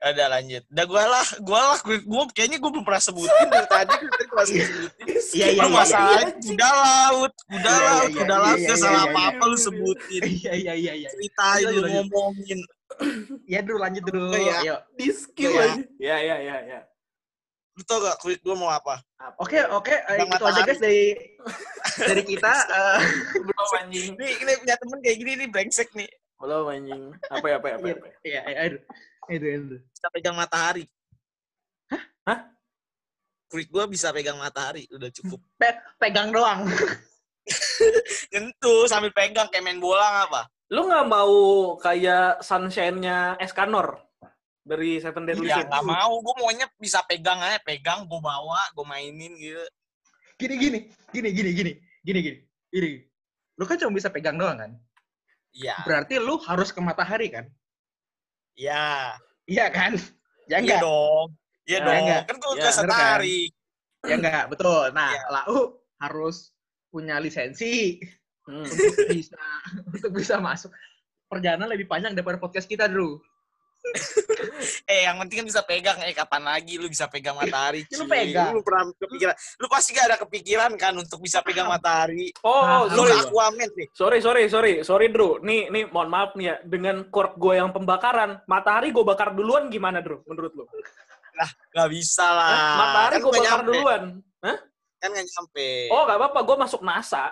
Ada 0.04 0.24
lanjut. 0.28 0.64
Udah 0.68 0.86
gua 0.86 1.04
lah, 1.08 1.28
gua 1.40 1.60
lah, 1.72 1.80
gua, 1.80 1.96
gua 2.04 2.24
kayaknya 2.36 2.60
gua 2.60 2.76
belum 2.76 2.84
pernah 2.84 3.00
sebutin 3.00 3.48
dari 3.48 3.68
tadi, 3.72 3.96
tadi 4.04 4.24
gua 4.28 4.38
masih 4.44 4.56
sebutin. 4.68 5.06
Iya, 5.34 5.48
iya, 5.48 5.62
Lu 5.64 5.70
iya, 5.72 5.78
masalahnya 5.80 6.32
kuda 6.44 6.70
laut, 6.76 7.34
kuda 7.48 7.56
Iya, 7.56 7.72
iya, 7.72 7.88
laut, 7.88 8.04
iya, 8.04 8.18
kuda 8.20 8.36
iya, 8.36 8.44
laut, 8.44 8.58
iya, 8.60 8.68
gak 8.68 8.76
iya, 8.76 8.84
salah 8.84 9.00
iya, 9.00 9.12
apa-apa 9.16 9.44
lu 9.48 9.56
iya. 9.56 9.64
sebutin. 9.64 10.22
Iya, 10.28 10.52
iya, 10.60 10.74
iya, 10.76 10.94
iya. 11.00 11.10
Ceritain 11.16 11.66
lu 11.72 11.82
ngomongin. 11.88 12.60
Ya, 13.48 13.60
dulu 13.64 13.78
lanjut 13.80 14.04
dulu. 14.12 14.28
Iya. 14.36 14.56
Ayo. 14.60 14.76
Di 15.00 15.08
skill 15.16 15.52
Iya. 15.56 15.64
aja. 15.64 15.82
Ya, 16.04 16.18
ya, 16.20 16.36
ya, 16.44 16.58
ya. 16.68 16.80
Lu 17.74 17.82
tau 17.88 17.98
gak 18.04 18.20
quick 18.20 18.44
gue 18.44 18.56
mau 18.60 18.70
apa? 18.70 19.00
Apa? 19.18 19.40
Oke, 19.40 19.60
oke. 19.72 19.96
eh, 19.96 20.20
itu 20.20 20.46
aja 20.46 20.62
guys 20.68 20.82
dari 20.84 21.16
dari 21.96 22.24
kita. 22.28 22.54
eh, 22.76 23.00
Belum 23.40 23.70
anjing. 23.80 24.14
Ini, 24.20 24.28
ini 24.36 24.52
punya 24.60 24.76
temen 24.76 25.00
kayak 25.00 25.18
gini 25.18 25.32
nih 25.40 25.48
brengsek 25.48 25.90
nih. 25.96 26.12
Belum 26.44 26.68
anjing. 26.68 27.16
Apa 27.32 27.46
ya, 27.48 27.56
apa 27.56 27.68
ya, 27.72 27.76
apa 27.80 27.88
ya? 27.88 27.96
apa 27.96 28.06
ya? 28.06 28.16
Iya, 28.28 28.42
iya. 28.52 28.62
Itu, 29.30 29.46
itu. 29.46 29.78
Bisa 29.80 30.08
pegang 30.12 30.36
matahari. 30.36 30.84
Hah? 32.28 32.40
Quick 33.48 33.70
gue 33.70 33.86
bisa 33.92 34.10
pegang 34.12 34.40
matahari. 34.40 34.88
Udah 34.92 35.10
cukup. 35.12 35.40
Pe- 35.62 35.82
pegang 36.00 36.32
doang. 36.32 36.68
Nyentuh 38.32 38.88
sambil 38.88 39.12
pegang 39.12 39.52
kayak 39.52 39.64
main 39.64 39.80
bola 39.80 40.04
nggak 40.04 40.28
apa? 40.32 40.42
Lu 40.74 40.88
nggak 40.88 41.06
mau 41.06 41.36
kayak 41.78 42.42
sunshine-nya 42.42 43.38
Escanor 43.38 44.00
dari 44.64 44.98
Seven 45.04 45.28
Deadly 45.28 45.52
Iya 45.52 45.62
Sins? 45.62 45.70
nggak 45.70 45.86
mau. 45.86 46.14
Gue 46.24 46.36
maunya 46.40 46.66
bisa 46.80 47.04
pegang 47.04 47.44
aja. 47.44 47.60
Pegang, 47.62 48.08
gue 48.08 48.20
bawa, 48.24 48.64
gue 48.72 48.86
mainin 48.88 49.36
gitu. 49.38 49.60
Gini, 50.40 50.56
gini, 50.58 50.80
gini, 51.14 51.30
gini, 51.30 51.52
gini, 51.54 51.72
gini, 52.02 52.22
gini, 52.24 52.32
gini. 52.74 52.92
Lu 53.60 53.64
kan 53.70 53.78
cuma 53.78 53.94
bisa 53.94 54.10
pegang 54.10 54.40
doang 54.40 54.58
kan? 54.58 54.72
Iya. 55.54 55.78
Berarti 55.86 56.18
lu 56.18 56.42
harus 56.42 56.74
ke 56.74 56.82
matahari 56.82 57.30
kan? 57.30 57.46
Iya. 58.56 59.18
Iya 59.44 59.66
kan? 59.70 59.94
Ya 60.48 60.58
Iya 60.58 60.58
enggak? 60.60 60.82
dong. 60.82 61.28
Iya 61.64 61.74
Ya, 61.74 61.86
dong. 61.86 61.96
enggak. 62.04 62.22
Kan 62.28 62.36
gue 62.36 62.52
Ya, 62.54 62.70
bener 62.72 62.90
kan? 62.92 63.20
Ya 64.04 64.16
enggak, 64.20 64.44
betul. 64.52 64.84
Nah, 64.92 65.12
Iya. 65.12 65.22
lau 65.32 65.58
harus 66.00 66.52
punya 66.90 67.16
lisensi 67.18 67.98
Hmm. 68.44 68.60
untuk 68.68 69.08
bisa 69.08 69.40
untuk 69.88 70.12
bisa 70.14 70.36
masuk. 70.38 70.70
Perjalanan 71.32 71.72
lebih 71.72 71.88
panjang 71.88 72.12
daripada 72.12 72.38
podcast 72.38 72.68
kita, 72.68 72.92
Drew. 72.92 73.18
Eh, 74.84 75.04
yang 75.04 75.20
penting 75.20 75.44
kan 75.44 75.48
bisa 75.48 75.62
pegang. 75.62 75.98
Eh, 76.02 76.16
kapan 76.16 76.44
lagi 76.44 76.76
lu 76.76 76.88
bisa 76.88 77.06
pegang 77.06 77.36
matahari? 77.36 77.84
Lu 77.92 78.06
pegang. 78.06 78.56
Lu 78.56 78.64
pernah 78.64 78.90
kepikiran. 78.96 79.36
Lu 79.60 79.68
pasti 79.68 79.90
gak 79.92 80.08
ada 80.08 80.18
kepikiran 80.18 80.72
kan 80.76 80.94
untuk 80.94 81.20
bisa 81.20 81.40
pegang 81.40 81.68
matahari. 81.68 82.32
Oh, 82.42 82.64
Nah, 82.64 82.80
oh, 82.80 82.84
Lu 82.90 83.04
sorry. 83.04 83.14
Aquaman 83.20 83.70
nih. 83.76 83.88
Sorry, 83.92 84.20
sorry, 84.20 84.44
sorry. 84.48 84.74
Sorry, 84.82 85.08
Drew. 85.10 85.40
Nih, 85.40 85.68
nih, 85.68 85.84
mohon 85.88 86.10
maaf 86.10 86.34
nih 86.34 86.46
ya. 86.46 86.56
Dengan 86.64 87.06
quirk 87.08 87.36
gue 87.36 87.54
yang 87.56 87.70
pembakaran, 87.70 88.40
matahari 88.46 88.90
gue 88.90 89.04
bakar 89.04 89.32
duluan 89.32 89.68
gimana, 89.68 90.00
Drew? 90.00 90.24
Menurut 90.26 90.54
lu? 90.54 90.66
Gak 91.74 91.90
bisa 91.90 92.24
Hah? 92.24 92.34
lah. 92.34 92.52
matahari 92.78 93.14
Kan 93.14 93.22
gue 93.22 93.30
nggak 93.30 93.42
bakar 93.42 93.60
nyampe. 93.60 93.68
duluan. 93.70 94.04
Kan 94.98 95.10
gak 95.12 95.26
nyampe. 95.28 95.68
Oh, 95.92 96.02
gak 96.08 96.18
apa-apa. 96.18 96.40
Gue 96.42 96.58
masuk 96.58 96.82
NASA. 96.82 97.24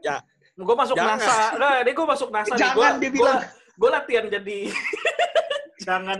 Ya. 0.00 0.22
Gue 0.54 0.72
masuk 0.72 0.96
Jangan. 0.96 1.18
NASA. 1.18 1.38
Nah, 1.58 1.72
ini 1.82 1.92
gue 1.92 2.06
masuk 2.06 2.28
NASA. 2.30 2.54
nih. 2.54 2.60
Jangan 2.62 2.76
Gua, 2.76 2.88
dia 2.96 3.10
bilang. 3.10 3.40
Gue 3.76 3.90
latihan 3.96 4.26
jadi... 4.26 4.58
Jangan. 5.80 6.18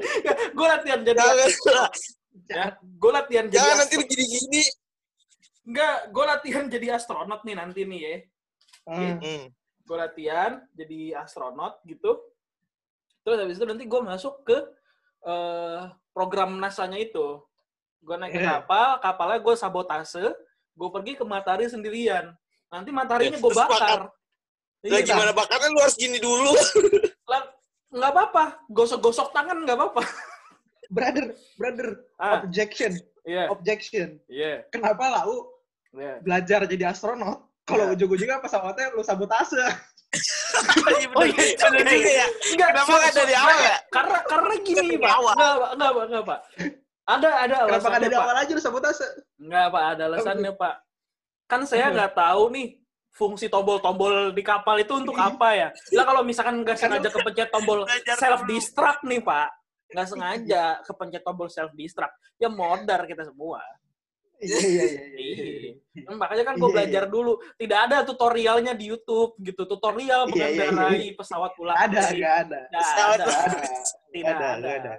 Gue 0.52 0.66
latihan 0.66 1.00
jadi... 1.02 1.18
Jangan, 1.18 1.90
Ya, 2.46 2.76
gue 2.78 3.10
latihan 3.10 3.46
jadi... 3.48 3.56
jangan 3.58 3.76
nanti 3.80 3.94
astro- 3.96 4.06
lu 4.06 4.12
gini-gini. 4.12 4.62
Enggak, 5.66 5.96
gue 6.14 6.24
latihan 6.24 6.64
jadi 6.68 6.86
astronot 6.94 7.40
nih 7.42 7.56
nanti 7.56 7.80
nih 7.82 8.00
ya. 8.00 8.14
Hmm. 8.86 9.50
gue 9.82 9.96
latihan 9.98 10.62
jadi 10.74 11.18
astronot 11.18 11.82
gitu. 11.84 12.22
Terus 13.22 13.38
habis 13.42 13.58
itu 13.58 13.66
nanti 13.66 13.82
gue 13.82 13.98
masuk 13.98 14.46
ke 14.46 14.58
eh, 15.26 15.80
program 16.12 16.60
NASA-nya 16.60 17.00
itu. 17.00 17.42
Gue 17.98 18.14
naik 18.14 18.34
ke 18.34 18.38
Iya. 18.38 18.62
kapal, 18.62 19.02
kapalnya 19.02 19.38
gue 19.42 19.54
sabotase, 19.58 20.26
gue 20.76 20.88
pergi 20.92 21.18
ke 21.18 21.24
matahari 21.26 21.66
sendirian. 21.66 22.30
Nanti 22.70 22.94
mataharinya 22.94 23.38
Ya, 23.38 23.42
gue 23.42 23.52
bakar. 23.52 24.00
Lah 24.06 24.12
Iya, 24.86 25.02
gimana 25.02 25.32
bakarnya 25.34 25.66
lu 25.72 25.80
harus 25.82 25.98
gini 25.98 26.20
dulu. 26.20 26.54
nggak 27.88 28.10
apa-apa, 28.10 28.44
gosok-gosok 28.68 29.30
tangan 29.30 29.62
nggak 29.62 29.76
apa-apa. 29.76 30.02
Brother, 30.86 31.34
brother, 31.58 31.88
Ah, 32.14 32.38
objection, 32.38 32.94
iya, 33.26 33.50
objection. 33.50 34.22
iya, 34.30 34.62
Kenapa 34.70 35.10
lau 35.10 35.50
iya. 35.90 36.22
belajar 36.22 36.62
jadi 36.64 36.94
astronot? 36.94 37.42
Kalau 37.66 37.90
Ya. 37.90 37.98
ujung-ujungnya 37.98 38.38
pesawatnya 38.38 38.94
lu 38.94 39.02
sabotase. 39.02 39.58
Iya 40.86 41.10
Oh, 41.10 41.26
bener, 41.26 41.34
iya. 41.34 41.58
bener 41.58 41.84
juga 41.90 42.10
ya. 42.14 42.26
Enggak, 42.54 42.68
Kenapa 42.70 42.92
nggak 42.94 43.14
dari 43.18 43.34
awal 43.34 43.58
ya? 43.58 43.76
Karena 43.90 44.18
karena 44.22 44.54
gini, 44.62 44.94
Pak. 44.94 45.10
Enggak, 45.10 45.18
Pak. 45.58 45.70
Enggak, 45.74 45.90
Pak. 45.90 46.04
Enggak, 46.06 46.24
Pak. 46.24 46.40
Ada 47.06 47.28
ada 47.34 47.56
Kenapa 47.56 47.66
alasannya, 47.66 47.90
nggak 47.90 48.02
dari 48.06 48.16
awal 48.16 48.36
aja 48.38 48.52
lu 48.54 48.62
sabotase? 48.62 49.06
Enggak, 49.42 49.66
Pak, 49.68 49.84
ada 49.90 50.02
alasannya, 50.06 50.52
Pak. 50.54 50.74
Kan 51.50 51.60
saya 51.66 51.86
nggak 51.90 52.12
tahu 52.14 52.42
nih 52.54 52.66
fungsi 53.16 53.48
tombol-tombol 53.48 54.36
di 54.36 54.44
kapal 54.44 54.76
itu 54.78 54.92
untuk 55.00 55.16
apa 55.16 55.48
ya. 55.56 55.68
Lah 55.96 56.04
kalau 56.04 56.22
misalkan 56.22 56.60
nggak 56.60 56.76
sengaja 56.76 57.08
kepencet 57.08 57.48
tombol 57.48 57.88
self 58.20 58.40
destruct 58.44 59.00
nih, 59.08 59.24
Pak. 59.24 59.48
Nggak 59.90 60.06
sengaja 60.12 60.62
kepencet 60.84 61.22
tombol 61.24 61.48
self 61.48 61.72
destruct. 61.72 62.12
Ya 62.36 62.52
modar 62.52 63.08
kita 63.08 63.24
semua. 63.24 63.64
Iya, 64.36 64.58
iya, 64.60 64.84
iya. 64.84 65.02
iya. 65.16 65.72
Iya. 65.96 66.12
Makanya 66.12 66.44
kan 66.44 66.54
gue 66.60 66.68
Iya, 66.68 66.74
belajar 66.76 67.04
dulu. 67.08 67.40
Tidak 67.56 67.78
ada 67.88 68.04
tutorialnya 68.04 68.76
di 68.76 68.92
YouTube 68.92 69.32
gitu. 69.40 69.64
Tutorial 69.64 70.28
Iya, 70.28 70.36
iya, 70.36 70.46
iya. 70.52 70.68
mengendarai 70.68 71.08
pesawat 71.16 71.52
ulang 71.56 71.76
Ada, 71.80 72.02
nggak 72.12 72.34
ada. 72.44 72.60
Pesawat 72.68 73.18
ada. 73.24 73.26
Tidak 74.12 74.36
ada, 74.36 74.48
Tidak 74.60 74.74
ada. 74.76 74.92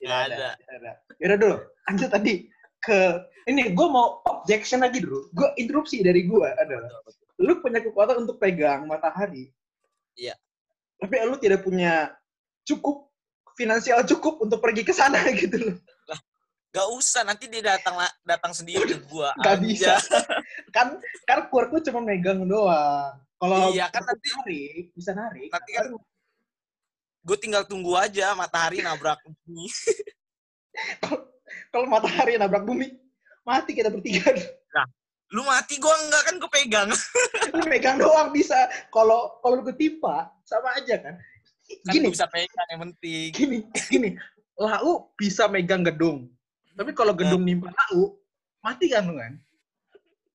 Tidak 0.00 0.18
ada. 0.28 0.92
Yaudah 1.20 1.38
dulu, 1.40 1.56
lanjut 1.88 2.08
tadi 2.08 2.34
ke 2.80 2.98
ini 3.44 3.76
gue 3.76 3.88
mau 3.88 4.24
objection 4.24 4.80
lagi 4.80 5.04
dulu. 5.04 5.28
Gue 5.36 5.48
interupsi 5.60 6.00
dari 6.00 6.24
gue 6.24 6.48
adalah 6.56 6.88
lu 7.40 7.58
punya 7.64 7.80
kekuatan 7.80 8.20
untuk 8.22 8.36
pegang 8.36 8.84
matahari. 8.84 9.48
Iya. 10.14 10.36
Tapi 11.00 11.14
lu 11.24 11.40
tidak 11.40 11.64
punya 11.64 12.12
cukup 12.68 13.08
finansial 13.56 14.04
cukup 14.04 14.44
untuk 14.44 14.60
pergi 14.60 14.84
ke 14.84 14.92
sana 14.92 15.16
gitu 15.40 15.56
loh. 15.56 15.76
Gak 16.70 16.86
usah, 16.94 17.26
nanti 17.26 17.50
dia 17.50 17.74
datang 17.74 17.98
datang 18.22 18.54
sendiri 18.54 18.86
ke 18.86 19.02
gua. 19.10 19.34
Gak 19.42 19.58
aja. 19.58 19.64
bisa. 19.64 19.92
kan 20.76 21.00
kan 21.26 21.50
quirk 21.50 21.72
lu 21.74 21.80
cuma 21.82 21.98
megang 22.04 22.46
doang. 22.46 23.16
Kalau 23.40 23.72
Iya, 23.72 23.88
kan 23.90 24.04
nanti- 24.04 24.30
narik, 24.36 24.84
bisa 24.94 25.10
narik. 25.16 25.48
Nanti 25.50 25.70
kan 25.74 25.86
gue 27.20 27.36
tinggal 27.40 27.64
tunggu 27.68 27.96
aja 27.96 28.36
matahari 28.36 28.84
nabrak 28.84 29.18
bumi. 29.24 29.66
kalau 31.72 31.86
matahari 31.88 32.36
nabrak 32.38 32.62
bumi, 32.62 32.96
mati 33.42 33.72
kita 33.74 33.88
bertiga. 33.90 34.30
Lu 35.30 35.46
mati 35.46 35.78
gua 35.78 35.94
enggak 35.94 36.22
kan 36.26 36.34
gue 36.42 36.50
pegang. 36.50 36.90
lu 37.54 37.62
megang 37.70 37.96
doang 38.02 38.34
bisa. 38.34 38.66
Kalau 38.90 39.38
kalau 39.38 39.62
lu 39.62 39.64
ketimpa 39.70 40.30
sama 40.42 40.74
aja 40.74 40.98
kan. 40.98 41.14
Kan 41.86 41.92
Gini, 41.94 42.10
gua 42.10 42.14
bisa 42.18 42.26
pegang 42.26 42.66
yang 42.74 42.80
penting. 42.90 43.28
gini, 43.30 43.58
gini. 43.86 44.08
Lau 44.58 45.14
bisa 45.14 45.46
megang 45.46 45.86
gedung. 45.86 46.26
Tapi 46.74 46.90
kalau 46.92 47.14
gedung 47.14 47.46
nimpa 47.46 47.70
lau, 47.70 48.18
mati 48.64 48.90
kan 48.90 49.06
lu 49.06 49.14
kan? 49.16 49.38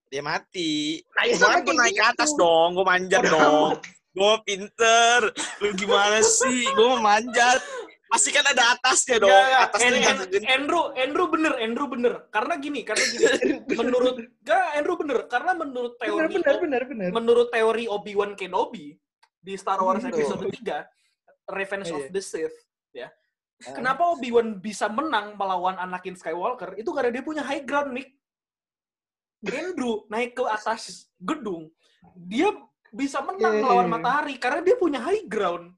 Dia 0.07 0.21
mati. 0.23 1.03
Nah, 1.11 1.23
ya 1.27 1.35
sama 1.35 1.59
kan 1.59 1.67
gue 1.67 1.75
naik 1.75 1.95
ke 1.97 1.99
gitu. 1.99 2.11
atas 2.15 2.31
dong, 2.39 2.69
gue 2.79 2.85
manjat 2.85 3.21
Bodo 3.25 3.33
dong. 3.35 3.69
Gue 4.15 4.33
pinter. 4.47 5.19
Lu 5.59 5.75
gimana 5.75 6.23
sih? 6.23 6.63
Gue 6.71 6.87
mau 6.95 7.03
manjat. 7.03 7.59
Pasti 8.15 8.31
kan 8.31 8.47
ada 8.47 8.63
atasnya 8.71 9.17
dong. 9.19 9.27
Nggak, 9.27 9.43
nggak. 9.43 9.63
Atasnya 9.67 9.83
An- 9.85 9.95
nggak 9.99 10.07
An- 10.07 10.21
segede. 10.23 10.45
Andrew, 10.47 10.83
Andrew 10.95 11.27
bener, 11.27 11.53
Andrew 11.59 11.87
bener. 11.91 12.13
Karena 12.31 12.53
gini, 12.55 12.79
karena 12.87 13.03
gini. 13.03 13.25
menurut 13.83 14.15
Gak, 14.39 14.65
Andrew 14.73 14.95
bener. 14.95 15.17
Karena 15.27 15.51
menurut 15.51 15.93
teori 15.99 16.31
benar 16.31 16.55
benar 16.63 16.81
benar. 16.87 17.09
menurut 17.11 17.47
teori 17.51 17.91
Obi-Wan 17.91 18.39
Kenobi 18.39 18.95
di 19.35 19.53
Star 19.59 19.83
Wars 19.83 19.99
Hmm. 19.99 20.15
episode 20.15 20.47
3, 20.47 20.87
Revenge 21.51 21.91
of 21.91 22.07
Iya. 22.07 22.11
the 22.15 22.21
Sith, 22.23 22.55
ya. 22.95 23.11
Kenapa 23.61 24.07
Obi-Wan 24.15 24.63
bisa 24.63 24.87
menang 24.87 25.35
melawan 25.35 25.75
Anakin 25.75 26.15
Skywalker? 26.15 26.79
Itu 26.79 26.95
karena 26.95 27.11
dia 27.11 27.23
punya 27.23 27.43
high 27.43 27.67
ground, 27.67 27.91
Nick. 27.91 28.15
Andrew 29.45 30.07
naik 30.09 30.33
ke 30.33 30.43
atas 30.47 31.05
gedung, 31.21 31.69
dia 32.17 32.49
bisa 32.89 33.21
menang 33.21 33.53
Iya, 33.53 33.59
iya, 33.59 33.61
melawan 33.61 33.85
iya. 33.85 33.93
matahari 33.93 34.35
karena 34.39 34.61
dia 34.65 34.73
punya 34.73 34.99
high 35.03 35.25
ground. 35.27 35.75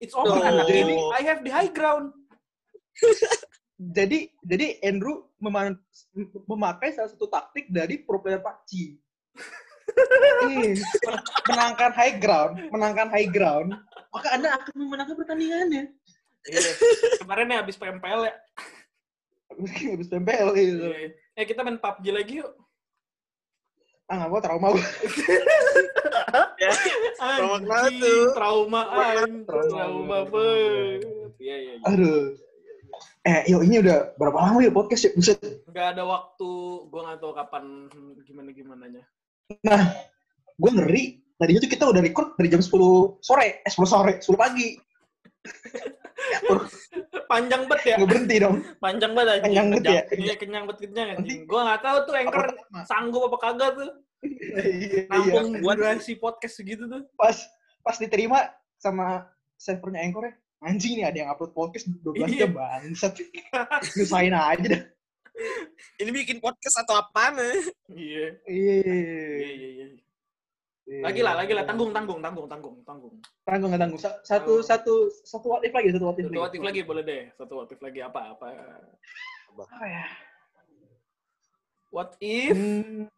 It's 0.00 0.16
over, 0.16 0.32
Oh. 0.32 0.42
Anakin. 0.42 0.74
Jadi- 0.88 1.12
I 1.12 1.22
have 1.22 1.40
the 1.40 1.52
high 1.52 1.68
ground. 1.68 2.16
Jadi 3.96 4.28
jadi 4.38 4.76
Andrew 4.84 5.24
mema- 5.40 5.72
memakai 6.44 6.92
salah 6.92 7.08
satu 7.08 7.24
taktik 7.26 7.64
dari 7.68 7.96
pro 7.96 8.20
player 8.20 8.36
PUBG. 8.38 9.00
Menangkan 11.46 11.90
high 11.90 12.16
ground, 12.16 12.60
menangkan 12.68 13.08
high 13.08 13.24
ground, 13.26 13.72
maka 14.10 14.28
Anda 14.36 14.52
akan 14.52 14.72
memenangkan 14.76 15.16
pertandingannya. 15.16 15.84
Iya. 16.44 16.70
Kemarin 17.20 17.48
ya 17.48 17.56
habis 17.64 17.76
PMPL 17.76 18.20
ya. 18.28 18.34
Harus 19.56 20.08
tempel 20.08 20.46
gitu. 20.52 20.84
Iya. 20.84 21.16
Eh 21.34 21.44
kita 21.44 21.64
main 21.64 21.80
PUBG 21.80 22.04
lagi 22.12 22.44
yuk. 22.44 22.52
Ah 24.06 24.14
nggak 24.18 24.28
mau 24.28 24.40
trauma 24.40 24.76
gue. 24.76 24.84
Ya. 26.30 26.70
Trauma 27.18 27.78
tuh? 27.88 28.24
Trauma, 28.36 28.80
Trauma. 28.86 29.44
trauma 29.46 30.18
banget. 30.28 31.30
Iya, 31.40 31.56
iya, 31.56 31.72
iya. 31.80 31.84
Aduh. 31.88 32.36
Eh, 33.20 33.52
yo 33.52 33.60
ini 33.60 33.84
udah 33.84 34.16
berapa 34.16 34.38
lama 34.40 34.64
ya 34.64 34.72
podcast 34.72 35.08
ya? 35.08 35.12
Buset. 35.12 35.40
Nggak 35.68 35.86
ada 35.96 36.02
waktu, 36.08 36.52
gue 36.88 37.00
nggak 37.04 37.18
tahu 37.20 37.32
kapan 37.36 37.64
gimana-gimananya. 38.24 39.04
Nah, 39.60 39.92
gue 40.56 40.70
ngeri. 40.72 41.04
Tadinya 41.40 41.60
tuh 41.64 41.72
kita 41.72 41.84
udah 41.88 42.04
record 42.04 42.36
dari 42.36 42.52
jam 42.52 42.60
10 42.60 43.24
sore, 43.24 43.64
eh 43.64 43.70
10 43.72 43.88
sore, 43.88 44.20
10 44.20 44.36
pagi. 44.36 44.76
Panjang 47.30 47.62
bet 47.64 47.80
ya. 47.86 47.96
Nggak 47.96 48.10
berhenti 48.12 48.36
dong. 48.42 48.56
Panjang 48.82 49.12
banget 49.16 49.28
anjing. 49.40 49.44
Kenyang 49.48 49.68
bet 49.72 49.84
ya? 49.84 50.02
Iya, 50.12 50.34
kenyang 50.36 50.64
bet 50.68 50.78
kenyang 50.82 51.08
Gua 51.48 51.60
nggak 51.64 51.80
tahu 51.80 51.96
tuh 52.04 52.14
anchor 52.18 52.44
Apa 52.44 52.84
sanggup 52.84 53.22
apa 53.30 53.38
kagak 53.40 53.70
tuh. 53.78 53.90
Iya, 54.20 54.60
iya. 54.64 55.02
Nampung 55.08 55.60
buat- 55.64 55.76
durasi 55.80 56.16
podcast 56.16 56.60
segitu 56.60 56.84
tuh. 56.84 57.04
Pas 57.16 57.36
pas 57.80 57.96
diterima 57.96 58.52
sama 58.76 59.24
servernya 59.56 60.04
Anchor 60.04 60.24
ya. 60.28 60.34
Anjing 60.60 61.00
nih 61.00 61.06
ada 61.08 61.16
yang 61.16 61.30
upload 61.32 61.56
podcast 61.56 61.88
12 61.88 62.28
Iya. 62.28 62.44
jam 62.44 62.52
bangsat. 62.52 63.16
Nyusahin 63.96 64.36
aja 64.36 64.66
dah. 64.76 64.82
Ini 65.96 66.10
bikin 66.12 66.36
podcast 66.36 66.84
atau 66.84 67.00
apaan? 67.00 67.40
eh? 67.40 67.64
Iya. 67.88 68.26
Iya. 68.44 68.74
Iya, 68.84 69.48
iya, 69.56 69.68
iya. 69.72 69.86
Lagi 71.00 71.22
lah, 71.22 71.38
lagi 71.38 71.56
lah. 71.56 71.64
Tanggung, 71.64 71.94
tanggung, 71.94 72.20
tanggung, 72.20 72.44
tanggung, 72.44 72.76
tanggung. 72.84 73.14
Tanggung 73.46 73.68
nggak 73.72 73.80
tanggung. 73.80 74.00
Sa- 74.02 74.20
Satu 74.20 74.60
satu 74.60 75.08
satu 75.24 75.46
what 75.48 75.64
if 75.64 75.72
lagi, 75.72 75.96
satu 75.96 76.04
what 76.04 76.18
if 76.20 76.28
Satu 76.28 76.40
watif 76.44 76.60
lagi 76.60 76.80
boleh 76.84 77.02
deh. 77.06 77.22
Satu 77.40 77.52
watif 77.56 77.78
lagi 77.80 78.00
apa? 78.04 78.36
Apa? 78.36 78.46
Apa 79.56 79.84
ya? 79.88 80.04
What 81.90 82.14
if? 82.20 82.52
Hmm, 82.54 83.08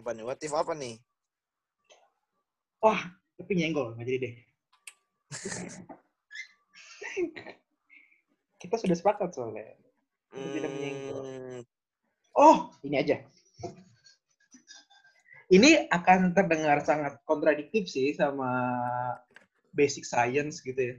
Apa 0.00 0.16
nih? 0.16 0.24
What 0.24 0.40
if 0.40 0.56
apa 0.56 0.72
nih? 0.72 0.96
wah, 2.80 2.96
tapi 3.36 3.52
nyenggol 3.52 3.92
nggak 3.92 4.08
jadi 4.08 4.18
deh. 4.24 4.34
Kita 8.60 8.80
sudah 8.80 8.96
sepakat 8.96 9.36
soalnya. 9.36 9.76
Itu 10.32 10.48
tidak 10.56 10.72
menyenggol. 10.72 11.20
Hmm, 11.20 11.60
Oh, 12.32 12.72
ini 12.86 12.96
aja. 12.96 13.20
Ini 15.50 15.90
akan 15.92 16.32
terdengar 16.32 16.80
sangat 16.80 17.20
kontradiktif 17.26 17.90
sih 17.90 18.14
sama 18.14 18.48
basic 19.74 20.06
science 20.08 20.62
gitu 20.64 20.78
ya. 20.78 20.96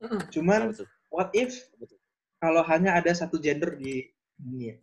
Mm-mm. 0.00 0.20
Cuman 0.32 0.72
what 1.12 1.28
if 1.36 1.68
kalau 2.40 2.64
hanya 2.64 2.96
ada 2.96 3.12
satu 3.12 3.36
gender 3.36 3.76
di 3.76 4.08
dunia? 4.38 4.78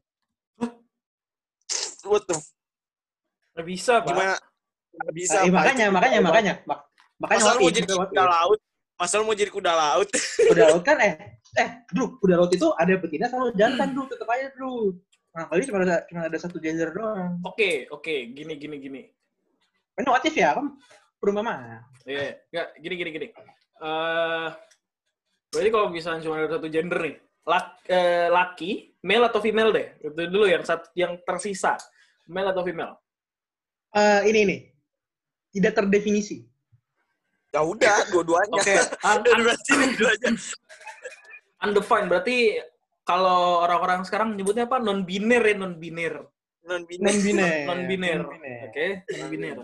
What 2.05 2.29
the 2.29 2.37
Nggak 3.57 3.67
bisa, 3.73 3.93
Pak. 4.05 4.13
Gimana? 4.13 4.35
Nggak 5.01 5.15
bisa. 5.17 5.33
Eh, 5.33 5.41
Pak. 5.41 5.49
makanya, 5.57 5.85
Itu 5.89 5.95
makanya, 5.97 6.19
makanya, 6.21 6.53
mak- 6.69 6.85
makanya 7.17 7.41
Masa 7.41 7.49
lu 7.49 7.59
mau 7.59 7.71
jadi 7.73 7.87
makanya 7.89 8.05
kuda 8.13 8.23
laut? 8.29 8.59
Masa 8.97 9.13
lu 9.17 9.23
mau 9.25 9.33
jadi 9.33 9.51
kuda 9.53 9.71
laut? 9.73 10.07
Kuda 10.53 10.63
laut 10.69 10.83
kan 10.85 10.97
eh 11.01 11.13
eh 11.57 11.69
Dru, 11.89 12.05
kuda 12.21 12.35
laut 12.37 12.53
itu 12.53 12.69
ada 12.77 12.93
betina 13.01 13.25
sama 13.25 13.49
jantan 13.57 13.97
Dru, 13.97 14.05
tetap 14.05 14.29
aja 14.29 14.53
Dru. 14.53 14.93
Nah, 15.33 15.49
kali 15.49 15.65
cuma 15.65 15.81
ada 15.81 16.05
cuma 16.05 16.21
ada 16.29 16.37
satu 16.37 16.61
gender 16.61 16.93
doang. 16.93 17.41
Oke, 17.41 17.89
oke. 17.89 18.13
Gini, 18.29 18.53
gini, 18.61 18.77
gini. 18.77 19.01
Ini 19.97 20.05
what 20.05 20.21
if 20.21 20.37
ya, 20.37 20.53
kan 20.53 20.77
perumpamaan. 21.17 21.81
Iya, 22.05 22.37
nggak 22.53 22.67
gini 22.77 22.93
gini 22.93 23.09
gini. 23.09 23.27
Eh, 23.81 24.47
berarti 25.49 25.69
kalau 25.73 25.89
misalnya 25.89 26.21
cuma 26.21 26.37
ada 26.41 26.57
satu 26.57 26.69
gender 26.69 26.97
nih, 27.01 27.15
lak, 27.45 27.65
eh, 27.89 28.29
laki, 28.29 28.71
male 29.01 29.25
atau 29.25 29.41
female 29.41 29.73
deh. 29.73 29.87
Itu 30.01 30.21
dulu 30.29 30.45
yang 30.45 30.61
sat, 30.61 30.89
yang 30.93 31.17
tersisa, 31.25 31.77
male 32.29 32.53
atau 32.53 32.61
female. 32.61 32.97
Eh, 33.97 34.21
ini 34.29 34.39
ini 34.45 34.57
tidak 35.49 35.73
terdefinisi. 35.73 36.45
Ya 37.49 37.65
udah, 37.65 38.05
dua-duanya. 38.13 38.53
Oke, 38.61 38.75
un- 39.09 39.41
berarti 39.41 39.71
dua-duanya. 39.73 40.29
undefined. 41.65 42.07
Berarti 42.11 42.37
kalau 43.01 43.65
orang-orang 43.65 44.05
sekarang 44.05 44.37
nyebutnya 44.37 44.69
apa? 44.69 44.77
Non 44.77 45.01
biner 45.01 45.41
ya, 45.41 45.55
non 45.57 45.73
biner. 45.81 46.21
Non 46.67 46.83
biner. 46.85 47.01
Non 47.09 47.17
biner. 47.17 47.49
Non 47.65 47.79
biner. 47.89 48.21
Non-biner. 48.21 48.59
Oke, 48.69 48.87
non 49.17 49.27
biner. 49.33 49.57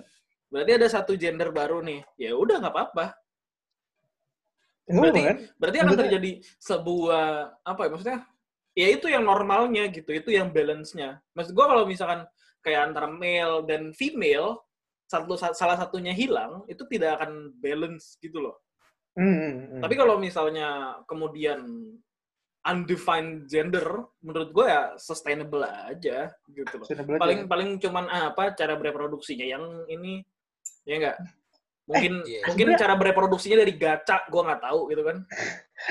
Berarti 0.50 0.72
ada 0.74 0.88
satu 0.90 1.14
gender 1.14 1.54
baru 1.54 1.86
nih. 1.86 2.02
Ya 2.18 2.34
udah 2.34 2.58
nggak 2.58 2.74
apa-apa. 2.74 3.06
Berarti- 4.90 5.24
kan? 5.24 5.38
Berarti 5.62 5.78
akan 5.80 5.96
terjadi 5.96 6.32
sebuah 6.58 7.26
apa 7.62 7.82
ya 7.86 7.90
maksudnya? 7.94 8.20
Ya 8.74 8.88
itu 8.90 9.06
yang 9.06 9.22
normalnya 9.22 9.86
gitu, 9.94 10.10
itu 10.10 10.34
yang 10.34 10.50
balance-nya. 10.50 11.22
Maksud 11.38 11.54
gua 11.54 11.70
kalau 11.70 11.86
misalkan 11.86 12.26
kayak 12.64 12.92
antara 12.92 13.12
male 13.12 13.62
dan 13.68 13.92
female 13.94 14.58
satu 15.04 15.38
salah 15.38 15.78
satunya 15.78 16.10
hilang, 16.10 16.66
itu 16.66 16.82
tidak 16.90 17.22
akan 17.22 17.54
balance 17.62 18.18
gitu 18.18 18.42
loh. 18.42 18.58
Hmm, 19.14 19.78
hmm. 19.78 19.82
Tapi 19.84 19.94
kalau 19.94 20.18
misalnya 20.18 20.98
kemudian 21.06 21.62
undefined 22.64 23.46
gender, 23.52 23.86
menurut 24.24 24.50
gue 24.50 24.66
ya 24.66 24.96
sustainable 24.98 25.62
aja 25.68 26.32
gitu 26.50 26.74
loh. 26.80 26.88
Belajar. 26.88 27.20
Paling 27.22 27.40
paling 27.46 27.70
cuman 27.78 28.08
ah, 28.10 28.32
apa 28.34 28.56
cara 28.56 28.74
bereproduksinya 28.80 29.46
yang 29.46 29.64
ini 29.86 30.24
ya 30.88 30.96
enggak 31.00 31.18
mungkin 31.84 32.24
Eh, 32.24 32.40
iya. 32.40 32.42
mungkin 32.48 32.68
sebenarnya- 32.72 32.80
cara 32.80 32.94
bereproduksinya 32.96 33.58
dari 33.60 33.74
gacha 33.76 34.24
gue 34.32 34.40
nggak 34.40 34.64
tahu 34.64 34.80
gitu 34.88 35.04
kan 35.04 35.18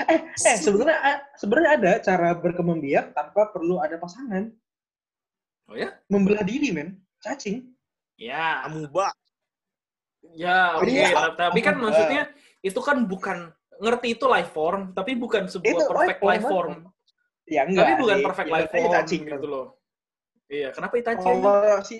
eh 0.09 0.19
eh 0.25 0.55
sebenarnya 0.57 0.97
eh, 1.05 1.17
sebenarnya 1.37 1.71
ada 1.77 1.91
cara 2.01 2.29
berkembang 2.33 2.81
biak 2.81 3.13
tanpa 3.13 3.53
perlu 3.53 3.77
ada 3.77 4.01
pasangan. 4.01 4.49
Oh 5.67 5.75
ya 5.75 5.89
Membelah 6.07 6.43
diri, 6.43 6.69
men. 6.71 6.99
Cacing. 7.19 7.71
ya 8.15 8.63
Amuba. 8.63 9.09
ya 10.35 10.77
Oh, 10.77 10.83
oke 10.83 10.89
iya. 10.89 11.31
tapi 11.35 11.59
kan 11.59 11.75
Oh, 11.79 11.87
maksudnya 11.87 12.31
itu 12.59 12.79
kan 12.79 13.03
bukan 13.03 13.51
ngerti 13.79 14.15
itu 14.15 14.25
life 14.27 14.51
form 14.51 14.91
tapi 14.91 15.15
bukan 15.15 15.47
sebuah 15.47 15.67
Itu 15.67 15.83
perfect 15.87 16.19
life 16.21 16.27
life 16.39 16.45
form, 16.45 16.73
form 16.85 16.91
Ya 17.43 17.67
enggak. 17.67 17.83
tapi 17.83 17.93
bukan 17.99 18.17
sih. 18.17 18.23
perfect 18.23 18.47
Ya, 18.47 18.53
life 18.53 18.67
tapi 18.67 18.79
form 18.79 18.93
cacing 18.93 19.21
gitu 19.27 19.47
loh 19.47 19.67
iya 20.47 20.69
kenapa 20.71 20.93
Itachi 20.95 21.25
aja? 21.25 21.41
Kalau 21.41 21.81
si 21.81 21.95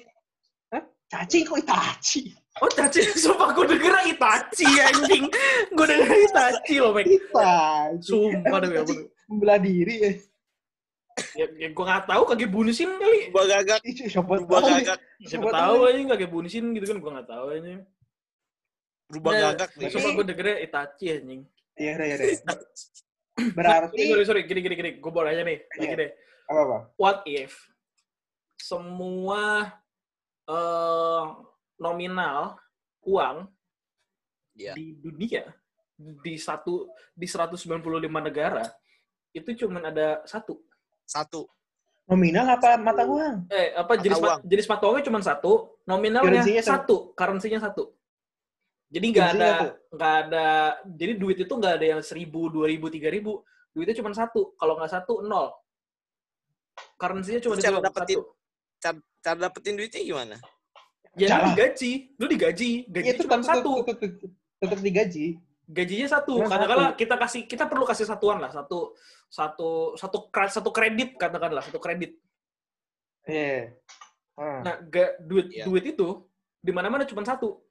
Hah? 0.70 0.84
Cacing 1.10 1.44
kok 1.44 1.58
Itachi? 1.60 2.22
Oh, 2.62 2.68
Itachi. 2.70 3.02
Sumpah 3.24 3.50
gue 3.52 3.66
denger 3.66 4.14
Itachi, 4.14 4.68
anjing. 4.78 5.26
Gue 5.74 5.86
denger 5.90 6.10
Itachi 6.22 6.76
loh, 6.78 6.94
Mek. 6.94 7.06
Itachi. 7.10 8.06
Sumpah 8.06 8.62
ya, 8.62 8.82
Itachi 8.82 8.96
membelah 9.26 9.58
diri 9.58 9.96
ya. 9.98 10.12
Ya, 11.38 11.46
ya 11.58 11.68
gue 11.70 11.86
gak 11.86 12.06
tahu 12.10 12.24
kagak 12.26 12.52
bunusin 12.52 12.90
kali. 12.98 13.30
Berubah 13.30 13.46
gagak. 13.50 13.80
Siapa 13.86 14.34
tahu 14.42 14.60
nih. 14.66 14.74
gagak. 14.82 14.98
Siapa 15.00 15.30
Siapa 15.30 15.50
tahu 15.52 15.78
aja 15.86 16.00
kagak 16.14 16.32
bunusin 16.32 16.66
gitu 16.74 16.86
kan, 16.90 16.98
gue 17.00 17.12
gak 17.22 17.30
tahu 17.30 17.46
aja. 17.54 17.72
Berubah 19.10 19.32
Nah, 19.32 19.42
gagak 19.54 19.70
nih. 19.78 19.88
Sumpah 19.92 20.12
gue 20.12 20.26
dengernya 20.26 20.58
Itachi, 20.62 21.06
anjing. 21.14 21.42
Iya, 21.74 21.92
iya, 21.98 22.16
iya. 22.18 22.38
Berarti 23.58 24.02
Sorry, 24.14 24.26
sorry, 24.30 24.42
gini, 24.46 24.62
gini, 24.62 24.76
gini. 24.78 24.92
Gue 25.02 25.10
boleh 25.10 25.34
aja 25.34 25.42
nih, 25.42 25.58
lagi 25.74 25.86
Iya. 25.90 26.02
deh. 26.02 26.12
apa 26.44 26.60
apa? 26.60 26.78
What 27.00 27.24
if 27.26 27.56
semua 28.60 29.72
eh, 30.44 31.24
nominal 31.80 32.60
uang 33.04 33.48
Iya. 34.54 34.76
di 34.78 34.94
dunia 35.00 35.50
di 35.98 36.36
satu 36.38 36.92
di 37.16 37.26
195 37.26 37.64
negara 38.22 38.62
itu 39.32 39.50
cuma 39.56 39.82
ada 39.82 40.22
satu 40.28 40.62
Satu. 41.04 41.46
Nominal 42.04 42.46
apa 42.50 42.76
mata 42.76 43.04
uang? 43.04 43.48
eh 43.48 43.72
apa 43.72 43.88
Mata 43.90 44.04
jenis 44.04 44.20
uang. 44.20 44.28
ma- 44.30 44.44
jenis 44.44 44.68
mata 44.68 44.84
uangnya 44.84 45.06
cuma 45.08 45.20
satu 45.20 45.54
nominalnya 45.84 46.44
satu 46.60 47.12
currency-nya 47.14 47.58
satu 47.58 47.96
jadi 48.88 49.06
nggak 49.10 49.28
ada 49.32 49.50
nggak 49.90 50.14
ada 50.22 50.48
jadi 50.86 51.14
duit 51.16 51.38
itu 51.40 51.50
nggak 51.50 51.74
ada 51.74 51.86
yang 51.90 52.02
seribu 52.02 52.48
dua 52.48 52.68
ribu 52.68 52.88
tiga 52.88 53.08
ribu 53.08 53.40
duitnya 53.72 53.96
cuma 53.96 54.12
satu 54.12 54.52
kalau 54.54 54.76
nggak 54.76 54.92
satu 54.92 55.24
nol 55.24 55.56
currency-nya 56.96 57.40
cuma 57.40 57.56
cara 57.56 57.80
dapetin 57.80 58.20
satu 58.20 58.22
Cara, 58.78 59.00
cara 59.22 59.38
dapetin 59.42 59.74
duitnya 59.74 60.02
gimana? 60.04 60.36
ya 61.16 61.26
lu 61.26 61.32
Cara. 61.32 61.46
digaji 61.48 61.92
lu 62.14 62.26
digaji 62.28 62.70
gaji 62.86 63.06
Iya, 63.06 63.14
cuma 63.18 63.38
tetap, 63.38 63.48
satu 63.48 63.72
tetap 64.60 64.80
digaji. 64.82 65.26
Gajinya 65.66 66.08
satu 66.10 66.44
katakanlah 66.44 66.92
satu. 66.92 67.00
kita 67.00 67.16
kasih 67.18 67.42
kita 67.46 67.64
perlu 67.66 67.84
kasih 67.84 68.04
satuan 68.04 68.38
lah 68.38 68.50
satu 68.50 68.94
satu 69.26 69.70
satu 69.96 70.18
satu 70.30 70.70
kredit 70.70 71.16
katakanlah 71.16 71.62
satu 71.62 71.78
kredit 71.78 72.20
Iya. 73.24 73.72
Ah, 74.36 74.60
nah 74.62 74.76
ga, 74.84 75.16
duit 75.18 75.48
Iya. 75.50 75.64
duit 75.64 75.86
itu 75.88 76.28
di 76.58 76.70
mana 76.70 76.88
mana 76.88 77.04
cuma 77.04 77.24
satu 77.24 77.64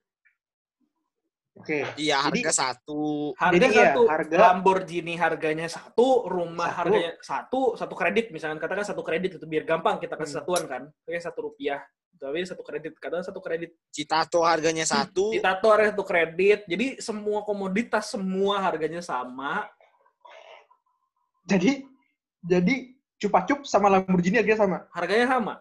Oke. 1.53 1.84
Iya, 2.01 2.16
Jadi- 2.24 2.40
harga 2.40 2.53
satu. 2.64 3.36
harga 3.36 3.53
Jadi 3.55 3.66
iya, 3.68 3.93
satu 3.93 4.03
harga- 4.09 4.40
Lamborghini 4.40 5.14
harganya 5.14 5.68
satu 5.68 6.24
rumah 6.24 6.64
Satu. 6.66 6.78
harganya 6.88 7.12
satu 7.20 7.61
satu 7.76 7.93
kredit 7.93 8.32
misalkan 8.32 8.57
katakan 8.57 8.80
satu 8.82 9.05
kredit 9.05 9.36
itu 9.36 9.45
biar 9.45 9.68
gampang 9.68 10.01
kita 10.01 10.16
kasih 10.16 10.32
Hmm. 10.32 10.38
satuan 10.40 10.62
kan 10.64 10.82
oke 10.88 11.18
satu 11.20 11.53
rupiah 11.53 11.84
tapi 12.22 12.46
satu 12.46 12.62
kredit 12.62 12.94
kadang 13.02 13.26
satu 13.26 13.42
kredit 13.42 13.74
Citato 13.90 14.46
harganya 14.46 14.86
satu. 14.86 15.34
di 15.34 15.42
tato 15.42 15.66
ada 15.74 15.90
satu 15.90 16.06
kredit 16.06 16.62
jadi 16.70 17.02
semua 17.02 17.42
komoditas 17.42 18.14
semua 18.14 18.62
harganya 18.62 19.02
sama 19.02 19.66
Jadi 21.42 21.82
jadi 22.38 22.94
cupa 23.18 23.42
cup 23.42 23.66
sama 23.66 23.90
Lamborghini 23.90 24.38
harganya 24.38 24.62
sama. 24.62 24.78
harganya 24.94 25.26
sama 25.26 25.54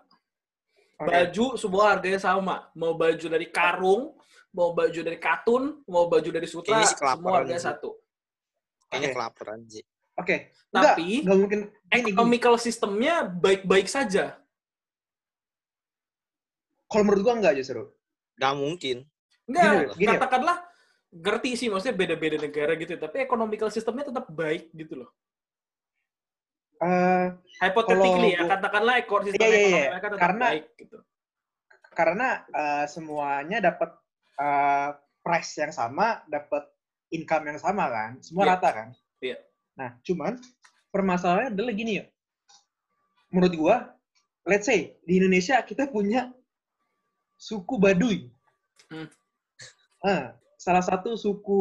Oke. 1.01 1.09
baju 1.09 1.45
semua 1.57 1.83
harganya 1.89 2.21
sama 2.21 2.69
mau 2.77 2.93
baju 2.93 3.25
dari 3.25 3.49
karung 3.49 4.13
mau 4.53 4.77
baju 4.77 4.99
dari 5.01 5.17
katun 5.17 5.81
mau 5.89 6.05
baju 6.05 6.29
dari 6.29 6.45
sutra 6.45 6.85
semua 6.85 7.41
harganya 7.41 7.57
sih. 7.57 7.69
satu 7.73 7.97
Kayaknya 8.91 9.07
Oke. 9.07 9.15
kelaparan 9.15 9.59
sih. 9.71 9.83
Oke. 10.19 10.35
Tapi, 10.67 11.23
Nggak, 11.23 11.23
nggak 11.23 11.37
mungkin. 12.27 12.59
Sistemnya 12.59 13.23
baik-baik 13.23 13.87
saja 13.87 14.35
Kalau 16.91 17.03
menurut 17.03 17.23
gua 17.23 17.35
enggak 17.39 17.55
justru. 17.55 17.87
Gak 18.35 18.53
mungkin. 18.53 19.07
Enggak, 19.47 19.95
Gini, 19.95 19.95
gini. 19.97 20.11
katakanlah 20.11 20.57
ngerti 21.11 21.49
sih 21.55 21.67
maksudnya 21.67 21.91
beda-beda 21.93 22.39
negara 22.39 22.71
gitu 22.73 22.95
tapi 22.95 23.19
economical 23.19 23.67
sistemnya 23.67 24.07
tetap 24.07 24.31
baik 24.31 24.71
gitu 24.71 25.03
loh 25.03 25.11
Eh, 26.81 27.27
hypothetically 27.59 28.31
ya 28.31 28.39
Kalau 28.39 28.47
gua- 28.47 28.53
katakanlah 28.57 28.93
ekor 28.97 29.21
sistem 29.21 29.37
Iya, 29.37 29.45
iya, 29.45 29.59
ekonomi 29.59 29.75
iya. 29.75 29.89
mereka 29.91 30.07
tetap 30.07 30.21
Karena- 30.23 30.47
baik 30.49 30.65
gitu 30.77 30.97
karena 31.91 32.27
eh, 32.49 32.85
semuanya 32.87 33.57
dapat 33.61 33.89
eh, 34.39 34.89
price 35.19 35.51
yang 35.59 35.69
sama, 35.69 36.23
dapat 36.25 36.63
income 37.11 37.51
yang 37.51 37.59
sama 37.59 37.85
kan, 37.85 38.11
semua 38.23 38.47
Iya. 38.47 38.51
rata 38.55 38.69
kan. 38.71 38.87
Iya. 39.19 39.37
Nah, 39.75 39.99
cuman 40.01 40.33
permasalahannya 40.89 41.51
adalah 41.51 41.73
gini 41.75 41.99
ya. 41.99 42.05
Menurut 43.29 43.53
gua, 43.53 43.75
let's 44.43 44.65
say 44.65 44.95
di 45.03 45.19
Indonesia 45.19 45.59
kita 45.61 45.85
punya 45.85 46.31
suku 47.41 47.81
Baduy. 47.81 48.29
Hmm. 48.93 49.09
Ah, 50.05 50.37
salah 50.61 50.85
satu 50.85 51.17
suku 51.17 51.59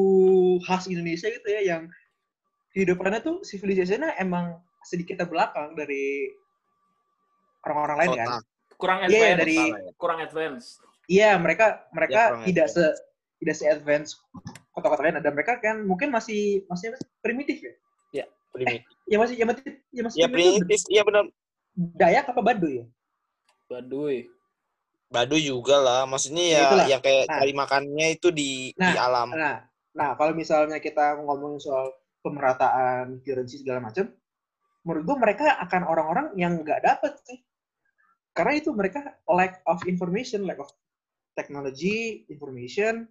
khas 0.68 0.84
Indonesia 0.92 1.32
gitu 1.32 1.48
ya 1.48 1.64
yang 1.64 1.88
kehidupannya 2.76 3.24
tuh 3.24 3.40
civilization-nya 3.40 4.12
emang 4.20 4.60
sedikit 4.84 5.24
terbelakang 5.24 5.72
dari 5.72 6.28
orang-orang 7.64 7.96
lain 8.04 8.10
kan. 8.14 8.28
Kurang 8.76 8.98
Iya, 9.04 9.08
iya, 9.08 9.16
advance 9.16 9.40
dari- 9.40 9.56
Kota 9.56 9.72
lah 9.72 9.80
ya. 9.80 9.92
kurang 9.96 10.18
advance 10.20 10.66
Iya, 11.10 11.30
mereka 11.36 11.66
mereka 11.90 12.20
kurang 12.30 12.44
tidak 12.46 12.66
se 12.70 12.80
advance. 12.80 13.00
tidak 13.40 13.54
se 13.56 13.64
advance 13.66 14.10
kota-kota 14.70 15.00
lain. 15.02 15.16
Ada 15.20 15.30
mereka 15.32 15.52
kan 15.58 15.76
mungkin 15.82 16.08
masih 16.12 16.64
masih 16.68 16.92
primitif 17.20 17.60
ya. 17.64 17.74
Primitif. 18.50 18.82
Ya 19.06 19.14
masih 19.14 19.34
ya 19.38 19.46
masih 19.46 19.62
ya 19.94 20.02
masih 20.02 20.18
Ya 20.18 20.26
primitif, 20.26 20.80
iya 20.90 21.02
benar. 21.06 21.24
Dayak 21.94 22.34
apa 22.34 22.40
Baduy 22.42 22.82
ya? 22.82 22.86
Baduy 23.70 24.26
Baduy 25.10 25.42
juga 25.42 25.76
lah. 25.82 26.06
Maksudnya 26.06 26.44
ya 26.46 26.62
Itulah. 26.70 26.86
yang 26.86 27.02
kayak 27.02 27.24
Nah. 27.26 27.38
cari 27.42 27.52
makannya 27.52 28.06
itu 28.14 28.28
di 28.30 28.50
di 28.70 28.78
Nah, 28.78 28.94
alam. 28.94 29.28
Nah, 29.34 29.56
nah 29.90 30.10
kalau 30.14 30.32
misalnya 30.38 30.78
kita 30.78 31.18
ngomongin 31.18 31.58
soal 31.58 31.90
pemerataan 32.22 33.18
currency 33.26 33.58
segala 33.58 33.82
macam, 33.82 34.06
menurut 34.86 35.02
gua 35.02 35.18
mereka 35.18 35.58
akan 35.66 35.82
orang-orang 35.82 36.26
yang 36.38 36.62
nggak 36.62 36.86
dapet 36.86 37.18
sih. 37.26 37.42
Karena 38.30 38.54
itu 38.54 38.70
mereka 38.70 39.18
lack 39.26 39.58
of 39.66 39.82
information, 39.90 40.46
lack 40.46 40.62
of 40.62 40.70
technology, 41.34 42.22
information, 42.30 43.10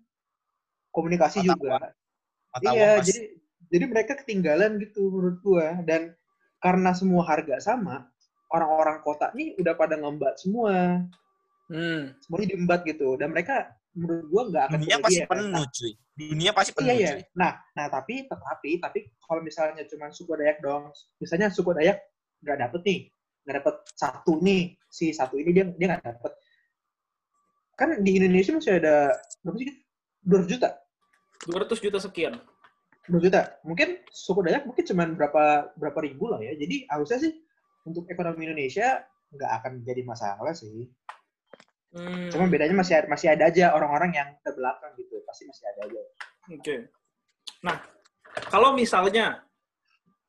komunikasi 0.96 1.44
juga. 1.44 1.92
Mata 2.50 2.72
iya, 2.74 2.98
mas. 2.98 3.12
jadi 3.12 3.38
jadi 3.70 3.86
mereka 3.86 4.18
ketinggalan 4.24 4.80
gitu 4.80 5.12
menurut 5.12 5.38
gua 5.44 5.84
dan 5.84 6.16
karena 6.64 6.96
semua 6.96 7.28
harga 7.28 7.60
sama, 7.60 8.08
orang-orang 8.56 9.04
kota 9.04 9.36
nih 9.36 9.54
udah 9.60 9.76
pada 9.76 10.00
ngembat 10.00 10.40
semua, 10.40 11.04
hmm. 11.70 12.20
semuanya 12.20 12.48
diembat 12.54 12.80
gitu 12.84 13.16
dan 13.16 13.30
mereka 13.32 13.80
menurut 13.98 14.26
gua 14.30 14.44
nggak 14.50 14.64
akan 14.70 14.80
Dunia 14.80 14.98
pasti 15.02 15.20
kebagian. 15.22 15.30
penuh 15.30 15.66
cuy. 15.70 15.94
Dunia 16.20 16.52
pasti 16.54 16.72
penuh 16.76 16.88
Iya 16.90 16.96
iya. 16.96 17.12
cuy. 17.14 17.24
Nah, 17.34 17.52
nah 17.74 17.86
tapi 17.90 18.16
tetapi 18.30 18.70
tapi 18.82 19.00
kalau 19.24 19.42
misalnya 19.42 19.84
cuma 19.90 20.06
suku 20.14 20.34
Dayak 20.38 20.58
dong, 20.62 20.84
misalnya 21.18 21.48
suku 21.50 21.72
Dayak 21.74 21.98
nggak 22.46 22.58
dapet 22.70 22.82
nih, 22.86 23.00
nggak 23.46 23.56
dapet 23.64 23.76
satu 23.98 24.34
nih, 24.40 24.62
si 24.88 25.12
satu 25.12 25.36
ini 25.42 25.50
dia 25.52 25.66
dia 25.74 25.88
nggak 25.96 26.06
dapet. 26.06 26.32
Kan 27.80 27.90
di 28.04 28.12
Indonesia 28.20 28.52
masih 28.54 28.78
ada 28.78 29.16
berapa 29.42 29.58
sih? 29.58 29.72
200 30.28 30.52
juta. 30.52 30.70
200 31.48 31.80
juta 31.80 31.98
sekian 32.04 32.36
2 33.08 33.26
juta. 33.26 33.58
Mungkin 33.66 34.06
suku 34.12 34.46
Dayak 34.46 34.70
mungkin 34.70 34.84
cuma 34.86 35.04
berapa 35.10 35.74
berapa 35.74 36.00
ribu 36.06 36.30
lah 36.30 36.40
ya. 36.44 36.54
Jadi 36.54 36.86
harusnya 36.92 37.18
sih 37.26 37.34
untuk 37.88 38.06
ekonomi 38.12 38.46
Indonesia 38.46 39.02
nggak 39.34 39.52
akan 39.64 39.74
jadi 39.82 40.02
masalah 40.06 40.54
sih. 40.54 40.86
Hmm. 41.90 42.30
Cuma 42.30 42.46
bedanya 42.46 42.78
masih 42.78 43.02
ada, 43.02 43.08
masih 43.10 43.28
ada 43.34 43.50
aja 43.50 43.74
orang-orang 43.74 44.14
yang 44.14 44.30
terbelakang 44.46 44.94
gitu. 44.98 45.26
Pasti 45.26 45.50
masih 45.50 45.66
ada 45.74 45.80
aja. 45.90 46.02
Oke. 46.54 46.76
Nah, 47.66 47.82
kalau 48.54 48.78
misalnya 48.78 49.42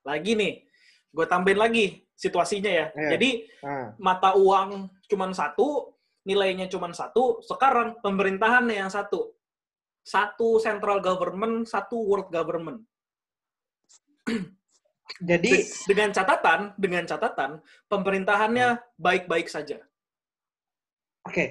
lagi 0.00 0.32
nih, 0.32 0.64
gue 1.12 1.26
tambahin 1.28 1.61
lagi 1.61 2.08
situasinya 2.16 2.70
ya. 2.72 2.86
Iya. 2.96 3.11
Jadi 3.16 3.30
Nah, 3.61 3.92
mata 4.00 4.32
uang 4.40 4.88
cuma 5.04 5.28
satu, 5.36 5.92
nilainya 6.24 6.64
cuma 6.72 6.88
satu. 6.96 7.44
Sekarang 7.44 8.00
pemerintahannya 8.00 8.80
yang 8.80 8.88
satu, 8.88 9.36
satu 10.00 10.56
central 10.64 11.04
government, 11.04 11.68
satu 11.68 12.00
world 12.00 12.32
government. 12.32 12.88
jadi 15.20 15.50
De- 15.61 15.66
dengan 15.90 16.08
catatan, 16.14 16.72
dengan 16.80 17.04
catatan 17.04 17.61
pemerintahannya 17.90 18.80
baik-baik 18.96 19.50
saja. 19.50 19.82
Oke, 21.31 21.45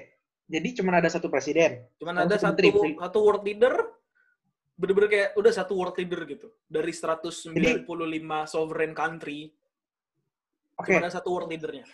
jadi 0.44 0.68
cuma 0.76 0.92
ada 0.92 1.08
satu 1.08 1.26
presiden. 1.26 1.88
Cuman 1.96 2.14
Oh, 2.14 2.22
ada 2.22 2.36
satu 2.36 2.52
satu 2.52 2.52
menteri. 2.52 2.68
satu 2.94 3.18
world 3.18 3.42
leader, 3.42 3.74
bener-bener 4.76 5.08
kayak 5.08 5.28
udah 5.34 5.52
satu 5.52 5.72
world 5.72 5.96
leader 5.96 6.20
gitu. 6.26 6.52
Dari 6.66 6.92
195 6.92 7.88
sovereign 8.44 8.92
country, 8.92 9.48
Oke, 10.76 10.92
cuma 10.92 11.00
ada 11.02 11.12
satu 11.12 11.28
world 11.30 11.48
leadernya. 11.48 11.88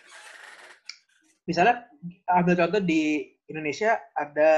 misalnya 1.43 1.87
ambil 2.27 2.59
contoh 2.59 2.83
di 2.83 3.23
Indonesia 3.47 3.95
ada 4.11 4.51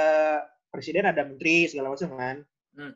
presiden, 0.67 1.05
ada 1.05 1.21
menteri 1.21 1.69
segala 1.69 1.93
macam 1.93 2.09
kan. 2.15 2.37
Hmm. 2.73 2.93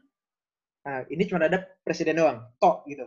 Nah, 0.84 1.06
ini 1.08 1.24
cuma 1.24 1.46
ada 1.46 1.62
presiden 1.80 2.18
doang, 2.18 2.42
tok 2.58 2.90
gitu. 2.90 3.06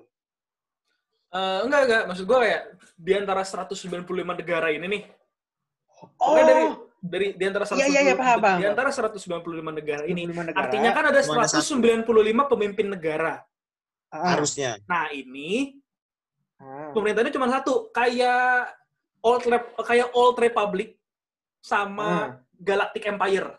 Eh, 1.28 1.58
enggak, 1.60 1.80
enggak. 1.84 2.02
Maksud 2.06 2.24
gue 2.24 2.38
kayak 2.38 2.62
di 2.94 3.12
antara 3.12 3.42
195 3.42 4.06
negara 4.32 4.70
ini 4.70 4.86
nih, 4.86 5.02
Oh, 6.16 6.36
dari 6.36 6.64
dari 6.98 7.32
di 7.32 7.44
antara 7.44 7.64
Iya, 7.68 7.86
iya, 7.86 8.00
iya, 8.02 8.14
paham, 8.14 8.38
paham. 8.38 8.58
di 8.58 8.66
antara 8.66 8.88
195 8.88 9.20
negara 9.72 10.02
ini, 10.04 10.24
25 10.24 10.42
negara. 10.44 10.62
artinya 10.62 10.90
kan 10.90 11.04
ada 11.06 11.20
Cuma 11.20 11.42
ada 11.42 11.48
satu. 11.48 11.76
195 11.80 12.12
pemimpin 12.46 12.86
negara. 12.88 13.44
Ah, 14.08 14.32
Harusnya. 14.32 14.80
Nah, 14.84 15.10
ini 15.10 15.76
ah. 16.56 16.90
pemerintahnya 16.90 17.30
cuma 17.30 17.46
satu, 17.46 17.90
kayak 17.90 18.72
Old 19.20 19.44
Rep- 19.44 19.74
kayak 19.80 20.08
Old 20.12 20.36
Republic 20.36 20.96
sama 21.58 22.06
Ah. 22.06 22.26
Galactic 22.54 23.04
Empire. 23.04 23.50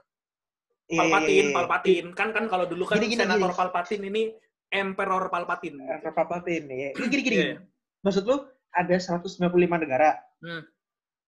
Iya, 0.87 0.95
iya, 0.95 0.99
Palpatine, 1.03 1.47
iya. 1.47 1.55
Palpatine. 1.55 2.07
Kan 2.15 2.29
kan 2.31 2.45
kalau 2.47 2.63
dulu 2.63 2.87
kan 2.87 2.95
Gini, 2.97 3.11
gini, 3.11 3.19
Senator 3.19 3.51
gini. 3.51 3.59
Palpatine 3.59 4.03
ini 4.07 4.21
Emperor 4.67 5.27
Palpatine. 5.27 5.83
Emperor 5.83 6.13
Palpatine 6.13 6.65
ya. 6.67 6.89
Ini 6.95 7.05
gini 7.05 7.21
gini. 7.21 7.35
Gini. 7.35 7.45
iya. 7.45 7.59
Maksud 8.01 8.23
lu 8.23 8.35
ada 8.71 8.95
195 8.95 9.51
negara. 9.77 10.15
Hmm. 10.39 10.63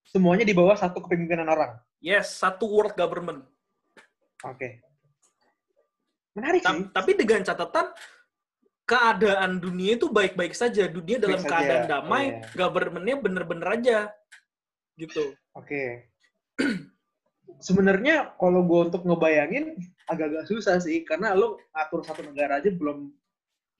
Semuanya 0.05 0.45
di 0.47 0.55
bawah 0.55 0.77
satu 0.77 1.03
kepemimpinan 1.05 1.49
orang. 1.49 1.77
Yes, 1.99 2.39
satu 2.39 2.65
world 2.65 2.95
government. 2.95 3.43
Oke. 4.47 4.79
Menarik 6.33 6.63
Ta- 6.63 6.73
sih. 6.73 6.87
Tapi 6.89 7.11
dengan 7.19 7.43
catatan 7.43 7.91
keadaan 8.87 9.61
dunia 9.61 9.99
itu 9.99 10.09
baik-baik 10.09 10.55
saja. 10.55 10.89
Dunia 10.89 11.21
dalam 11.21 11.43
keadaan 11.43 11.85
damai, 11.85 12.41
iya. 12.41 12.47
governmentnya 12.55 13.15
bener-bener 13.21 13.67
aja. 13.69 13.97
Gitu. 14.97 15.35
Oke. 15.53 16.09
Sebenarnya 17.67 18.33
kalau 18.39 18.63
gue 18.63 18.79
untuk 18.89 19.03
ngebayangin 19.03 19.77
agak-agak 20.09 20.49
susah 20.49 20.81
sih 20.81 21.05
karena 21.05 21.37
lo 21.37 21.61
ngatur 21.75 22.01
satu 22.01 22.21
negara 22.25 22.57
aja 22.57 22.73
belum 22.73 23.13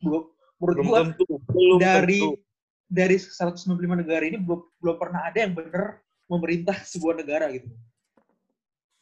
belum 0.04 0.24
menurut 0.62 0.76
Belum 0.78 0.86
gua 0.86 1.00
tentu. 1.08 1.26
Belum 1.50 1.80
dari 1.80 2.22
tentu. 2.22 2.38
dari 2.86 3.18
195 3.18 4.02
negara 4.04 4.24
ini 4.28 4.38
belum 4.38 4.62
belum 4.78 4.96
pernah 5.00 5.22
ada 5.26 5.38
yang 5.42 5.54
benar 5.58 5.98
memerintah 6.30 6.78
sebuah 6.92 7.20
negara 7.20 7.50
gitu. 7.52 7.68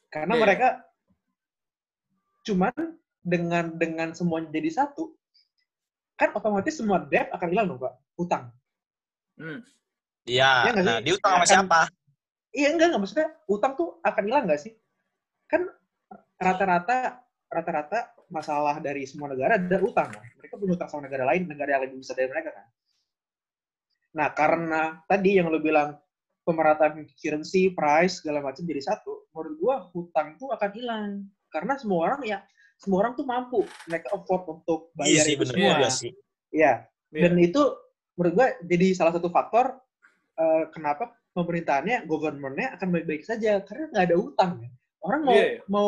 Karena 0.07 0.34
Iya. 0.34 0.41
mereka 0.41 0.67
cuman 2.47 2.73
dengan 3.19 3.75
dengan 3.75 4.09
semuanya 4.15 4.47
jadi 4.49 4.71
satu 4.71 5.11
kan 6.15 6.32
otomatis 6.34 6.73
semua 6.73 7.03
debt 7.03 7.28
akan 7.30 7.47
hilang 7.51 7.67
dong, 7.69 7.78
Pak. 7.78 7.93
Utang. 8.17 8.49
Hmm. 9.38 9.61
Iya. 10.25 10.71
Nggak 10.71 10.84
Nah, 10.84 10.97
sih? 10.97 11.03
dia 11.05 11.13
utang 11.13 11.32
sama 11.32 11.43
Akan- 11.43 11.51
siapa? 11.51 11.80
Iya 12.49 12.67
enggak 12.73 12.88
enggak 12.89 13.01
maksudnya 13.03 13.28
utang 13.45 13.73
tuh 13.78 13.89
akan 14.01 14.23
hilang 14.25 14.43
nggak 14.49 14.61
sih? 14.63 14.73
Kan 15.45 15.61
rata-rata 16.39 17.21
rata-rata 17.47 17.99
masalah 18.28 18.80
dari 18.82 19.05
semua 19.05 19.30
negara 19.30 19.55
ada 19.55 19.78
utang. 19.80 20.09
Kan? 20.09 20.25
Mereka 20.36 20.57
punya 20.57 20.73
utang 20.73 20.89
sama 20.89 21.05
negara 21.05 21.23
lain, 21.30 21.45
negara 21.45 21.78
yang 21.78 21.84
lebih 21.86 22.01
besar 22.01 22.15
dari 22.17 22.28
mereka 22.28 22.49
kan. 22.51 22.67
Nah, 24.17 24.28
karena 24.34 24.82
tadi 25.05 25.38
yang 25.38 25.47
lo 25.47 25.61
bilang 25.61 25.93
pemerataan 26.47 27.03
currency, 27.19 27.75
price 27.75 28.23
segala 28.23 28.39
macam 28.39 28.63
jadi 28.63 28.79
satu, 28.79 29.27
menurut 29.35 29.55
gua 29.59 29.75
hutang 29.91 30.39
tuh 30.39 30.47
akan 30.55 30.69
hilang. 30.71 31.09
Karena 31.51 31.75
semua 31.75 32.07
orang 32.07 32.23
ya 32.23 32.39
semua 32.79 33.03
orang 33.03 33.17
tuh 33.17 33.25
mampu 33.27 33.65
mereka 33.89 34.07
afford 34.15 34.43
untuk 34.47 34.93
Iya 34.95 35.19
bayar 35.19 35.23
sih, 35.27 35.33
itu 35.35 35.39
bener 35.43 35.53
semua. 35.57 35.71
juga 35.75 35.89
sih. 35.91 36.11
Iya. 36.55 36.73
Iya. 37.11 37.21
Dan 37.27 37.33
itu 37.43 37.61
menurut 38.15 38.33
gua 38.33 38.47
jadi 38.63 38.87
salah 38.95 39.11
satu 39.11 39.27
faktor 39.27 39.65
eh, 40.37 40.63
kenapa 40.71 41.11
pemerintahannya, 41.35 42.05
governmentnya 42.09 42.73
akan 42.79 42.87
baik-baik 42.95 43.21
saja 43.21 43.61
karena 43.67 43.91
nggak 43.93 44.05
ada 44.09 44.17
utang. 44.17 44.51
ya. 44.63 44.69
Orang 45.05 45.21
mau 45.27 45.35
Iya, 45.35 45.45
iya. 45.45 45.61
mau 45.69 45.87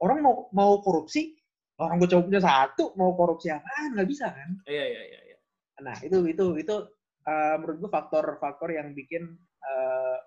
orang 0.00 0.18
mau 0.24 0.34
mau 0.56 0.72
korupsi, 0.80 1.36
orang 1.76 2.00
gue 2.00 2.08
cuma 2.08 2.24
punya 2.24 2.40
satu, 2.40 2.96
mau 2.96 3.12
korupsi 3.12 3.52
apaan 3.52 3.92
nggak 3.92 4.08
bisa 4.08 4.32
kan? 4.32 4.50
Iya, 4.64 4.84
iya, 4.88 5.02
iya. 5.04 5.20
iya. 5.32 5.38
Nah 5.80 5.96
itu 6.00 6.16
itu 6.24 6.46
itu 6.56 6.74
eh, 7.28 7.54
menurut 7.60 7.76
gua 7.84 7.90
faktor-faktor 8.00 8.72
yang 8.72 8.92
bikin 8.96 9.36
eh, 9.60 10.18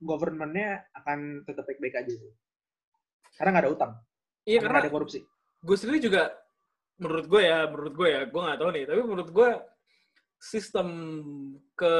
governmentnya 0.00 0.84
akan 0.94 1.44
tetap 1.44 1.64
baik-baik 1.64 1.96
aja 1.96 2.12
sih. 2.12 2.32
Karena 3.34 3.50
nggak 3.56 3.64
ada 3.66 3.72
utang, 3.72 3.92
Iya, 4.44 4.58
karena 4.62 4.78
ada 4.84 4.92
korupsi. 4.92 5.20
gue 5.60 5.76
sendiri 5.76 5.98
juga 5.98 6.22
menurut 7.00 7.26
gue 7.26 7.42
ya, 7.42 7.66
menurut 7.66 7.94
gue 7.96 8.08
ya, 8.08 8.20
gue 8.28 8.40
nggak 8.40 8.58
tahu 8.60 8.70
nih, 8.70 8.84
tapi 8.86 9.00
menurut 9.02 9.30
gue 9.30 9.50
sistem 10.38 10.88
ke 11.72 11.94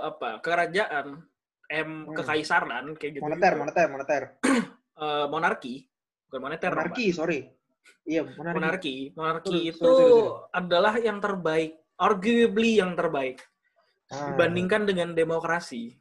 apa 0.00 0.38
kerajaan 0.38 1.18
em 1.66 2.04
Hmm. 2.04 2.14
kekaisaran 2.14 2.94
kayak 2.94 3.12
gitu 3.18 3.24
Moneter, 3.26 3.52
moneter, 3.58 3.86
moneter. 3.88 4.22
Eh, 4.92 5.26
monarki 5.26 5.88
bukan 6.28 6.40
moneter. 6.46 6.68
Monarki, 6.68 7.10
sorry. 7.10 7.48
Iya, 8.04 8.22
monarki. 8.28 8.54
monarki 8.54 8.96
monarki 9.16 9.48
Sorry, 9.50 9.70
itu 9.72 9.80
sorry, 9.80 9.94
sorry, 9.96 10.12
sorry. 10.12 10.52
adalah 10.52 10.94
yang 11.00 11.18
terbaik 11.18 11.72
arguably 11.96 12.78
yang 12.78 12.92
terbaik 12.92 13.40
dibandingkan 14.12 14.84
dengan 14.84 15.08
demokrasi 15.10 15.96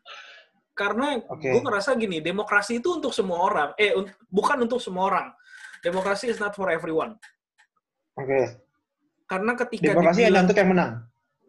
karena 0.72 1.20
Oke. 1.28 1.47
gue 1.47 1.62
ngerasa 1.62 1.95
gini 1.95 2.20
demokrasi 2.20 2.80
itu 2.80 2.91
untuk 2.93 3.12
semua 3.12 3.39
orang 3.41 3.70
eh 3.76 3.91
un- 3.91 4.07
bukan 4.28 4.59
untuk 4.62 4.80
semua 4.80 5.07
orang 5.07 5.28
demokrasi 5.80 6.28
is 6.28 6.38
not 6.38 6.51
for 6.51 6.68
everyone 6.68 7.16
Oke. 8.14 8.59
karena 9.26 9.51
ketika 9.57 9.95
Demokrasi 9.95 10.20
dibilang- 10.22 10.43
untuk 10.43 10.57
yang 10.57 10.70
menang. 10.70 10.91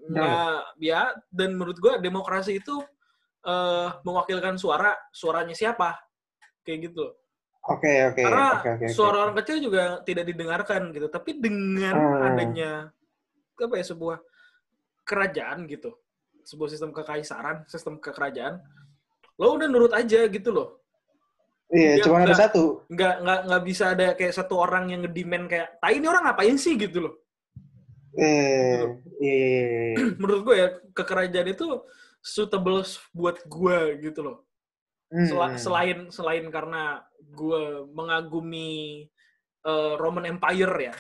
ya 0.04 0.34
ya 0.76 1.02
dan 1.28 1.54
menurut 1.54 1.78
gue 1.78 1.94
demokrasi 2.00 2.58
itu 2.58 2.74
eh, 3.42 3.88
mewakilkan 4.02 4.54
suara 4.54 4.94
suaranya 5.10 5.50
siapa 5.52 5.98
kayak 6.62 6.90
gitu. 6.90 7.10
Oke, 7.62 7.90
oke. 8.06 8.18
karena 8.18 8.46
oke, 8.52 8.68
oke, 8.68 8.86
oke. 8.86 8.86
suara 8.90 9.16
orang 9.20 9.36
kecil 9.38 9.58
juga 9.60 9.82
tidak 10.02 10.26
didengarkan 10.26 10.90
gitu 10.90 11.06
tapi 11.06 11.38
dengan 11.38 11.94
Hmm. 11.94 12.22
adanya 12.24 12.70
apa 13.56 13.74
ya 13.74 13.84
sebuah 13.84 14.18
kerajaan 15.00 15.66
gitu 15.66 15.94
sebuah 16.42 16.68
sistem 16.68 16.90
kekaisaran 16.90 17.64
sistem 17.66 17.96
kekerajaan 17.96 18.58
lo 19.34 19.54
udah 19.54 19.66
nurut 19.66 19.92
aja 19.92 20.26
gitu 20.26 20.50
loh 20.50 20.68
Iya, 21.72 21.96
Ya, 21.96 22.04
cuma 22.04 22.20
ada 22.20 22.36
satu. 22.36 22.84
nggak 22.86 23.14
nggak 23.24 23.40
nggak 23.48 23.62
bisa 23.64 23.84
ada 23.90 24.12
kayak 24.12 24.36
satu 24.36 24.60
orang 24.60 24.92
yang 24.92 25.00
ngedemand 25.02 25.48
kayak 25.48 25.80
tai 25.80 25.96
ini 25.96 26.04
orang 26.04 26.28
ngapain 26.28 26.54
sih 26.54 26.76
gitu 26.76 27.08
loh 27.08 27.14
Eh, 28.12 28.76
iya, 29.18 29.32
iya, 29.32 29.56
iya, 29.56 29.64
iya. 29.88 29.96
menurut 30.20 30.40
gue 30.44 30.56
ya 30.58 30.68
kekerajaan 30.92 31.48
itu 31.48 31.64
suitable 32.20 32.84
buat 33.10 33.40
gue 33.42 33.78
gitu 34.00 34.20
loh 34.20 34.38
Hmm, 35.08 35.28
Sela- 35.28 35.56
selain 35.56 35.98
selain 36.08 36.44
karena 36.48 37.00
gue 37.22 37.84
mengagumi 37.88 39.04
eh, 39.62 39.92
Roman 39.96 40.24
Empire 40.24 40.74
ya 40.82 40.94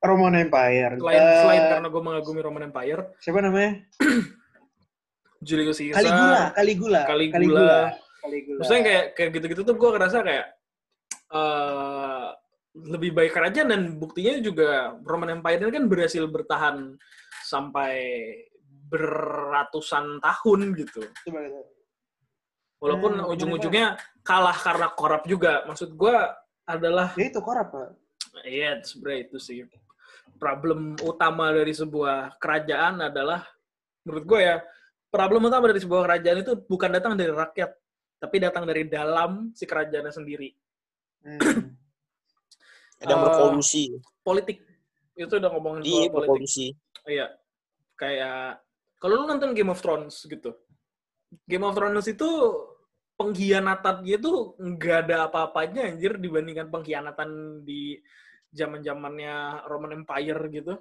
Roman 0.00 0.34
Empire. 0.34 0.94
selain 0.96 1.18
Eh, 1.20 1.38
selain 1.40 1.62
karena 1.68 1.88
gue 1.88 2.02
mengagumi 2.02 2.40
Roman 2.40 2.64
Empire 2.66 3.14
siapa 3.18 3.38
namanya? 3.38 3.78
Julius 5.40 5.80
Caesar 5.80 6.04
Caligula, 6.04 6.42
Caligula. 6.54 7.00
Caligula. 7.08 7.80
Caligula. 8.20 8.58
maksudnya 8.60 8.82
kayak 8.84 9.04
kayak 9.16 9.30
gitu-gitu 9.40 9.62
tuh 9.64 9.76
gue 9.76 9.90
ngerasa 9.96 10.16
kayak 10.20 10.46
eh 11.30 12.26
lebih 12.70 13.10
baik 13.16 13.32
kerajaan 13.34 13.68
dan 13.72 13.82
buktinya 13.98 14.38
juga 14.38 14.94
Roman 15.02 15.40
Empire 15.40 15.66
ini 15.66 15.72
kan 15.74 15.84
berhasil 15.90 16.24
bertahan 16.30 16.94
sampai 17.42 17.96
beratusan 18.90 20.22
tahun 20.22 20.60
gitu 20.78 21.02
walaupun 22.80 23.12
Hmm, 23.20 23.30
ujung-ujungnya 23.32 23.98
kalah 24.22 24.56
karena 24.56 24.88
korup 24.94 25.24
juga 25.26 25.64
maksud 25.66 25.94
gue 25.94 26.16
adalah 26.64 27.10
Ya 27.18 27.26
itu 27.28 27.40
korup, 27.42 27.68
Pak. 27.74 27.88
Iya, 28.46 28.78
sebenarnya 28.86 29.20
itu 29.26 29.36
sih. 29.42 29.66
Problem 30.38 30.94
utama 31.02 31.50
dari 31.50 31.74
sebuah 31.74 32.38
kerajaan 32.38 33.02
adalah, 33.10 33.42
menurut 34.06 34.24
gue 34.24 34.40
ya, 34.40 34.56
problem 35.10 35.50
utama 35.50 35.66
dari 35.68 35.82
sebuah 35.82 36.06
kerajaan 36.06 36.38
itu 36.40 36.52
bukan 36.64 36.90
datang 36.94 37.12
dari 37.18 37.34
rakyat, 37.34 37.70
tapi 38.22 38.36
datang 38.38 38.64
dari 38.64 38.86
dalam 38.86 39.50
si 39.52 39.66
kerajaannya 39.66 40.14
sendiri. 40.14 40.54
Hmm. 41.26 41.74
Ada 43.02 43.14
berkolusi. 43.18 43.98
Politik. 44.22 44.62
Itu 45.18 45.36
udah 45.36 45.50
ngomongin 45.52 45.82
Iya, 45.84 45.90
soal 45.90 46.12
politik. 46.14 46.14
berkolusi. 46.14 46.66
Iya. 47.04 47.26
Kayak, 47.98 48.64
kalau 48.96 49.14
lu 49.20 49.24
nonton 49.28 49.52
Game 49.52 49.68
of 49.68 49.82
Thrones 49.82 50.24
gitu, 50.24 50.56
Game 51.44 51.66
of 51.66 51.76
Thrones 51.76 52.08
itu 52.08 52.28
pengkhianatannya 53.20 54.16
itu 54.16 54.56
nggak 54.56 54.96
ada 55.04 55.28
apa-apanya 55.28 55.92
anjir 55.92 56.16
dibandingkan 56.16 56.72
pengkhianatan 56.72 57.60
di 57.68 58.00
zaman-zamannya 58.48 59.68
Roman 59.68 60.00
Empire 60.00 60.40
gitu. 60.48 60.74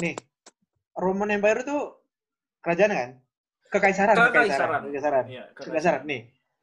Nih, 0.00 0.16
Roman 0.96 1.36
Empire 1.36 1.60
itu 1.60 1.78
kerajaan 2.66 2.90
kan? 2.90 3.10
Kekaisaran, 3.68 4.14
Kekaisaran. 4.14 4.32
kekaisaran. 4.34 4.80
Kekaisaran. 4.84 5.24
Iya, 5.28 5.44
Kekaisaran. 5.54 6.02
Nih, 6.02 6.20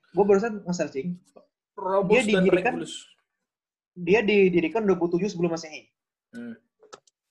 gue 0.09 0.23
barusan 0.23 0.53
nge-searching. 0.61 1.07
Dia 2.05 2.21
didirikan-. 2.21 2.79
Dia 3.93 4.19
didirikan 4.19 4.83
27 4.83 5.29
sebelum 5.29 5.53
Masehi. 5.53 5.87
Hmm. 6.31 6.55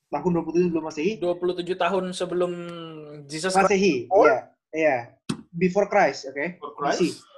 Tahun 0.08 0.30
27 0.30 0.68
sebelum 0.68 0.84
Masehi. 0.84 1.12
27 1.16 1.74
tahun 1.74 2.04
sebelum 2.12 2.52
Jesus 3.26 3.50
Christ. 3.50 3.68
Masehi, 3.68 3.94
Oh. 4.08 4.24
iya. 4.24 4.38
Iya. 4.72 4.96
Before 5.50 5.84
Christ, 5.84 6.28
oke? 6.28 6.56
for 6.56 6.72
Masih. 6.80 7.12
Christ. 7.12 7.28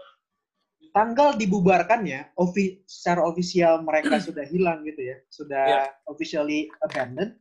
Tanggal 0.90 1.34
dibubarkannya, 1.34 2.30
ofi- 2.36 2.86
secara 2.86 3.22
ofisial 3.22 3.82
mereka 3.82 4.14
sudah 4.22 4.46
hilang 4.46 4.82
gitu 4.82 5.02
ya. 5.02 5.16
Sudah 5.26 5.64
Iya. 5.66 5.82
officially 6.06 6.70
abandoned. 6.80 7.34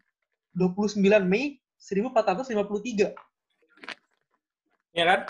29 0.53 0.97
Mei 1.25 1.57
1453. 1.77 3.13
Ya 4.93 5.09
kan? 5.09 5.25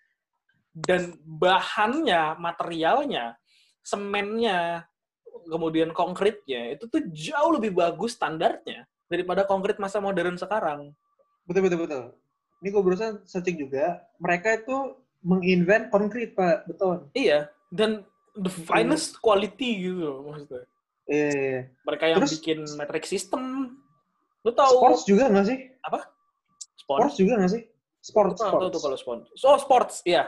dan 0.72 1.16
bahannya 1.24 2.36
materialnya 2.40 3.36
semennya 3.84 4.88
kemudian 5.46 5.92
konkretnya 5.92 6.72
itu 6.72 6.88
tuh 6.88 7.04
jauh 7.12 7.52
lebih 7.54 7.76
bagus 7.76 8.16
standarnya 8.16 8.88
daripada 9.06 9.44
konkret 9.44 9.76
masa 9.78 10.00
modern 10.00 10.40
sekarang 10.40 10.92
Betul, 11.46 11.70
betul, 11.70 11.86
betul. 11.86 12.02
Ini 12.58 12.68
gue 12.74 12.82
berusaha 12.82 13.10
searching 13.22 13.54
juga. 13.54 14.02
Mereka 14.18 14.66
itu 14.66 14.98
menginvent 15.22 15.94
konkret, 15.94 16.34
Pak. 16.34 16.66
Beton. 16.66 17.06
iya 17.14 17.46
dan 17.70 18.06
the 18.38 18.52
finest 18.52 19.18
quality 19.18 19.90
gitu 19.90 20.22
maksudnya 20.22 20.62
Iya, 21.06 21.26
iya, 21.28 21.42
iya. 21.48 21.60
mereka 21.82 22.04
yang 22.06 22.18
Terus- 22.20 22.34
bikin 22.34 22.58
metric 22.74 23.04
system 23.04 23.42
lu 24.42 24.50
tahu 24.50 24.74
Sports 24.76 25.02
juga 25.04 25.24
nggak 25.26 25.46
sih? 25.46 25.58
Sport? 25.80 26.04
Sports 26.76 27.14
juga 27.16 27.32
nggak 27.36 27.52
sih? 27.52 27.62
Sports, 27.98 28.38
tahu 28.38 28.50
sports. 28.52 28.70
tuh 28.70 28.80
kalau 28.80 28.96
sports 28.96 29.26
oh 29.40 29.58
sports 29.58 29.94
iya 30.04 30.24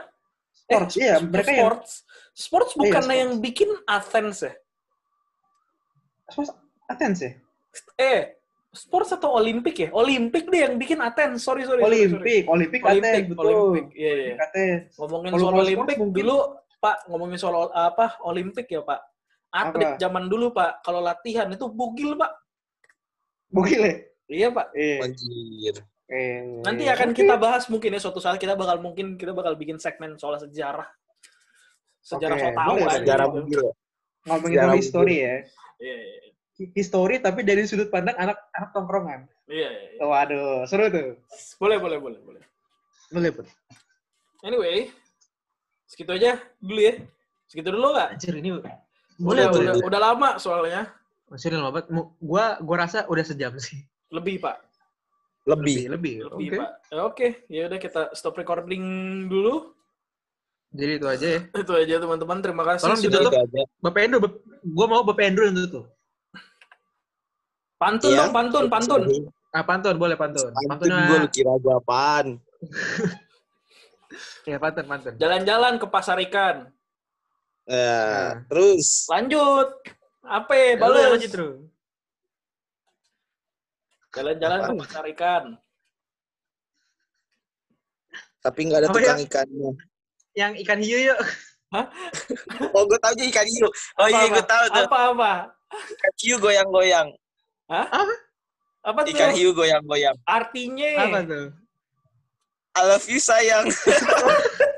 Sports, 0.51 0.93
Eh, 0.95 1.01
iya. 1.01 1.15
Mereka 1.17 1.49
yang 1.49 1.63
sports 1.65 1.91
sports 2.33 2.71
Iya, 2.71 2.79
bukan 2.81 3.03
sports. 3.03 3.15
yang 3.17 3.31
bikin 3.39 3.69
Athens 3.85 4.37
ya 4.41 4.53
sports 6.25 6.51
Athens 6.85 7.19
ya? 7.19 7.31
eh 7.97 8.21
sports 8.69 9.09
atau 9.11 9.33
Olimpik 9.33 9.75
ya 9.77 9.89
Olimpik 9.91 10.45
deh 10.47 10.61
yang 10.61 10.75
bikin 10.75 10.99
Athens 10.99 11.41
sorry 11.41 11.63
sorry 11.63 11.79
sorry, 11.79 11.95
sorry. 12.05 12.11
Olimpik, 12.13 12.43
Olimpik 12.45 12.81
Olimpik 12.83 13.09
Athens, 13.09 13.27
betul. 13.29 13.45
Olimpik 13.45 13.85
iya 13.93 14.09
iya 14.09 14.13
Olimpik 14.13 14.43
Athens. 14.43 14.83
ngomongin 14.95 15.31
soal 15.33 15.53
Olimpik 15.55 15.73
sports 15.89 15.99
mungkin- 15.99 16.17
dulu 16.21 16.37
Pak 16.79 16.95
ngomongin 17.07 17.37
soal 17.37 17.55
apa 17.69 18.05
Olimpik 18.21 18.67
ya 18.67 18.81
Pak 18.81 18.99
atlet 19.49 19.95
Apa? 19.95 19.99
zaman 19.99 20.25
dulu 20.27 20.51
Pak 20.51 20.81
kalau 20.81 21.01
latihan 21.01 21.49
itu 21.49 21.65
bugil 21.67 22.13
Pak 22.13 22.31
Bukil 23.49 23.81
ya? 23.81 23.95
iya 24.29 24.47
Pak 24.49 24.67
Iya. 24.73 24.97
Anjir. 25.03 25.75
Eh, 26.05 26.61
nanti 26.65 26.85
akan 26.85 27.13
kita 27.13 27.37
bahas 27.37 27.65
mungkin 27.65 27.93
ya 27.93 28.01
suatu 28.01 28.17
saat 28.17 28.37
kita 28.37 28.53
bakal 28.53 28.77
mungkin 28.77 29.13
kita 29.13 29.29
bakal 29.29 29.53
bikin 29.53 29.77
segmen 29.77 30.17
soal 30.17 30.37
sejarah 30.37 30.89
sejarah 32.01 32.33
Oke, 32.33 32.41
so 32.41 32.49
tahu 32.51 32.73
boleh, 32.75 32.95
Sejarah 32.97 33.27
mobil. 33.27 33.59
ngomongin 34.25 34.55
sejarah 34.57 34.67
soal 34.67 34.79
history 34.81 35.15
ya. 35.19 35.35
Iya, 35.77 35.95
iya, 35.95 36.17
iya. 36.57 36.65
history 36.73 37.15
tapi 37.19 37.39
dari 37.41 37.61
sudut 37.63 37.87
pandang 37.87 38.17
anak 38.17 38.41
anak 38.51 38.69
tongkrongan. 38.73 39.21
Iya, 39.45 39.69
iya, 39.69 39.89
iya. 39.95 40.01
Waduh, 40.01 40.65
seru 40.65 40.89
tuh. 40.89 41.13
Boleh, 41.57 41.77
boleh, 41.77 41.97
boleh, 41.97 42.19
boleh. 42.21 42.43
Boleh, 43.09 43.29
Put. 43.29 43.45
Anyway, 44.41 44.89
segitu 45.85 46.09
aja 46.09 46.41
dulu 46.57 46.79
ya. 46.79 46.93
Segitu 47.45 47.69
dulu 47.69 47.93
nggak? 47.93 48.09
Anjir, 48.17 48.33
ini 48.33 48.49
boleh, 49.19 49.43
udah, 49.45 49.73
boleh. 49.75 49.85
udah 49.85 49.99
lama 49.99 50.29
soalnya. 50.39 50.81
Masih 51.27 51.51
udah 51.51 51.59
lama 51.59 51.71
banget. 51.75 51.87
Gua, 52.17 52.45
gua 52.57 52.75
rasa 52.79 53.03
udah 53.05 53.21
sejam 53.21 53.53
sih. 53.59 53.83
Lebih, 54.09 54.41
Pak. 54.41 54.55
Lebih. 55.45 55.91
Lebih, 55.91 56.15
Lebih, 56.25 56.47
Oke. 56.49 56.57
Pak. 56.57 56.71
Ya, 56.89 56.99
Oke, 57.03 57.27
ya 57.47 57.61
udah 57.67 57.79
kita 57.79 58.01
stop 58.13 58.35
recording 58.35 58.83
dulu. 59.27 59.75
Jadi 60.69 60.91
itu 60.97 61.07
aja 61.09 61.27
ya. 61.37 61.41
Itu 61.65 61.73
aja 61.73 61.95
teman-teman. 61.97 62.37
Terima 62.39 62.63
kasih 62.63 62.85
Tolong 62.85 63.01
sudah 63.01 63.19
ditutup. 63.19 63.33
Itu 63.33 63.39
aja. 63.45 63.61
Bapak 63.81 63.99
Endro, 64.05 64.17
Bap- 64.21 64.41
gua 64.63 64.85
mau 64.85 65.01
Bapak 65.01 65.23
Endro 65.25 65.43
yang 65.45 65.57
tutup. 65.57 65.85
pantun 67.79 68.11
Iya. 68.11 68.19
dong, 68.27 68.31
pantun, 68.35 68.65
pantun. 68.67 69.01
Ah, 69.49 69.63
pantun, 69.63 69.95
boleh 69.97 70.13
pantun. 70.13 70.51
Pantun 70.51 70.69
Pantunnya, 70.69 71.07
gue 71.09 71.17
lu 71.25 71.29
kira 71.31 71.53
gue 71.57 71.73
apaan? 71.73 72.27
ya 74.49 74.57
pantun, 74.59 74.85
pantun. 74.85 75.13
Jalan-jalan 75.17 75.79
ke 75.79 75.85
pasar 75.87 76.19
ikan. 76.27 76.69
Eh, 77.69 77.77
Nah. 77.77 78.41
terus 78.49 79.05
Lanjut. 79.05 79.69
Apa? 80.25 80.51
Ya, 80.57 80.73
Balas. 80.77 81.09
lanjut, 81.17 81.31
Bro. 81.31 81.49
Jalan-jalan 84.09 84.59
ke 84.65 84.71
pasar 84.83 85.05
ikan. 85.13 85.43
tapi 88.39 88.71
nggak 88.71 88.79
ada 88.81 88.87
Apa 88.87 88.95
tukang 88.95 89.19
ikannya. 89.19 89.71
Yang 90.31 90.53
ikan 90.63 90.79
hiu 90.79 90.99
yuk. 91.11 91.19
Oh, 92.73 92.81
gue 92.89 92.97
tahu 92.97 93.13
aja 93.13 93.23
ikan 93.29 93.45
hiu. 93.45 93.67
Oh 94.01 94.07
iya, 94.09 94.25
gue 94.25 94.41
tahu 94.41 94.65
tuh. 94.73 94.85
Apa-apa? 94.89 95.53
Ikan 95.69 96.13
hiu 96.25 96.35
goyang-goyang. 96.41 97.13
Apa 98.81 98.99
tuh? 99.05 99.11
Ikan 99.13 99.37
hiu 99.37 99.53
goyang-goyang. 99.53 100.17
Artinya. 100.25 100.89
Apa 101.05 101.19
tuh? 101.29 101.45
I 102.73 102.81
love 102.89 103.05
you 103.05 103.21
sayang. 103.21 103.69